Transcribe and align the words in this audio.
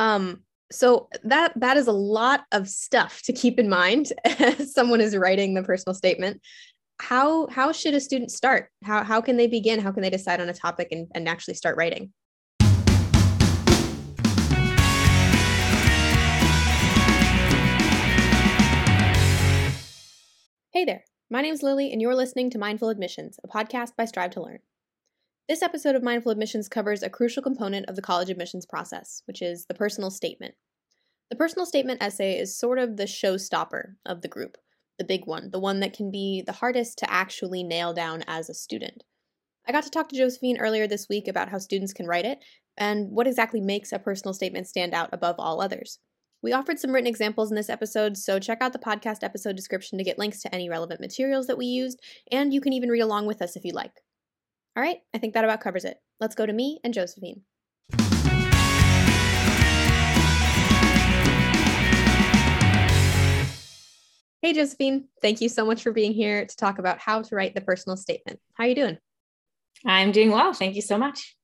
Um, 0.00 0.44
so 0.72 1.10
that 1.24 1.52
that 1.56 1.76
is 1.76 1.86
a 1.86 1.92
lot 1.92 2.44
of 2.52 2.70
stuff 2.70 3.20
to 3.24 3.34
keep 3.34 3.58
in 3.58 3.68
mind 3.68 4.14
as 4.24 4.72
someone 4.72 5.02
is 5.02 5.14
writing 5.14 5.52
the 5.52 5.62
personal 5.62 5.92
statement. 5.92 6.40
How 6.98 7.48
how 7.48 7.70
should 7.70 7.92
a 7.92 8.00
student 8.00 8.30
start? 8.30 8.70
How 8.82 9.04
how 9.04 9.20
can 9.20 9.36
they 9.36 9.46
begin? 9.46 9.78
How 9.78 9.92
can 9.92 10.02
they 10.02 10.08
decide 10.08 10.40
on 10.40 10.48
a 10.48 10.54
topic 10.54 10.88
and, 10.90 11.06
and 11.14 11.28
actually 11.28 11.52
start 11.52 11.76
writing? 11.76 12.14
Hey 20.72 20.86
there. 20.86 21.04
My 21.28 21.42
name 21.42 21.52
is 21.52 21.62
Lily, 21.62 21.92
and 21.92 22.00
you're 22.00 22.14
listening 22.14 22.48
to 22.50 22.58
Mindful 22.58 22.88
Admissions, 22.88 23.38
a 23.44 23.48
podcast 23.48 23.96
by 23.98 24.06
Strive 24.06 24.30
to 24.30 24.42
Learn. 24.42 24.60
This 25.50 25.62
episode 25.62 25.96
of 25.96 26.04
Mindful 26.04 26.30
Admissions 26.30 26.68
covers 26.68 27.02
a 27.02 27.10
crucial 27.10 27.42
component 27.42 27.88
of 27.88 27.96
the 27.96 28.02
college 28.02 28.30
admissions 28.30 28.64
process, 28.64 29.24
which 29.26 29.42
is 29.42 29.66
the 29.66 29.74
personal 29.74 30.08
statement. 30.08 30.54
The 31.28 31.34
personal 31.34 31.66
statement 31.66 32.00
essay 32.00 32.38
is 32.38 32.56
sort 32.56 32.78
of 32.78 32.96
the 32.96 33.02
showstopper 33.02 33.94
of 34.06 34.22
the 34.22 34.28
group, 34.28 34.58
the 34.96 35.04
big 35.04 35.26
one, 35.26 35.50
the 35.50 35.58
one 35.58 35.80
that 35.80 35.92
can 35.92 36.12
be 36.12 36.40
the 36.46 36.52
hardest 36.52 36.98
to 36.98 37.12
actually 37.12 37.64
nail 37.64 37.92
down 37.92 38.22
as 38.28 38.48
a 38.48 38.54
student. 38.54 39.02
I 39.66 39.72
got 39.72 39.82
to 39.82 39.90
talk 39.90 40.08
to 40.10 40.16
Josephine 40.16 40.58
earlier 40.58 40.86
this 40.86 41.08
week 41.08 41.26
about 41.26 41.48
how 41.48 41.58
students 41.58 41.92
can 41.92 42.06
write 42.06 42.26
it 42.26 42.38
and 42.78 43.10
what 43.10 43.26
exactly 43.26 43.60
makes 43.60 43.90
a 43.90 43.98
personal 43.98 44.34
statement 44.34 44.68
stand 44.68 44.94
out 44.94 45.10
above 45.12 45.34
all 45.40 45.60
others. 45.60 45.98
We 46.42 46.52
offered 46.52 46.78
some 46.78 46.92
written 46.92 47.08
examples 47.08 47.50
in 47.50 47.56
this 47.56 47.70
episode, 47.70 48.16
so 48.16 48.38
check 48.38 48.58
out 48.60 48.72
the 48.72 48.78
podcast 48.78 49.24
episode 49.24 49.56
description 49.56 49.98
to 49.98 50.04
get 50.04 50.16
links 50.16 50.42
to 50.42 50.54
any 50.54 50.68
relevant 50.68 51.00
materials 51.00 51.48
that 51.48 51.58
we 51.58 51.66
used, 51.66 52.00
and 52.30 52.54
you 52.54 52.60
can 52.60 52.72
even 52.72 52.88
read 52.88 53.00
along 53.00 53.26
with 53.26 53.42
us 53.42 53.56
if 53.56 53.64
you 53.64 53.72
like. 53.72 53.94
All 54.80 54.86
right, 54.86 55.02
I 55.12 55.18
think 55.18 55.34
that 55.34 55.44
about 55.44 55.60
covers 55.60 55.84
it. 55.84 55.98
Let's 56.20 56.34
go 56.34 56.46
to 56.46 56.52
me 56.54 56.80
and 56.82 56.94
Josephine. 56.94 57.42
Hey 64.40 64.54
Josephine, 64.54 65.08
thank 65.20 65.42
you 65.42 65.50
so 65.50 65.66
much 65.66 65.82
for 65.82 65.92
being 65.92 66.14
here 66.14 66.46
to 66.46 66.56
talk 66.56 66.78
about 66.78 66.98
how 66.98 67.20
to 67.20 67.34
write 67.34 67.54
the 67.54 67.60
personal 67.60 67.98
statement. 67.98 68.40
How 68.54 68.64
are 68.64 68.68
you 68.68 68.74
doing? 68.74 68.96
I'm 69.84 70.12
doing 70.12 70.30
well. 70.30 70.54
Thank 70.54 70.76
you 70.76 70.82
so 70.82 70.96
much. 70.96 71.36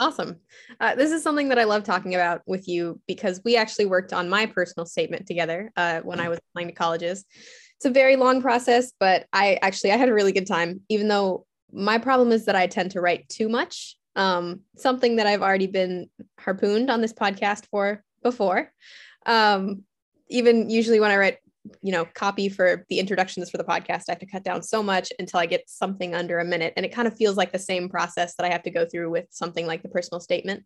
Awesome. 0.00 0.40
Uh, 0.80 0.96
this 0.96 1.12
is 1.12 1.22
something 1.22 1.50
that 1.50 1.60
I 1.60 1.64
love 1.64 1.84
talking 1.84 2.16
about 2.16 2.42
with 2.46 2.66
you 2.66 3.00
because 3.06 3.40
we 3.44 3.56
actually 3.56 3.86
worked 3.86 4.12
on 4.12 4.28
my 4.28 4.46
personal 4.46 4.86
statement 4.86 5.28
together 5.28 5.70
uh, 5.76 6.00
when 6.00 6.18
I 6.18 6.28
was 6.28 6.40
applying 6.50 6.66
to 6.66 6.74
colleges. 6.74 7.24
It's 7.76 7.86
a 7.86 7.90
very 7.90 8.16
long 8.16 8.42
process, 8.42 8.92
but 8.98 9.26
I 9.32 9.60
actually 9.62 9.92
I 9.92 9.98
had 9.98 10.08
a 10.08 10.14
really 10.14 10.32
good 10.32 10.48
time. 10.48 10.80
Even 10.88 11.06
though 11.06 11.46
my 11.72 11.98
problem 11.98 12.32
is 12.32 12.44
that 12.46 12.56
I 12.56 12.66
tend 12.66 12.92
to 12.92 13.00
write 13.00 13.28
too 13.28 13.48
much, 13.48 13.96
um, 14.16 14.60
something 14.76 15.16
that 15.16 15.26
I've 15.26 15.42
already 15.42 15.66
been 15.66 16.10
harpooned 16.38 16.90
on 16.90 17.00
this 17.00 17.12
podcast 17.12 17.66
for 17.70 18.04
before. 18.22 18.70
Um, 19.26 19.84
even 20.28 20.70
usually 20.70 21.00
when 21.00 21.10
I 21.10 21.16
write 21.16 21.38
you 21.80 21.92
know 21.92 22.04
copy 22.14 22.48
for 22.48 22.84
the 22.88 22.98
introductions 22.98 23.48
for 23.48 23.56
the 23.56 23.64
podcast 23.64 24.04
i 24.08 24.12
have 24.12 24.18
to 24.18 24.26
cut 24.26 24.42
down 24.42 24.62
so 24.62 24.82
much 24.82 25.12
until 25.20 25.38
i 25.38 25.46
get 25.46 25.62
something 25.68 26.12
under 26.14 26.40
a 26.40 26.44
minute 26.44 26.72
and 26.76 26.84
it 26.84 26.92
kind 26.92 27.06
of 27.06 27.16
feels 27.16 27.36
like 27.36 27.52
the 27.52 27.58
same 27.58 27.88
process 27.88 28.34
that 28.34 28.44
i 28.44 28.50
have 28.50 28.64
to 28.64 28.70
go 28.70 28.84
through 28.84 29.08
with 29.10 29.26
something 29.30 29.64
like 29.66 29.82
the 29.82 29.88
personal 29.88 30.20
statement 30.20 30.64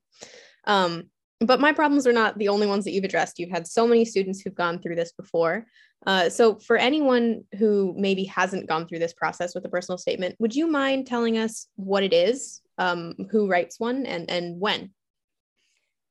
um, 0.64 1.04
but 1.40 1.60
my 1.60 1.72
problems 1.72 2.06
are 2.06 2.12
not 2.12 2.38
the 2.38 2.48
only 2.48 2.66
ones 2.66 2.84
that 2.84 2.92
you've 2.92 3.04
addressed. 3.04 3.38
You've 3.38 3.50
had 3.50 3.66
so 3.66 3.86
many 3.86 4.04
students 4.04 4.40
who've 4.40 4.54
gone 4.54 4.80
through 4.80 4.96
this 4.96 5.12
before. 5.12 5.66
Uh, 6.06 6.28
so 6.28 6.58
for 6.58 6.76
anyone 6.76 7.42
who 7.58 7.94
maybe 7.96 8.24
hasn't 8.24 8.68
gone 8.68 8.86
through 8.86 8.98
this 8.98 9.14
process 9.14 9.54
with 9.54 9.64
a 9.64 9.68
personal 9.68 9.98
statement 9.98 10.36
would 10.38 10.54
you 10.54 10.66
mind 10.66 11.06
telling 11.06 11.38
us 11.38 11.68
what 11.76 12.02
it 12.02 12.12
is 12.12 12.60
um, 12.78 13.14
who 13.30 13.48
writes 13.48 13.80
one 13.80 14.06
and 14.06 14.30
and 14.30 14.60
when? 14.60 14.90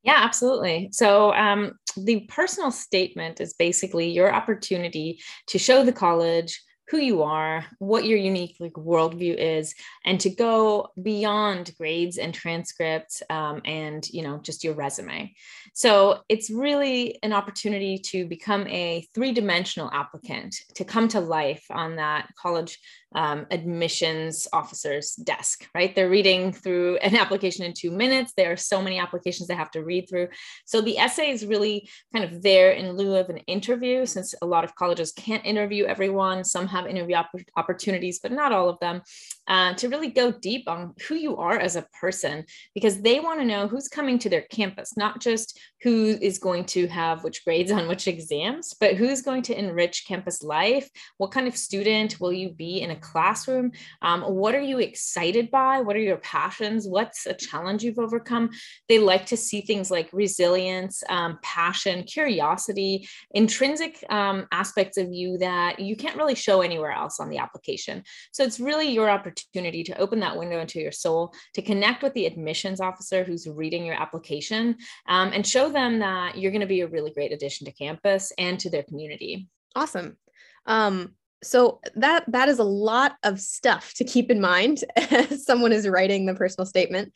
Yeah, 0.04 0.20
absolutely. 0.22 0.90
So, 0.92 1.34
um, 1.34 1.80
the 1.98 2.22
personal 2.30 2.70
statement 2.70 3.42
is 3.42 3.54
basically 3.54 4.12
your 4.12 4.32
opportunity 4.32 5.20
to 5.48 5.58
show 5.58 5.84
the 5.84 5.94
college 5.94 6.62
who 6.90 6.98
you 6.98 7.24
are, 7.24 7.66
what 7.80 8.06
your 8.06 8.18
unique 8.18 8.56
like 8.60 8.74
worldview 8.74 9.36
is, 9.36 9.74
and 10.06 10.20
to 10.22 10.30
go 10.30 10.90
beyond 11.02 11.74
grades 11.78 12.18
and 12.18 12.34
transcripts 12.34 13.24
um, 13.30 13.62
and 13.66 14.08
you 14.10 14.22
know 14.22 14.38
just 14.38 14.64
your 14.64 14.74
resume. 14.74 15.34
So 15.74 16.22
it's 16.30 16.50
really 16.50 17.20
an 17.24 17.34
opportunity 17.34 17.98
to 17.98 18.26
become 18.26 18.68
a 18.68 19.08
three-dimensional 19.14 19.90
applicant 19.92 20.56
to 20.76 20.86
come 20.86 21.08
to 21.10 21.20
life 21.20 21.66
on 21.70 21.96
that 21.98 22.30
college 22.40 22.80
um, 23.16 23.48
admissions 23.50 24.48
officer's 24.54 25.16
desk, 25.16 25.68
right? 25.74 25.96
They're 25.96 26.10
reading 26.10 26.52
through 26.52 26.98
an 26.98 27.16
application 27.16 27.66
in 27.66 27.74
two 27.74 27.90
minutes. 27.90 28.34
There 28.36 28.52
are 28.52 28.58
so 28.58 28.82
many 28.82 29.00
applications 29.00 29.48
they 29.48 29.56
have 29.56 29.72
to 29.72 29.84
read 29.84 30.08
through. 30.10 30.28
So 30.66 30.82
the 30.82 30.98
essay 30.98 31.32
is 31.32 31.46
really 31.46 31.90
kind 32.14 32.26
of 32.26 32.44
there 32.44 32.72
in 32.72 32.92
lieu 32.92 33.16
of 33.16 33.30
an 33.30 33.38
interview, 33.48 34.06
since 34.06 34.36
a 34.42 34.46
lot 34.46 34.66
of 34.66 34.76
colleges 34.76 35.14
can't 35.14 35.46
interview 35.46 35.86
everyone. 35.86 36.44
Some 36.44 36.68
have 36.68 36.86
interview 36.88 37.16
opp- 37.16 37.50
opportunities, 37.56 38.20
but 38.20 38.32
not 38.32 38.52
all 38.52 38.70
of 38.70 38.80
them, 38.80 39.02
uh, 39.48 39.74
to 39.76 39.90
really 39.90 40.10
go 40.10 40.32
deep 40.32 40.68
on 40.68 40.94
who 41.08 41.16
you 41.16 41.38
are 41.38 41.60
as 41.60 41.76
a 41.76 41.86
person, 42.00 42.46
because 42.74 43.02
they 43.02 43.20
want 43.20 43.40
to 43.40 43.46
know 43.46 43.68
who's 43.68 43.88
coming 43.88 44.18
to 44.20 44.30
their 44.30 44.42
campus, 44.42 44.98
not 44.98 45.22
just 45.22 45.60
who 45.84 46.18
is 46.22 46.40
going 46.40 46.66
to 46.66 46.88
have 46.88 47.24
which 47.24 47.46
grades 47.46 47.72
on 47.72 47.88
which 47.88 48.08
exams, 48.08 48.74
but 48.80 48.96
who's 48.96 49.22
going 49.22 49.44
to 49.44 49.58
enrich 49.58 50.06
campus 50.08 50.42
life. 50.42 50.90
What 51.18 51.32
kind 51.32 51.48
of 51.48 51.56
student 51.56 52.20
will 52.20 52.34
you 52.34 52.50
be 52.50 52.82
in 52.82 52.90
a 52.90 52.96
classroom? 52.96 53.72
Um, 54.02 54.22
what 54.24 54.56
are 54.56 54.62
you 54.62 54.80
excited 54.80 55.52
by? 55.52 55.82
What 55.82 55.96
are 55.96 56.00
your 56.00 56.18
passions? 56.18 56.88
What's 56.88 57.28
a 57.28 57.36
challenge 57.36 57.84
you've 57.84 58.00
overcome? 58.00 58.50
They 58.90 58.98
like 58.98 59.28
to 59.28 59.38
see 59.38 59.62
things 59.62 59.92
like 59.92 60.10
resilience, 60.12 61.04
um, 61.08 61.38
passion, 61.44 62.04
curiosity, 62.04 63.08
intrinsic 63.32 64.04
um, 64.10 64.48
aspects 64.52 64.98
of 64.98 65.14
you 65.14 65.38
that 65.38 65.80
you 65.80 65.96
can't 65.96 66.18
really 66.18 66.36
show 66.36 66.62
anywhere 66.62 66.92
else 66.92 67.20
on 67.20 67.30
the 67.30 67.38
application. 67.38 68.04
So 68.32 68.44
it's 68.44 68.60
really 68.60 68.90
your 68.90 69.08
opportunity 69.08 69.35
to 69.36 69.98
open 69.98 70.20
that 70.20 70.38
window 70.38 70.60
into 70.60 70.80
your 70.80 70.92
soul, 70.92 71.34
to 71.54 71.62
connect 71.62 72.04
with 72.04 72.14
the 72.14 72.26
admissions 72.26 72.82
officer 72.82 73.24
who's 73.24 73.48
reading 73.48 73.86
your 73.86 74.00
application, 74.00 74.78
um, 75.08 75.32
and 75.34 75.46
show 75.46 75.70
them 75.70 76.00
that 76.00 76.38
you're 76.38 76.52
going 76.52 76.62
to 76.62 76.68
be 76.68 76.82
a 76.82 76.88
really 76.88 77.12
great 77.12 77.32
addition 77.32 77.66
to 77.66 77.72
campus 77.72 78.32
and 78.38 78.60
to 78.60 78.70
their 78.70 78.84
community. 78.84 79.48
Awesome. 79.76 80.18
Um, 80.66 81.16
so 81.44 81.80
that 81.96 82.24
that 82.28 82.50
is 82.50 82.60
a 82.60 82.64
lot 82.64 83.18
of 83.24 83.40
stuff 83.40 83.94
to 83.96 84.04
keep 84.04 84.32
in 84.32 84.42
mind 84.42 84.84
as 84.96 85.46
someone 85.46 85.72
is 85.72 85.88
writing 85.88 86.26
the 86.26 86.34
personal 86.34 86.66
statement 86.66 87.14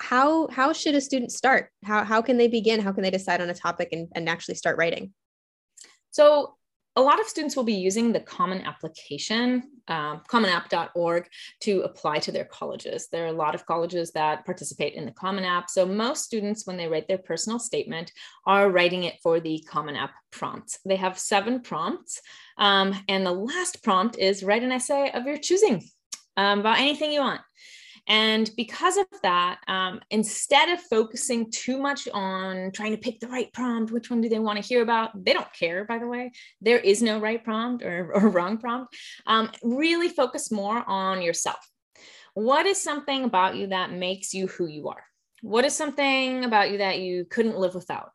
how 0.00 0.48
how 0.48 0.72
should 0.72 0.94
a 0.94 1.00
student 1.00 1.32
start 1.32 1.70
how 1.84 2.04
how 2.04 2.20
can 2.20 2.36
they 2.36 2.48
begin 2.48 2.80
how 2.80 2.92
can 2.92 3.02
they 3.02 3.10
decide 3.10 3.40
on 3.40 3.50
a 3.50 3.54
topic 3.54 3.88
and, 3.92 4.08
and 4.14 4.28
actually 4.28 4.54
start 4.54 4.76
writing 4.76 5.12
so 6.10 6.56
a 6.96 7.02
lot 7.02 7.20
of 7.20 7.26
students 7.26 7.56
will 7.56 7.64
be 7.64 7.74
using 7.74 8.12
the 8.12 8.20
Common 8.20 8.60
Application, 8.60 9.64
um, 9.88 10.22
commonapp.org, 10.28 11.28
to 11.60 11.80
apply 11.82 12.18
to 12.20 12.30
their 12.30 12.44
colleges. 12.44 13.08
There 13.10 13.24
are 13.24 13.28
a 13.28 13.32
lot 13.32 13.54
of 13.54 13.66
colleges 13.66 14.12
that 14.12 14.46
participate 14.46 14.94
in 14.94 15.04
the 15.04 15.12
Common 15.12 15.44
App. 15.44 15.70
So 15.70 15.84
most 15.84 16.24
students, 16.24 16.66
when 16.66 16.76
they 16.76 16.86
write 16.86 17.08
their 17.08 17.18
personal 17.18 17.58
statement, 17.58 18.12
are 18.46 18.70
writing 18.70 19.04
it 19.04 19.16
for 19.22 19.40
the 19.40 19.64
Common 19.68 19.96
App 19.96 20.12
prompt. 20.30 20.78
They 20.84 20.96
have 20.96 21.18
seven 21.18 21.62
prompts. 21.62 22.20
Um, 22.58 22.94
and 23.08 23.26
the 23.26 23.32
last 23.32 23.82
prompt 23.82 24.16
is 24.16 24.44
write 24.44 24.62
an 24.62 24.72
essay 24.72 25.10
of 25.12 25.26
your 25.26 25.38
choosing 25.38 25.82
um, 26.36 26.60
about 26.60 26.78
anything 26.78 27.10
you 27.10 27.20
want. 27.20 27.40
And 28.06 28.50
because 28.56 28.96
of 28.96 29.06
that, 29.22 29.60
um, 29.66 30.00
instead 30.10 30.68
of 30.68 30.80
focusing 30.80 31.50
too 31.50 31.78
much 31.78 32.06
on 32.12 32.70
trying 32.72 32.92
to 32.92 32.98
pick 32.98 33.20
the 33.20 33.28
right 33.28 33.52
prompt, 33.52 33.92
which 33.92 34.10
one 34.10 34.20
do 34.20 34.28
they 34.28 34.38
want 34.38 34.60
to 34.60 34.66
hear 34.66 34.82
about? 34.82 35.24
They 35.24 35.32
don't 35.32 35.52
care, 35.52 35.84
by 35.84 35.98
the 35.98 36.06
way. 36.06 36.32
There 36.60 36.78
is 36.78 37.02
no 37.02 37.18
right 37.18 37.42
prompt 37.42 37.82
or, 37.82 38.12
or 38.14 38.28
wrong 38.30 38.58
prompt. 38.58 38.94
Um, 39.26 39.50
really 39.62 40.08
focus 40.08 40.50
more 40.50 40.84
on 40.86 41.22
yourself. 41.22 41.58
What 42.34 42.66
is 42.66 42.82
something 42.82 43.24
about 43.24 43.56
you 43.56 43.68
that 43.68 43.92
makes 43.92 44.34
you 44.34 44.48
who 44.48 44.66
you 44.66 44.88
are? 44.88 45.04
What 45.40 45.64
is 45.64 45.74
something 45.74 46.44
about 46.44 46.70
you 46.70 46.78
that 46.78 46.98
you 46.98 47.24
couldn't 47.24 47.58
live 47.58 47.74
without? 47.74 48.10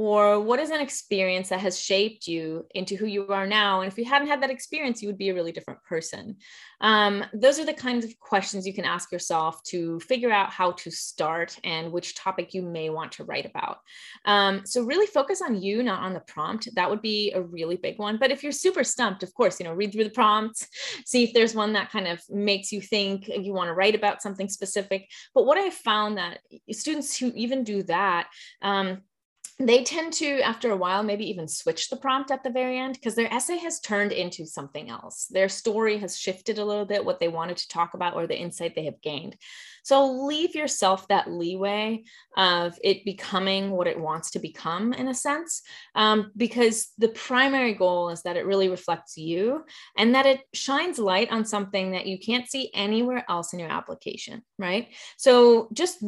Or 0.00 0.40
what 0.40 0.58
is 0.58 0.70
an 0.70 0.80
experience 0.80 1.50
that 1.50 1.60
has 1.60 1.78
shaped 1.78 2.26
you 2.26 2.64
into 2.74 2.96
who 2.96 3.04
you 3.04 3.28
are 3.28 3.46
now? 3.46 3.82
And 3.82 3.92
if 3.92 3.98
you 3.98 4.06
hadn't 4.06 4.28
had 4.28 4.42
that 4.42 4.48
experience 4.48 5.02
you 5.02 5.08
would 5.08 5.18
be 5.18 5.28
a 5.28 5.34
really 5.34 5.52
different 5.52 5.82
person. 5.84 6.36
Um, 6.80 7.22
those 7.34 7.58
are 7.58 7.66
the 7.66 7.74
kinds 7.74 8.06
of 8.06 8.18
questions 8.18 8.66
you 8.66 8.72
can 8.72 8.86
ask 8.86 9.12
yourself 9.12 9.62
to 9.64 10.00
figure 10.00 10.32
out 10.32 10.48
how 10.48 10.72
to 10.72 10.90
start 10.90 11.58
and 11.64 11.92
which 11.92 12.14
topic 12.14 12.54
you 12.54 12.62
may 12.62 12.88
want 12.88 13.12
to 13.12 13.24
write 13.24 13.44
about. 13.44 13.80
Um, 14.24 14.62
so 14.64 14.84
really 14.84 15.06
focus 15.06 15.42
on 15.42 15.60
you 15.60 15.82
not 15.82 16.02
on 16.02 16.14
the 16.14 16.20
prompt. 16.20 16.74
That 16.76 16.88
would 16.88 17.02
be 17.02 17.32
a 17.32 17.42
really 17.42 17.76
big 17.76 17.98
one. 17.98 18.16
But 18.16 18.30
if 18.30 18.42
you're 18.42 18.52
super 18.52 18.84
stumped 18.84 19.22
of 19.22 19.34
course 19.34 19.60
you 19.60 19.64
know 19.64 19.74
read 19.74 19.92
through 19.92 20.04
the 20.04 20.10
prompts 20.10 20.66
see 21.04 21.24
if 21.24 21.34
there's 21.34 21.54
one 21.54 21.74
that 21.74 21.90
kind 21.90 22.08
of 22.08 22.22
makes 22.30 22.72
you 22.72 22.80
think 22.80 23.28
you 23.28 23.52
want 23.52 23.68
to 23.68 23.74
write 23.74 23.94
about 23.94 24.22
something 24.22 24.48
specific. 24.48 25.10
But 25.34 25.44
what 25.44 25.58
i 25.58 25.68
found 25.68 26.16
that 26.16 26.38
students 26.70 27.18
who 27.18 27.32
even 27.34 27.64
do 27.64 27.82
that 27.82 28.28
um, 28.62 29.02
they 29.60 29.84
tend 29.84 30.14
to, 30.14 30.40
after 30.40 30.70
a 30.70 30.76
while, 30.76 31.02
maybe 31.02 31.28
even 31.28 31.46
switch 31.46 31.90
the 31.90 31.96
prompt 31.96 32.30
at 32.30 32.42
the 32.42 32.50
very 32.50 32.78
end 32.78 32.94
because 32.94 33.14
their 33.14 33.32
essay 33.32 33.58
has 33.58 33.78
turned 33.80 34.10
into 34.10 34.46
something 34.46 34.88
else. 34.88 35.26
Their 35.26 35.50
story 35.50 35.98
has 35.98 36.18
shifted 36.18 36.58
a 36.58 36.64
little 36.64 36.86
bit, 36.86 37.04
what 37.04 37.20
they 37.20 37.28
wanted 37.28 37.58
to 37.58 37.68
talk 37.68 37.92
about 37.92 38.14
or 38.14 38.26
the 38.26 38.38
insight 38.38 38.74
they 38.74 38.86
have 38.86 39.02
gained. 39.02 39.36
So 39.82 40.24
leave 40.24 40.54
yourself 40.54 41.06
that 41.08 41.30
leeway 41.30 42.04
of 42.36 42.78
it 42.82 43.04
becoming 43.04 43.70
what 43.70 43.86
it 43.86 44.00
wants 44.00 44.30
to 44.32 44.38
become 44.38 44.94
in 44.94 45.08
a 45.08 45.14
sense, 45.14 45.62
um, 45.94 46.32
because 46.36 46.88
the 46.96 47.08
primary 47.08 47.74
goal 47.74 48.08
is 48.08 48.22
that 48.22 48.36
it 48.36 48.46
really 48.46 48.68
reflects 48.68 49.18
you 49.18 49.64
and 49.96 50.14
that 50.14 50.26
it 50.26 50.40
shines 50.54 50.98
light 50.98 51.30
on 51.30 51.44
something 51.44 51.92
that 51.92 52.06
you 52.06 52.18
can't 52.18 52.48
see 52.48 52.70
anywhere 52.72 53.24
else 53.28 53.52
in 53.52 53.58
your 53.58 53.70
application, 53.70 54.42
right? 54.58 54.88
So 55.18 55.68
just 55.72 56.02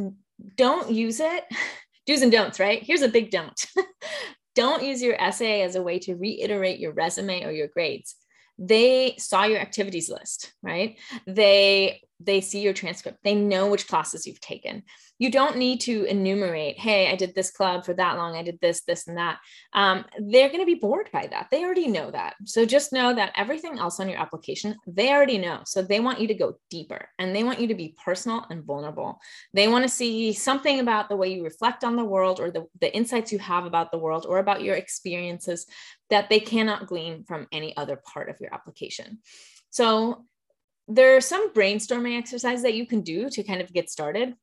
don't 0.56 0.90
use 0.90 1.20
it 1.20 1.44
do's 2.06 2.22
and 2.22 2.32
don'ts, 2.32 2.60
right? 2.60 2.82
Here's 2.82 3.02
a 3.02 3.08
big 3.08 3.30
don't. 3.30 3.66
don't 4.54 4.82
use 4.82 5.02
your 5.02 5.20
essay 5.20 5.62
as 5.62 5.76
a 5.76 5.82
way 5.82 5.98
to 6.00 6.14
reiterate 6.14 6.78
your 6.78 6.92
resume 6.92 7.44
or 7.44 7.52
your 7.52 7.68
grades. 7.68 8.16
They 8.58 9.16
saw 9.18 9.44
your 9.44 9.60
activities 9.60 10.10
list, 10.10 10.52
right? 10.62 10.98
They 11.26 12.02
they 12.24 12.40
see 12.40 12.60
your 12.60 12.72
transcript. 12.72 13.18
They 13.22 13.34
know 13.34 13.68
which 13.68 13.88
classes 13.88 14.26
you've 14.26 14.40
taken 14.40 14.82
you 15.22 15.30
don't 15.30 15.56
need 15.56 15.80
to 15.82 16.02
enumerate, 16.06 16.76
hey, 16.80 17.08
I 17.08 17.14
did 17.14 17.32
this 17.32 17.52
club 17.52 17.84
for 17.84 17.94
that 17.94 18.16
long, 18.16 18.34
I 18.34 18.42
did 18.42 18.58
this, 18.60 18.80
this, 18.80 19.06
and 19.06 19.18
that. 19.18 19.38
Um, 19.72 20.04
they're 20.18 20.48
going 20.48 20.58
to 20.58 20.66
be 20.66 20.74
bored 20.74 21.10
by 21.12 21.28
that. 21.28 21.46
They 21.48 21.62
already 21.62 21.86
know 21.86 22.10
that. 22.10 22.34
So 22.44 22.66
just 22.66 22.92
know 22.92 23.14
that 23.14 23.32
everything 23.36 23.78
else 23.78 24.00
on 24.00 24.08
your 24.08 24.18
application, 24.18 24.74
they 24.84 25.12
already 25.12 25.38
know. 25.38 25.60
So 25.64 25.80
they 25.80 26.00
want 26.00 26.18
you 26.18 26.26
to 26.26 26.34
go 26.34 26.56
deeper 26.70 27.08
and 27.20 27.36
they 27.36 27.44
want 27.44 27.60
you 27.60 27.68
to 27.68 27.74
be 27.76 27.94
personal 28.04 28.46
and 28.50 28.64
vulnerable. 28.64 29.20
They 29.54 29.68
want 29.68 29.84
to 29.84 29.88
see 29.88 30.32
something 30.32 30.80
about 30.80 31.08
the 31.08 31.16
way 31.16 31.32
you 31.32 31.44
reflect 31.44 31.84
on 31.84 31.94
the 31.94 32.04
world 32.04 32.40
or 32.40 32.50
the, 32.50 32.66
the 32.80 32.92
insights 32.92 33.30
you 33.30 33.38
have 33.38 33.64
about 33.64 33.92
the 33.92 33.98
world 33.98 34.26
or 34.28 34.38
about 34.38 34.62
your 34.62 34.74
experiences 34.74 35.66
that 36.10 36.30
they 36.30 36.40
cannot 36.40 36.88
glean 36.88 37.22
from 37.22 37.46
any 37.52 37.76
other 37.76 38.02
part 38.12 38.28
of 38.28 38.40
your 38.40 38.52
application. 38.52 39.20
So 39.70 40.24
there 40.94 41.16
are 41.16 41.20
some 41.20 41.52
brainstorming 41.52 42.18
exercises 42.18 42.62
that 42.62 42.74
you 42.74 42.86
can 42.86 43.00
do 43.00 43.30
to 43.30 43.42
kind 43.42 43.60
of 43.60 43.72
get 43.72 43.90
started. 43.90 44.34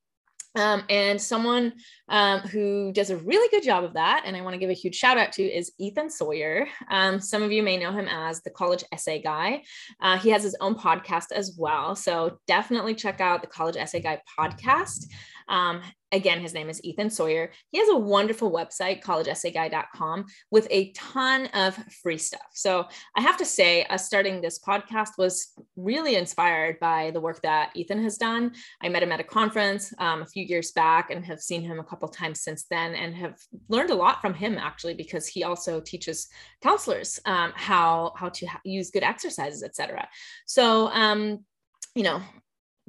Um, 0.55 0.83
and 0.89 1.21
someone 1.21 1.73
um, 2.09 2.39
who 2.39 2.91
does 2.91 3.11
a 3.11 3.17
really 3.17 3.47
good 3.49 3.63
job 3.63 3.83
of 3.83 3.93
that, 3.93 4.23
and 4.25 4.35
I 4.35 4.41
want 4.41 4.55
to 4.55 4.59
give 4.59 4.71
a 4.71 4.73
huge 4.73 4.95
shout 4.95 5.17
out 5.17 5.31
to, 5.33 5.43
is 5.43 5.71
Ethan 5.77 6.09
Sawyer. 6.09 6.67
Um, 6.89 7.19
some 7.19 7.43
of 7.43 7.51
you 7.51 7.61
may 7.61 7.77
know 7.77 7.91
him 7.91 8.07
as 8.09 8.41
the 8.41 8.49
college 8.49 8.83
essay 8.91 9.21
guy. 9.21 9.61
Uh, 10.01 10.17
he 10.17 10.29
has 10.29 10.41
his 10.41 10.57
own 10.59 10.73
podcast 10.73 11.31
as 11.31 11.55
well. 11.57 11.95
So 11.95 12.39
definitely 12.47 12.95
check 12.95 13.21
out 13.21 13.41
the 13.41 13.47
College 13.47 13.77
Essay 13.77 14.01
Guy 14.01 14.21
podcast. 14.39 15.05
Um, 15.49 15.81
again, 16.11 16.39
his 16.39 16.53
name 16.53 16.69
is 16.69 16.83
Ethan 16.83 17.09
Sawyer. 17.09 17.51
He 17.71 17.79
has 17.79 17.89
a 17.89 17.95
wonderful 17.95 18.51
website, 18.51 19.01
collegeessayguy.com, 19.03 20.25
with 20.51 20.67
a 20.71 20.91
ton 20.93 21.47
of 21.47 21.75
free 22.01 22.17
stuff. 22.17 22.47
So 22.53 22.85
I 23.15 23.21
have 23.21 23.37
to 23.37 23.45
say, 23.45 23.83
us 23.85 24.05
starting 24.05 24.41
this 24.41 24.59
podcast 24.59 25.17
was 25.17 25.53
really 25.75 26.15
inspired 26.15 26.79
by 26.79 27.11
the 27.11 27.21
work 27.21 27.41
that 27.41 27.71
Ethan 27.75 28.01
has 28.03 28.17
done. 28.17 28.53
I 28.81 28.89
met 28.89 29.03
him 29.03 29.11
at 29.11 29.19
a 29.19 29.23
conference 29.23 29.93
um, 29.99 30.21
a 30.21 30.25
few 30.25 30.45
years 30.45 30.71
back 30.71 31.11
and 31.11 31.25
have 31.25 31.41
seen 31.41 31.61
him 31.61 31.79
a 31.79 31.83
couple 31.83 32.07
times 32.07 32.41
since 32.41 32.65
then 32.69 32.95
and 32.95 33.15
have 33.15 33.35
learned 33.67 33.89
a 33.89 33.95
lot 33.95 34.21
from 34.21 34.33
him 34.33 34.57
actually 34.57 34.93
because 34.93 35.27
he 35.27 35.43
also 35.43 35.79
teaches 35.79 36.27
counselors 36.61 37.19
um, 37.25 37.51
how 37.55 38.13
how 38.15 38.29
to 38.29 38.47
use 38.63 38.91
good 38.91 39.03
exercises, 39.03 39.63
etc. 39.63 40.07
So 40.45 40.89
um, 40.89 41.45
you 41.95 42.03
know 42.03 42.21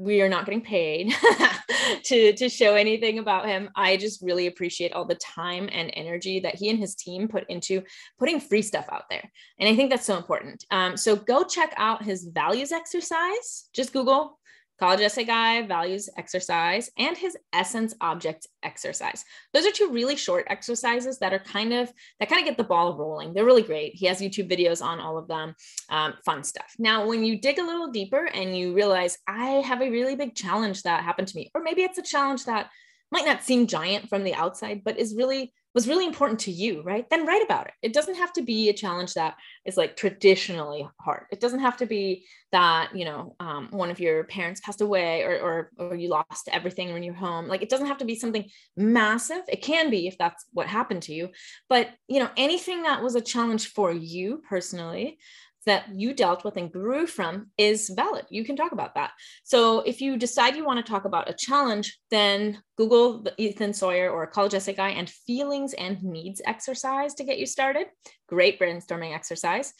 we 0.00 0.22
are 0.22 0.30
not 0.30 0.46
getting 0.46 0.62
paid 0.62 1.12
to 2.04 2.32
to 2.32 2.48
show 2.48 2.74
anything 2.74 3.18
about 3.18 3.46
him. 3.46 3.68
I 3.76 3.98
just 3.98 4.22
really 4.22 4.46
appreciate 4.46 4.94
all 4.94 5.04
the 5.04 5.16
time 5.16 5.68
and 5.70 5.90
energy 5.92 6.40
that 6.40 6.54
he 6.54 6.70
and 6.70 6.78
his 6.78 6.94
team 6.94 7.28
put 7.28 7.44
into 7.50 7.82
putting 8.18 8.40
free 8.40 8.62
stuff 8.62 8.86
out 8.90 9.04
there. 9.10 9.30
And 9.58 9.68
i 9.68 9.76
think 9.76 9.90
that's 9.90 10.06
so 10.06 10.16
important. 10.16 10.64
Um, 10.70 10.96
so 10.96 11.16
go 11.16 11.44
check 11.44 11.74
out 11.76 12.02
his 12.02 12.24
values 12.24 12.72
exercise. 12.72 13.68
Just 13.74 13.92
google 13.92 14.39
College 14.80 15.00
Essay 15.00 15.24
Guy, 15.24 15.60
Values 15.66 16.08
Exercise, 16.16 16.90
and 16.96 17.14
his 17.14 17.36
Essence 17.52 17.94
Objects 18.00 18.48
Exercise. 18.62 19.26
Those 19.52 19.66
are 19.66 19.72
two 19.72 19.90
really 19.92 20.16
short 20.16 20.46
exercises 20.48 21.18
that 21.18 21.34
are 21.34 21.38
kind 21.38 21.74
of, 21.74 21.92
that 22.18 22.30
kind 22.30 22.40
of 22.40 22.46
get 22.46 22.56
the 22.56 22.64
ball 22.64 22.96
rolling. 22.96 23.34
They're 23.34 23.44
really 23.44 23.62
great. 23.62 23.94
He 23.94 24.06
has 24.06 24.22
YouTube 24.22 24.50
videos 24.50 24.82
on 24.82 24.98
all 24.98 25.18
of 25.18 25.28
them, 25.28 25.54
um, 25.90 26.14
fun 26.24 26.42
stuff. 26.44 26.74
Now, 26.78 27.06
when 27.06 27.24
you 27.24 27.38
dig 27.38 27.58
a 27.58 27.62
little 27.62 27.90
deeper 27.90 28.24
and 28.24 28.56
you 28.56 28.72
realize, 28.72 29.18
I 29.28 29.62
have 29.66 29.82
a 29.82 29.90
really 29.90 30.16
big 30.16 30.34
challenge 30.34 30.82
that 30.84 31.04
happened 31.04 31.28
to 31.28 31.36
me, 31.36 31.50
or 31.54 31.62
maybe 31.62 31.82
it's 31.82 31.98
a 31.98 32.02
challenge 32.02 32.46
that 32.46 32.70
might 33.12 33.26
not 33.26 33.42
seem 33.42 33.66
giant 33.66 34.08
from 34.08 34.24
the 34.24 34.34
outside, 34.34 34.82
but 34.82 34.98
is 34.98 35.14
really 35.14 35.52
was 35.74 35.86
really 35.86 36.04
important 36.04 36.40
to 36.40 36.50
you, 36.50 36.82
right? 36.82 37.08
Then 37.10 37.26
write 37.26 37.44
about 37.44 37.66
it. 37.66 37.74
It 37.82 37.92
doesn't 37.92 38.16
have 38.16 38.32
to 38.34 38.42
be 38.42 38.68
a 38.68 38.72
challenge 38.72 39.14
that 39.14 39.36
is 39.64 39.76
like 39.76 39.96
traditionally 39.96 40.88
hard. 40.98 41.26
It 41.30 41.40
doesn't 41.40 41.60
have 41.60 41.76
to 41.78 41.86
be 41.86 42.26
that, 42.50 42.90
you 42.94 43.04
know, 43.04 43.36
um, 43.38 43.68
one 43.70 43.90
of 43.90 44.00
your 44.00 44.24
parents 44.24 44.60
passed 44.60 44.80
away 44.80 45.22
or, 45.22 45.38
or, 45.40 45.70
or 45.78 45.94
you 45.94 46.08
lost 46.08 46.48
everything 46.50 46.92
when 46.92 47.04
you're 47.04 47.14
home. 47.14 47.46
Like 47.46 47.62
it 47.62 47.68
doesn't 47.68 47.86
have 47.86 47.98
to 47.98 48.04
be 48.04 48.16
something 48.16 48.48
massive. 48.76 49.42
It 49.48 49.62
can 49.62 49.90
be 49.90 50.08
if 50.08 50.18
that's 50.18 50.44
what 50.52 50.66
happened 50.66 51.02
to 51.02 51.14
you. 51.14 51.28
But, 51.68 51.90
you 52.08 52.18
know, 52.18 52.30
anything 52.36 52.82
that 52.82 53.02
was 53.02 53.14
a 53.14 53.20
challenge 53.20 53.68
for 53.68 53.92
you 53.92 54.42
personally 54.48 55.18
that 55.66 55.94
you 55.94 56.14
dealt 56.14 56.44
with 56.44 56.56
and 56.56 56.72
grew 56.72 57.06
from 57.06 57.50
is 57.58 57.90
valid. 57.94 58.26
You 58.30 58.44
can 58.44 58.56
talk 58.56 58.72
about 58.72 58.94
that. 58.94 59.12
So 59.44 59.80
if 59.80 60.00
you 60.00 60.16
decide 60.16 60.56
you 60.56 60.64
want 60.64 60.84
to 60.84 60.90
talk 60.90 61.04
about 61.04 61.28
a 61.28 61.34
challenge, 61.34 61.98
then 62.10 62.62
Google 62.76 63.22
the 63.22 63.34
Ethan 63.36 63.74
Sawyer 63.74 64.10
or 64.10 64.26
College 64.26 64.54
Essay 64.54 64.72
Guy 64.72 64.90
and 64.90 65.08
feelings 65.08 65.74
and 65.74 66.02
needs 66.02 66.40
exercise 66.46 67.14
to 67.14 67.24
get 67.24 67.38
you 67.38 67.46
started. 67.46 67.88
Great 68.28 68.58
brainstorming 68.58 69.14
exercise. 69.14 69.74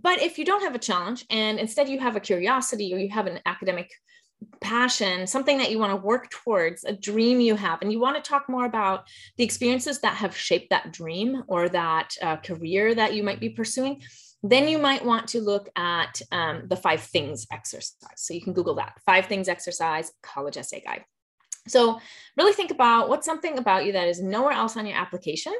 But 0.00 0.22
if 0.22 0.38
you 0.38 0.44
don't 0.44 0.62
have 0.62 0.74
a 0.74 0.80
challenge 0.80 1.24
and 1.30 1.58
instead 1.58 1.88
you 1.88 1.98
have 1.98 2.16
a 2.16 2.20
curiosity 2.20 2.92
or 2.94 2.98
you 2.98 3.08
have 3.10 3.26
an 3.26 3.40
academic 3.46 3.90
passion, 4.60 5.26
something 5.26 5.58
that 5.58 5.70
you 5.70 5.78
want 5.78 5.92
to 5.92 6.06
work 6.06 6.30
towards, 6.30 6.84
a 6.84 6.92
dream 6.92 7.40
you 7.40 7.56
have, 7.56 7.80
and 7.80 7.90
you 7.90 7.98
want 7.98 8.22
to 8.22 8.28
talk 8.28 8.48
more 8.48 8.66
about 8.66 9.04
the 9.38 9.44
experiences 9.44 10.00
that 10.00 10.16
have 10.16 10.36
shaped 10.36 10.70
that 10.70 10.92
dream 10.92 11.42
or 11.48 11.68
that 11.70 12.14
uh, 12.22 12.36
career 12.36 12.94
that 12.94 13.14
you 13.14 13.22
might 13.22 13.40
be 13.40 13.48
pursuing, 13.48 14.02
then 14.50 14.68
you 14.68 14.78
might 14.78 15.04
want 15.04 15.28
to 15.28 15.40
look 15.40 15.68
at 15.76 16.20
um, 16.32 16.64
the 16.68 16.76
five 16.76 17.00
things 17.00 17.46
exercise. 17.52 17.94
So 18.16 18.34
you 18.34 18.42
can 18.42 18.52
Google 18.52 18.74
that 18.76 19.00
five 19.04 19.26
things 19.26 19.48
exercise 19.48 20.12
college 20.22 20.56
essay 20.56 20.82
guy. 20.84 21.04
So 21.68 22.00
really 22.36 22.52
think 22.52 22.70
about 22.70 23.08
what's 23.08 23.26
something 23.26 23.58
about 23.58 23.86
you 23.86 23.92
that 23.92 24.08
is 24.08 24.22
nowhere 24.22 24.52
else 24.52 24.76
on 24.76 24.86
your 24.86 24.96
application. 24.96 25.54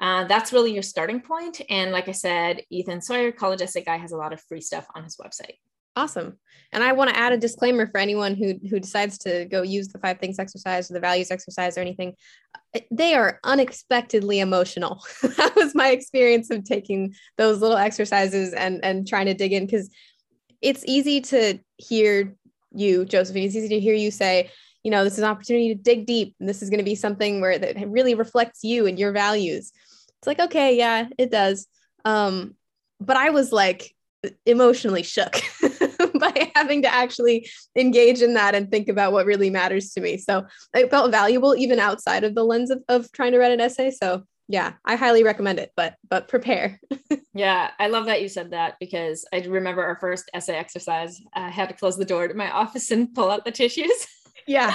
Uh, 0.00 0.24
that's 0.24 0.52
really 0.52 0.72
your 0.72 0.82
starting 0.82 1.20
point. 1.20 1.60
And 1.68 1.90
like 1.90 2.08
I 2.08 2.12
said, 2.12 2.62
Ethan 2.70 3.02
Sawyer, 3.02 3.32
College 3.32 3.62
Essay 3.62 3.82
Guy, 3.82 3.96
has 3.96 4.12
a 4.12 4.16
lot 4.16 4.32
of 4.32 4.40
free 4.42 4.60
stuff 4.60 4.86
on 4.94 5.04
his 5.04 5.16
website. 5.16 5.56
Awesome. 5.98 6.38
And 6.70 6.84
I 6.84 6.92
want 6.92 7.10
to 7.10 7.18
add 7.18 7.32
a 7.32 7.36
disclaimer 7.36 7.88
for 7.88 7.98
anyone 7.98 8.36
who 8.36 8.54
who 8.70 8.78
decides 8.78 9.18
to 9.18 9.46
go 9.46 9.62
use 9.62 9.88
the 9.88 9.98
five 9.98 10.20
things 10.20 10.38
exercise 10.38 10.88
or 10.88 10.94
the 10.94 11.00
values 11.00 11.32
exercise 11.32 11.76
or 11.76 11.80
anything. 11.80 12.14
They 12.92 13.14
are 13.14 13.40
unexpectedly 13.42 14.38
emotional. 14.38 15.02
that 15.22 15.56
was 15.56 15.74
my 15.74 15.88
experience 15.88 16.50
of 16.50 16.62
taking 16.62 17.16
those 17.36 17.60
little 17.60 17.76
exercises 17.76 18.52
and 18.52 18.84
and 18.84 19.08
trying 19.08 19.26
to 19.26 19.34
dig 19.34 19.52
in 19.52 19.66
because 19.66 19.90
it's 20.62 20.84
easy 20.86 21.20
to 21.22 21.58
hear 21.78 22.36
you, 22.70 23.04
Josephine. 23.04 23.46
It's 23.46 23.56
easy 23.56 23.68
to 23.70 23.80
hear 23.80 23.94
you 23.94 24.12
say, 24.12 24.52
you 24.84 24.92
know, 24.92 25.02
this 25.02 25.14
is 25.14 25.18
an 25.18 25.30
opportunity 25.30 25.74
to 25.74 25.82
dig 25.82 26.06
deep, 26.06 26.36
and 26.38 26.48
this 26.48 26.62
is 26.62 26.70
going 26.70 26.78
to 26.78 26.84
be 26.84 26.94
something 26.94 27.40
where 27.40 27.58
that 27.58 27.88
really 27.88 28.14
reflects 28.14 28.62
you 28.62 28.86
and 28.86 29.00
your 29.00 29.10
values. 29.10 29.72
It's 30.18 30.28
like, 30.28 30.38
okay, 30.38 30.76
yeah, 30.76 31.08
it 31.18 31.32
does. 31.32 31.66
Um, 32.04 32.54
but 33.00 33.16
I 33.16 33.30
was 33.30 33.50
like 33.50 33.96
emotionally 34.46 35.02
shook 35.02 35.36
by 36.20 36.50
having 36.54 36.82
to 36.82 36.92
actually 36.92 37.48
engage 37.76 38.22
in 38.22 38.34
that 38.34 38.54
and 38.54 38.70
think 38.70 38.88
about 38.88 39.12
what 39.12 39.26
really 39.26 39.50
matters 39.50 39.92
to 39.92 40.00
me. 40.00 40.18
So 40.18 40.46
it 40.74 40.90
felt 40.90 41.10
valuable 41.10 41.54
even 41.56 41.78
outside 41.78 42.24
of 42.24 42.34
the 42.34 42.44
lens 42.44 42.70
of, 42.70 42.82
of 42.88 43.10
trying 43.12 43.32
to 43.32 43.38
write 43.38 43.52
an 43.52 43.60
essay. 43.60 43.90
So 43.90 44.24
yeah, 44.48 44.74
I 44.84 44.96
highly 44.96 45.22
recommend 45.24 45.58
it, 45.58 45.72
but 45.76 45.96
but 46.08 46.26
prepare. 46.26 46.80
yeah, 47.34 47.70
I 47.78 47.88
love 47.88 48.06
that 48.06 48.22
you 48.22 48.28
said 48.28 48.52
that 48.52 48.76
because 48.80 49.26
I 49.32 49.40
remember 49.40 49.82
our 49.84 49.96
first 49.96 50.30
essay 50.32 50.56
exercise. 50.56 51.20
I 51.34 51.50
had 51.50 51.68
to 51.68 51.74
close 51.74 51.98
the 51.98 52.06
door 52.06 52.26
to 52.26 52.34
my 52.34 52.50
office 52.62 52.90
and 52.90 53.14
pull 53.14 53.30
out 53.30 53.44
the 53.44 53.50
tissues. 53.50 54.06
Yeah. 54.46 54.74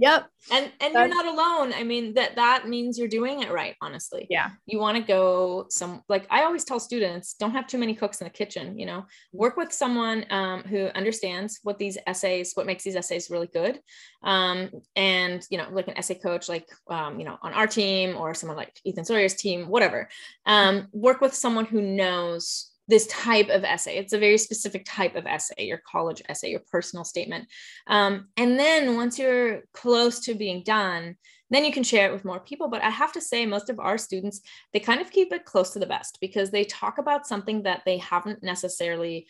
Yep. 0.00 0.28
And 0.50 0.72
and 0.80 0.94
That's, 0.94 1.14
you're 1.14 1.22
not 1.22 1.26
alone. 1.26 1.74
I 1.74 1.82
mean 1.82 2.14
that 2.14 2.34
that 2.36 2.66
means 2.66 2.98
you're 2.98 3.06
doing 3.06 3.42
it 3.42 3.52
right, 3.52 3.76
honestly. 3.82 4.26
Yeah. 4.30 4.48
You 4.64 4.78
want 4.78 4.96
to 4.96 5.02
go 5.02 5.66
some 5.68 6.02
like 6.08 6.26
I 6.30 6.44
always 6.44 6.64
tell 6.64 6.80
students, 6.80 7.34
don't 7.34 7.50
have 7.50 7.66
too 7.66 7.76
many 7.76 7.94
cooks 7.94 8.22
in 8.22 8.24
the 8.24 8.30
kitchen, 8.30 8.78
you 8.78 8.86
know. 8.86 9.04
Work 9.34 9.58
with 9.58 9.72
someone 9.72 10.24
um, 10.30 10.62
who 10.62 10.86
understands 10.94 11.60
what 11.64 11.78
these 11.78 11.98
essays, 12.06 12.52
what 12.54 12.64
makes 12.64 12.82
these 12.82 12.96
essays 12.96 13.28
really 13.28 13.48
good. 13.48 13.78
Um, 14.24 14.70
and 14.96 15.46
you 15.50 15.58
know, 15.58 15.68
like 15.70 15.88
an 15.88 15.98
essay 15.98 16.14
coach 16.14 16.48
like 16.48 16.66
um, 16.88 17.18
you 17.18 17.26
know, 17.26 17.36
on 17.42 17.52
our 17.52 17.66
team 17.66 18.16
or 18.16 18.32
someone 18.32 18.56
like 18.56 18.80
Ethan 18.84 19.04
Sawyer's 19.04 19.34
team, 19.34 19.68
whatever. 19.68 20.08
Um, 20.46 20.88
work 20.92 21.20
with 21.20 21.34
someone 21.34 21.66
who 21.66 21.82
knows 21.82 22.69
this 22.90 23.06
type 23.06 23.48
of 23.48 23.62
essay. 23.62 23.96
It's 23.96 24.12
a 24.12 24.18
very 24.18 24.36
specific 24.36 24.84
type 24.84 25.14
of 25.14 25.24
essay, 25.24 25.66
your 25.66 25.80
college 25.90 26.22
essay, 26.28 26.50
your 26.50 26.62
personal 26.70 27.04
statement. 27.04 27.46
Um, 27.86 28.28
and 28.36 28.58
then 28.58 28.96
once 28.96 29.16
you're 29.16 29.62
close 29.72 30.18
to 30.20 30.34
being 30.34 30.64
done, 30.64 31.14
then 31.50 31.64
you 31.64 31.72
can 31.72 31.84
share 31.84 32.08
it 32.08 32.12
with 32.12 32.24
more 32.24 32.40
people. 32.40 32.68
But 32.68 32.82
I 32.82 32.90
have 32.90 33.12
to 33.12 33.20
say, 33.20 33.46
most 33.46 33.70
of 33.70 33.78
our 33.78 33.96
students, 33.96 34.40
they 34.72 34.80
kind 34.80 35.00
of 35.00 35.10
keep 35.10 35.32
it 35.32 35.44
close 35.44 35.70
to 35.70 35.78
the 35.78 35.86
best 35.86 36.18
because 36.20 36.50
they 36.50 36.64
talk 36.64 36.98
about 36.98 37.28
something 37.28 37.62
that 37.62 37.82
they 37.86 37.98
haven't 37.98 38.42
necessarily 38.42 39.28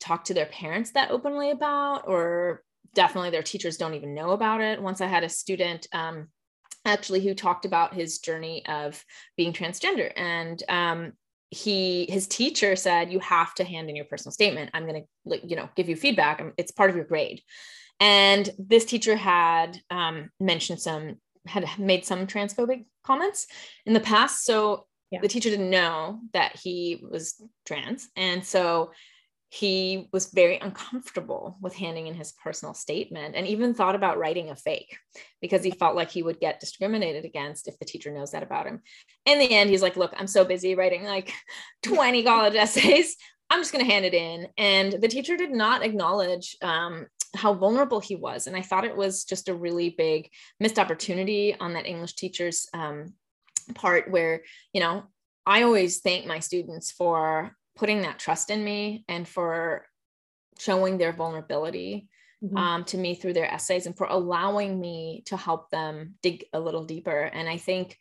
talked 0.00 0.28
to 0.28 0.34
their 0.34 0.46
parents 0.46 0.92
that 0.92 1.10
openly 1.10 1.50
about, 1.50 2.08
or 2.08 2.62
definitely 2.94 3.30
their 3.30 3.42
teachers 3.42 3.76
don't 3.76 3.94
even 3.94 4.14
know 4.14 4.30
about 4.30 4.62
it. 4.62 4.80
Once 4.80 5.02
I 5.02 5.06
had 5.06 5.24
a 5.24 5.28
student, 5.28 5.86
um, 5.92 6.28
actually 6.86 7.20
who 7.20 7.34
talked 7.34 7.64
about 7.64 7.94
his 7.94 8.18
journey 8.18 8.64
of 8.66 9.02
being 9.36 9.52
transgender 9.52 10.12
and 10.16 10.62
um, 10.68 11.12
he 11.54 12.06
his 12.08 12.26
teacher 12.26 12.76
said 12.76 13.12
you 13.12 13.20
have 13.20 13.54
to 13.54 13.64
hand 13.64 13.88
in 13.88 13.96
your 13.96 14.04
personal 14.04 14.32
statement. 14.32 14.70
I'm 14.74 14.86
going 14.86 15.06
to 15.24 15.46
you 15.46 15.56
know 15.56 15.68
give 15.76 15.88
you 15.88 15.96
feedback. 15.96 16.42
It's 16.56 16.72
part 16.72 16.90
of 16.90 16.96
your 16.96 17.04
grade. 17.04 17.40
And 18.00 18.50
this 18.58 18.84
teacher 18.84 19.16
had 19.16 19.78
um, 19.90 20.30
mentioned 20.40 20.80
some 20.80 21.16
had 21.46 21.66
made 21.78 22.04
some 22.04 22.26
transphobic 22.26 22.84
comments 23.04 23.46
in 23.86 23.92
the 23.92 24.00
past. 24.00 24.44
So 24.44 24.86
yeah. 25.10 25.20
the 25.20 25.28
teacher 25.28 25.50
didn't 25.50 25.70
know 25.70 26.20
that 26.32 26.56
he 26.56 27.04
was 27.08 27.40
trans. 27.66 28.08
And 28.16 28.44
so 28.44 28.90
he 29.54 30.08
was 30.12 30.32
very 30.32 30.58
uncomfortable 30.58 31.56
with 31.60 31.76
handing 31.76 32.08
in 32.08 32.14
his 32.14 32.32
personal 32.32 32.74
statement 32.74 33.36
and 33.36 33.46
even 33.46 33.72
thought 33.72 33.94
about 33.94 34.18
writing 34.18 34.50
a 34.50 34.56
fake 34.56 34.98
because 35.40 35.62
he 35.62 35.70
felt 35.70 35.94
like 35.94 36.10
he 36.10 36.24
would 36.24 36.40
get 36.40 36.58
discriminated 36.58 37.24
against 37.24 37.68
if 37.68 37.78
the 37.78 37.84
teacher 37.84 38.10
knows 38.10 38.32
that 38.32 38.42
about 38.42 38.66
him. 38.66 38.80
In 39.26 39.38
the 39.38 39.48
end, 39.52 39.70
he's 39.70 39.80
like, 39.80 39.96
Look, 39.96 40.12
I'm 40.16 40.26
so 40.26 40.44
busy 40.44 40.74
writing 40.74 41.04
like 41.04 41.32
20 41.84 42.24
college 42.24 42.56
essays. 42.56 43.16
I'm 43.48 43.60
just 43.60 43.72
going 43.72 43.84
to 43.84 43.90
hand 43.90 44.04
it 44.04 44.12
in. 44.12 44.48
And 44.58 44.92
the 44.94 45.06
teacher 45.06 45.36
did 45.36 45.52
not 45.52 45.84
acknowledge 45.84 46.56
um, 46.60 47.06
how 47.36 47.54
vulnerable 47.54 48.00
he 48.00 48.16
was. 48.16 48.48
And 48.48 48.56
I 48.56 48.62
thought 48.62 48.84
it 48.84 48.96
was 48.96 49.22
just 49.22 49.48
a 49.48 49.54
really 49.54 49.90
big 49.90 50.30
missed 50.58 50.80
opportunity 50.80 51.54
on 51.60 51.74
that 51.74 51.86
English 51.86 52.14
teacher's 52.16 52.68
um, 52.74 53.14
part 53.74 54.10
where, 54.10 54.42
you 54.72 54.80
know, 54.80 55.04
I 55.46 55.62
always 55.62 56.00
thank 56.00 56.26
my 56.26 56.40
students 56.40 56.90
for 56.90 57.54
putting 57.76 58.02
that 58.02 58.18
trust 58.18 58.50
in 58.50 58.64
me 58.64 59.04
and 59.08 59.26
for 59.26 59.86
showing 60.58 60.98
their 60.98 61.12
vulnerability 61.12 62.08
mm-hmm. 62.42 62.56
um, 62.56 62.84
to 62.84 62.96
me 62.96 63.14
through 63.14 63.32
their 63.32 63.50
essays 63.52 63.86
and 63.86 63.96
for 63.96 64.06
allowing 64.08 64.80
me 64.80 65.22
to 65.26 65.36
help 65.36 65.70
them 65.70 66.14
dig 66.22 66.44
a 66.52 66.60
little 66.60 66.84
deeper. 66.84 67.22
And 67.22 67.48
I 67.48 67.56
think 67.56 67.98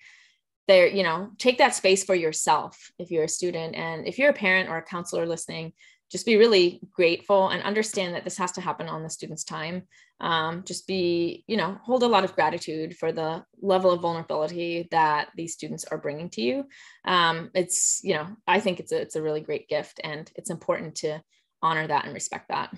there, 0.68 0.88
you 0.88 1.04
know, 1.04 1.32
take 1.38 1.58
that 1.58 1.76
space 1.76 2.04
for 2.04 2.16
yourself 2.16 2.92
if 2.98 3.12
you're 3.12 3.26
a 3.26 3.30
student 3.30 3.76
and 3.76 4.08
if 4.08 4.18
you're 4.18 4.30
a 4.30 4.34
parent 4.34 4.70
or 4.70 4.78
a 4.78 4.84
counselor 4.84 5.26
listening, 5.26 5.74
just 6.14 6.28
be 6.28 6.38
really 6.38 6.80
grateful 6.92 7.50
and 7.50 7.64
understand 7.64 8.14
that 8.14 8.24
this 8.24 8.38
has 8.38 8.52
to 8.52 8.62
happen 8.62 8.88
on 8.88 9.02
the 9.02 9.10
student's 9.10 9.44
time. 9.44 9.82
Um, 10.20 10.64
just 10.64 10.86
be, 10.86 11.44
you 11.48 11.58
know, 11.58 11.80
hold 11.84 12.04
a 12.04 12.08
lot 12.08 12.24
of 12.24 12.36
gratitude 12.36 12.96
for 12.96 13.12
the 13.12 13.44
level 13.64 13.90
of 13.90 14.02
vulnerability 14.02 14.88
that 14.92 15.30
these 15.36 15.54
students 15.54 15.86
are 15.86 15.98
bringing 15.98 16.30
to 16.30 16.42
you. 16.44 16.66
Um, 17.04 17.50
it's, 17.56 18.00
you 18.04 18.14
know, 18.14 18.28
I 18.48 18.60
think 18.60 18.80
it's 18.80 18.92
a, 18.92 19.02
it's 19.02 19.16
a 19.16 19.24
really 19.24 19.42
great 19.42 19.68
gift 19.68 20.00
and 20.04 20.32
it's 20.36 20.52
important 20.52 20.98
to 20.98 21.20
honor 21.64 21.88
that 21.88 22.06
and 22.06 22.14
respect 22.14 22.50
that. 22.50 22.72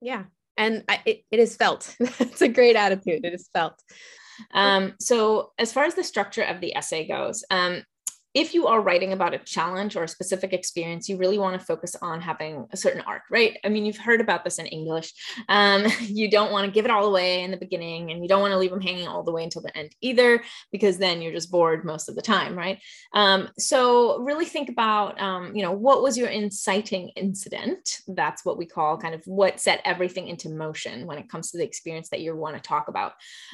Yeah. 0.00 0.24
And 0.56 0.84
I, 0.88 1.02
it, 1.04 1.24
it 1.30 1.40
is 1.40 1.54
felt. 1.54 1.94
it's 2.00 2.40
a 2.40 2.48
great 2.48 2.76
attitude. 2.76 3.26
It 3.26 3.34
is 3.34 3.50
felt. 3.52 3.74
Um, 4.54 4.94
so 5.00 5.52
as 5.58 5.70
far 5.70 5.84
as 5.84 5.96
the 5.96 6.02
structure 6.02 6.44
of 6.44 6.62
the 6.62 6.74
essay 6.74 7.06
goes, 7.06 7.44
um, 7.50 7.82
if 8.34 8.54
you 8.54 8.66
are 8.66 8.80
writing 8.80 9.12
about 9.12 9.34
a 9.34 9.38
challenge 9.38 9.96
or 9.96 10.04
a 10.04 10.08
specific 10.08 10.52
experience, 10.52 11.08
you 11.08 11.16
really 11.16 11.38
want 11.38 11.58
to 11.58 11.66
focus 11.66 11.96
on 12.02 12.20
having 12.20 12.66
a 12.72 12.76
certain 12.76 13.00
arc, 13.02 13.22
right? 13.30 13.56
I 13.64 13.68
mean, 13.68 13.86
you've 13.86 13.96
heard 13.96 14.20
about 14.20 14.44
this 14.44 14.58
in 14.58 14.66
English. 14.66 15.12
Um, 15.48 15.86
you 16.00 16.30
don't 16.30 16.52
want 16.52 16.66
to 16.66 16.70
give 16.70 16.84
it 16.84 16.90
all 16.90 17.06
away 17.06 17.42
in 17.42 17.50
the 17.50 17.56
beginning, 17.56 18.10
and 18.10 18.22
you 18.22 18.28
don't 18.28 18.42
want 18.42 18.52
to 18.52 18.58
leave 18.58 18.70
them 18.70 18.80
hanging 18.80 19.08
all 19.08 19.22
the 19.22 19.32
way 19.32 19.44
until 19.44 19.62
the 19.62 19.76
end 19.76 19.94
either, 20.00 20.42
because 20.70 20.98
then 20.98 21.22
you're 21.22 21.32
just 21.32 21.50
bored 21.50 21.84
most 21.84 22.08
of 22.08 22.16
the 22.16 22.22
time, 22.22 22.56
right? 22.56 22.78
Um, 23.14 23.48
so 23.58 24.18
really 24.18 24.44
think 24.44 24.68
about, 24.68 25.20
um, 25.20 25.54
you 25.56 25.62
know, 25.62 25.72
what 25.72 26.02
was 26.02 26.18
your 26.18 26.28
inciting 26.28 27.10
incident? 27.16 28.00
That's 28.08 28.44
what 28.44 28.58
we 28.58 28.66
call 28.66 28.98
kind 28.98 29.14
of 29.14 29.22
what 29.24 29.60
set 29.60 29.80
everything 29.84 30.28
into 30.28 30.50
motion 30.50 31.06
when 31.06 31.18
it 31.18 31.30
comes 31.30 31.50
to 31.50 31.58
the 31.58 31.64
experience 31.64 32.10
that 32.10 32.20
you 32.20 32.36
want 32.36 32.56
to 32.56 32.62
talk 32.62 32.88
about, 32.88 33.12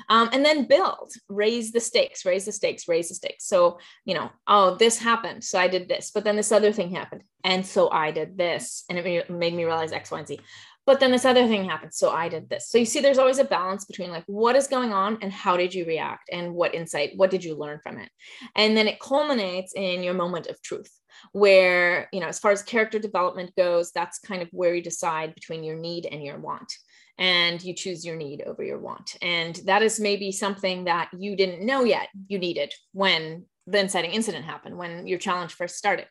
um, 0.09 0.31
and 0.33 0.45
then 0.45 0.67
build, 0.67 1.13
raise 1.29 1.71
the 1.71 1.81
stakes, 1.81 2.25
raise 2.25 2.45
the 2.45 2.53
stakes, 2.53 2.89
raise 2.89 3.09
the 3.09 3.15
stakes. 3.15 3.47
So 3.47 3.79
you 4.05 4.15
know, 4.15 4.31
oh 4.65 4.77
this 4.77 4.99
happened. 4.99 5.45
So 5.45 5.59
I 5.59 5.69
did 5.69 5.89
this. 5.89 6.11
But 6.13 6.25
then 6.25 6.37
this 6.37 6.53
other 6.53 6.73
thing 6.73 6.91
happened. 6.95 7.23
And 7.45 7.65
so 7.67 7.91
I 7.91 8.11
did 8.11 8.39
this. 8.39 8.85
And 8.89 8.99
it 8.99 9.31
made 9.31 9.55
me 9.55 9.65
realize 9.65 9.93
X, 9.93 10.11
Y, 10.11 10.19
and 10.19 10.29
Z. 10.29 10.41
But 10.87 11.01
then 11.01 11.13
this 11.13 11.25
other 11.25 11.47
thing 11.47 11.65
happened. 11.65 11.95
So 11.95 12.11
I 12.11 12.29
did 12.29 12.49
this. 12.51 12.69
So 12.69 12.77
you 12.77 12.85
see, 12.85 13.01
there's 13.01 13.19
always 13.19 13.39
a 13.39 13.45
balance 13.45 13.87
between 13.87 14.11
like 14.11 14.25
what 14.27 14.57
is 14.57 14.67
going 14.67 14.93
on 14.93 15.19
and 15.23 15.33
how 15.33 15.57
did 15.57 15.73
you 15.73 15.87
react 15.87 16.29
and 16.31 16.55
what 16.55 16.75
insight, 16.75 17.13
what 17.17 17.31
did 17.31 17.43
you 17.43 17.55
learn 17.55 17.81
from 17.83 17.99
it? 17.99 18.11
And 18.55 18.77
then 18.77 18.87
it 18.87 19.01
culminates 19.01 19.73
in 19.75 20.03
your 20.03 20.13
moment 20.15 20.47
of 20.49 20.61
truth, 20.61 20.93
where, 21.33 22.09
you 22.13 22.21
know, 22.21 22.27
as 22.27 22.39
far 22.39 22.51
as 22.51 22.63
character 22.63 22.99
development 22.99 23.55
goes, 23.57 23.93
that's 23.93 24.19
kind 24.19 24.43
of 24.43 24.49
where 24.53 24.75
you 24.75 24.83
decide 24.83 25.35
between 25.35 25.65
your 25.65 25.77
need 25.77 26.07
and 26.07 26.23
your 26.23 26.39
want 26.39 26.71
and 27.17 27.63
you 27.63 27.75
choose 27.75 28.05
your 28.05 28.17
need 28.17 28.43
over 28.43 28.63
your 28.63 28.79
want. 28.79 29.17
And 29.23 29.57
that 29.65 29.83
is 29.83 30.01
maybe 30.01 30.33
something 30.33 30.85
that 30.85 31.09
you 31.17 31.37
didn't 31.37 31.65
know 31.65 31.85
yet 31.85 32.09
you 32.27 32.39
needed 32.39 32.75
when 32.93 33.47
the 33.67 33.81
inciting 33.81 34.13
incident 34.13 34.45
happened 34.45 34.77
when 34.77 35.07
your 35.07 35.19
challenge 35.19 35.53
first 35.53 35.77
started. 35.77 36.07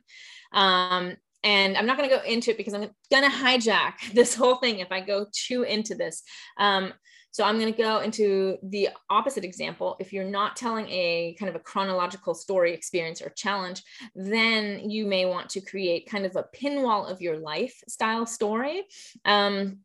Um, 0.52 1.16
and 1.44 1.78
I'm 1.78 1.86
not 1.86 1.98
going 1.98 2.10
to 2.10 2.16
go 2.16 2.24
into 2.24 2.52
it 2.52 2.58
because 2.58 2.74
I'm 2.74 2.90
going 3.12 3.30
to 3.30 3.38
hijack 3.38 3.94
this 4.14 4.36
whole 4.36 4.56
thing 4.56 4.80
if 4.80 4.92
I 4.92 5.02
go 5.02 5.26
too 5.32 5.64
into 5.64 5.96
this. 5.96 6.24
Um, 6.58 6.94
so 7.32 7.44
I'm 7.44 7.60
going 7.60 7.74
to 7.74 7.82
go 7.82 8.00
into 8.00 8.58
the 8.62 8.90
opposite 9.10 9.44
example. 9.44 9.98
If 10.00 10.14
you're 10.14 10.24
not 10.24 10.56
telling 10.56 10.88
a 10.90 11.36
kind 11.40 11.50
of 11.50 11.56
a 11.56 11.60
chronological 11.60 12.36
story 12.36 12.74
experience 12.74 13.24
or 13.24 13.30
challenge, 13.30 13.82
then 14.16 14.88
you 14.88 15.08
may 15.08 15.26
want 15.26 15.50
to 15.50 15.62
create 15.62 16.08
kind 16.08 16.28
of 16.28 16.36
a 16.36 16.46
pinwall 16.56 17.10
of 17.10 17.22
your 17.22 17.40
life 17.40 17.74
style 17.88 18.28
story. 18.28 18.84
Um, 19.26 19.80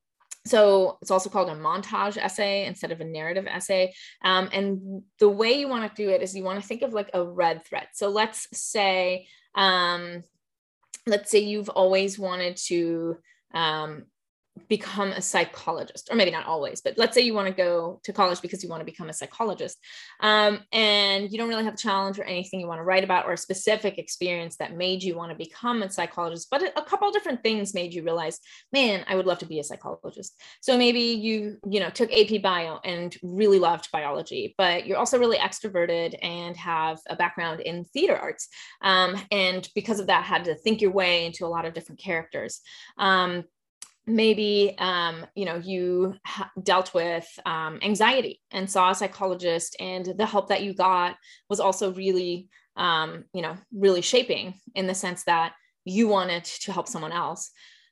so 0.48 0.98
it's 1.02 1.10
also 1.10 1.30
called 1.30 1.50
a 1.50 1.54
montage 1.54 2.16
essay 2.16 2.66
instead 2.66 2.92
of 2.92 3.00
a 3.00 3.04
narrative 3.04 3.46
essay. 3.46 3.92
Um, 4.22 4.48
and 4.52 5.02
the 5.18 5.28
way 5.28 5.52
you 5.52 5.68
want 5.68 5.88
to 5.88 6.02
do 6.02 6.10
it 6.10 6.22
is 6.22 6.34
you 6.34 6.44
want 6.44 6.60
to 6.60 6.66
think 6.66 6.82
of 6.82 6.92
like 6.92 7.10
a 7.14 7.22
red 7.22 7.64
thread. 7.64 7.88
So 7.92 8.08
let's 8.08 8.48
say, 8.52 9.26
um, 9.54 10.22
let's 11.06 11.30
say 11.30 11.40
you've 11.40 11.68
always 11.68 12.18
wanted 12.18 12.56
to 12.68 13.16
um, 13.54 14.04
become 14.68 15.10
a 15.12 15.22
psychologist 15.22 16.08
or 16.10 16.16
maybe 16.16 16.30
not 16.30 16.46
always 16.46 16.80
but 16.80 16.96
let's 16.96 17.14
say 17.14 17.20
you 17.20 17.34
want 17.34 17.46
to 17.46 17.54
go 17.54 18.00
to 18.02 18.12
college 18.12 18.40
because 18.40 18.62
you 18.62 18.68
want 18.68 18.80
to 18.80 18.84
become 18.84 19.08
a 19.08 19.12
psychologist 19.12 19.78
um, 20.20 20.60
and 20.72 21.30
you 21.30 21.38
don't 21.38 21.48
really 21.48 21.64
have 21.64 21.74
a 21.74 21.78
challenge 21.78 22.18
or 22.18 22.24
anything 22.24 22.60
you 22.60 22.66
want 22.66 22.78
to 22.78 22.84
write 22.84 23.04
about 23.04 23.26
or 23.26 23.32
a 23.32 23.36
specific 23.36 23.98
experience 23.98 24.56
that 24.56 24.76
made 24.76 25.02
you 25.02 25.16
want 25.16 25.30
to 25.30 25.36
become 25.36 25.82
a 25.82 25.90
psychologist 25.90 26.48
but 26.50 26.62
a 26.76 26.82
couple 26.82 27.10
different 27.10 27.42
things 27.42 27.74
made 27.74 27.92
you 27.92 28.02
realize 28.02 28.40
man 28.72 29.04
i 29.08 29.14
would 29.14 29.26
love 29.26 29.38
to 29.38 29.46
be 29.46 29.60
a 29.60 29.64
psychologist. 29.64 30.40
So 30.60 30.76
maybe 30.76 31.00
you 31.00 31.58
you 31.68 31.80
know 31.80 31.90
took 31.90 32.12
ap 32.12 32.42
bio 32.42 32.78
and 32.84 33.16
really 33.22 33.58
loved 33.58 33.88
biology 33.92 34.54
but 34.58 34.86
you're 34.86 34.98
also 34.98 35.18
really 35.18 35.38
extroverted 35.38 36.16
and 36.22 36.56
have 36.56 36.98
a 37.08 37.16
background 37.16 37.60
in 37.60 37.84
theater 37.84 38.16
arts 38.16 38.48
um, 38.82 39.16
and 39.30 39.68
because 39.74 40.00
of 40.00 40.06
that 40.06 40.24
had 40.24 40.44
to 40.44 40.54
think 40.54 40.80
your 40.80 40.90
way 40.90 41.26
into 41.26 41.44
a 41.44 41.48
lot 41.48 41.64
of 41.64 41.74
different 41.74 42.00
characters 42.00 42.60
um, 42.98 43.44
maybe 44.08 44.74
um, 44.78 45.26
you 45.34 45.44
know 45.44 45.56
you 45.56 46.14
dealt 46.62 46.94
with 46.94 47.26
um, 47.46 47.78
anxiety 47.82 48.40
and 48.50 48.70
saw 48.70 48.90
a 48.90 48.94
psychologist 48.94 49.76
and 49.78 50.06
the 50.16 50.26
help 50.26 50.48
that 50.48 50.62
you 50.62 50.74
got 50.74 51.16
was 51.48 51.60
also 51.60 51.92
really 51.92 52.48
um, 52.76 53.24
you 53.32 53.42
know 53.42 53.56
really 53.72 54.00
shaping 54.00 54.54
in 54.74 54.86
the 54.86 54.94
sense 54.94 55.24
that 55.24 55.52
you 55.84 56.08
wanted 56.08 56.44
to 56.44 56.72
help 56.72 56.88
someone 56.88 57.12
else 57.12 57.50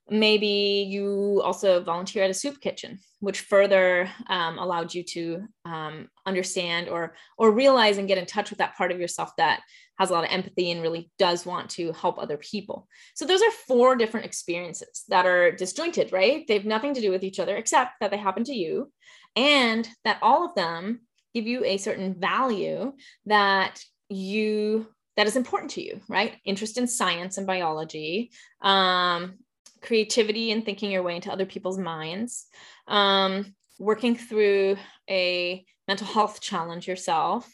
maybe 0.09 0.87
you 0.89 1.41
also 1.45 1.83
volunteer 1.83 2.23
at 2.23 2.31
a 2.31 2.35
soup 2.35 2.61
kitchen 2.61 2.99
which 3.21 3.41
further 3.41 4.09
um, 4.29 4.59
allowed 4.59 4.95
you 4.95 5.03
to 5.03 5.43
um, 5.65 6.09
understand 6.27 6.89
or 6.89 7.15
or 7.39 7.51
realize 7.51 7.99
and 7.99 8.09
get 8.09 8.19
in 8.19 8.27
touch 8.27 8.51
with 8.51 8.59
that 8.59 8.77
part 8.77 8.93
of 8.93 9.01
yourself 9.01 9.31
that 9.37 9.61
has 9.99 10.11
a 10.11 10.13
lot 10.13 10.25
of 10.25 10.31
empathy 10.31 10.71
and 10.71 10.83
really 10.83 11.11
does 11.19 11.47
want 11.47 11.71
to 11.71 11.93
help 11.93 12.19
other 12.19 12.37
people. 12.37 12.87
So 13.15 13.25
those 13.25 13.43
are 13.43 13.51
four 13.67 13.97
different 13.97 14.27
experiences 14.27 15.05
that 15.09 15.27
are 15.27 15.51
disjointed 15.51 16.13
right? 16.13 16.47
They 16.47 16.55
have 16.55 16.67
nothing 16.67 16.95
to 16.95 17.01
do 17.01 17.11
with 17.11 17.25
each 17.25 17.41
other 17.41 17.57
except 17.57 17.93
that 18.01 18.11
they 18.11 18.19
happen 18.19 18.45
to 18.45 18.55
you. 18.55 18.93
And 19.35 19.89
that 20.05 20.19
all 20.23 20.45
of 20.45 20.55
them 20.55 21.01
give 21.35 21.47
you 21.47 21.65
a 21.65 21.79
certain 21.79 22.15
value 22.19 22.93
that 23.27 23.83
you 24.09 24.87
that 25.17 25.27
is 25.27 25.37
important 25.37 25.73
to 25.73 25.83
you 25.83 26.01
right? 26.09 26.37
Interest 26.45 26.77
in 26.77 26.87
science 26.87 27.39
and 27.39 27.47
biology 27.47 28.31
um, 28.61 29.39
creativity 29.83 30.53
and 30.53 30.65
thinking 30.65 30.91
your 30.91 31.03
way 31.03 31.17
into 31.17 31.33
other 31.33 31.47
people's 31.47 31.79
minds, 31.79 32.47
um, 32.87 33.55
working 33.79 34.17
through 34.17 34.77
a 35.09 35.65
mental 35.89 36.07
health 36.07 36.41
challenge 36.41 36.89
yourself, 36.89 37.49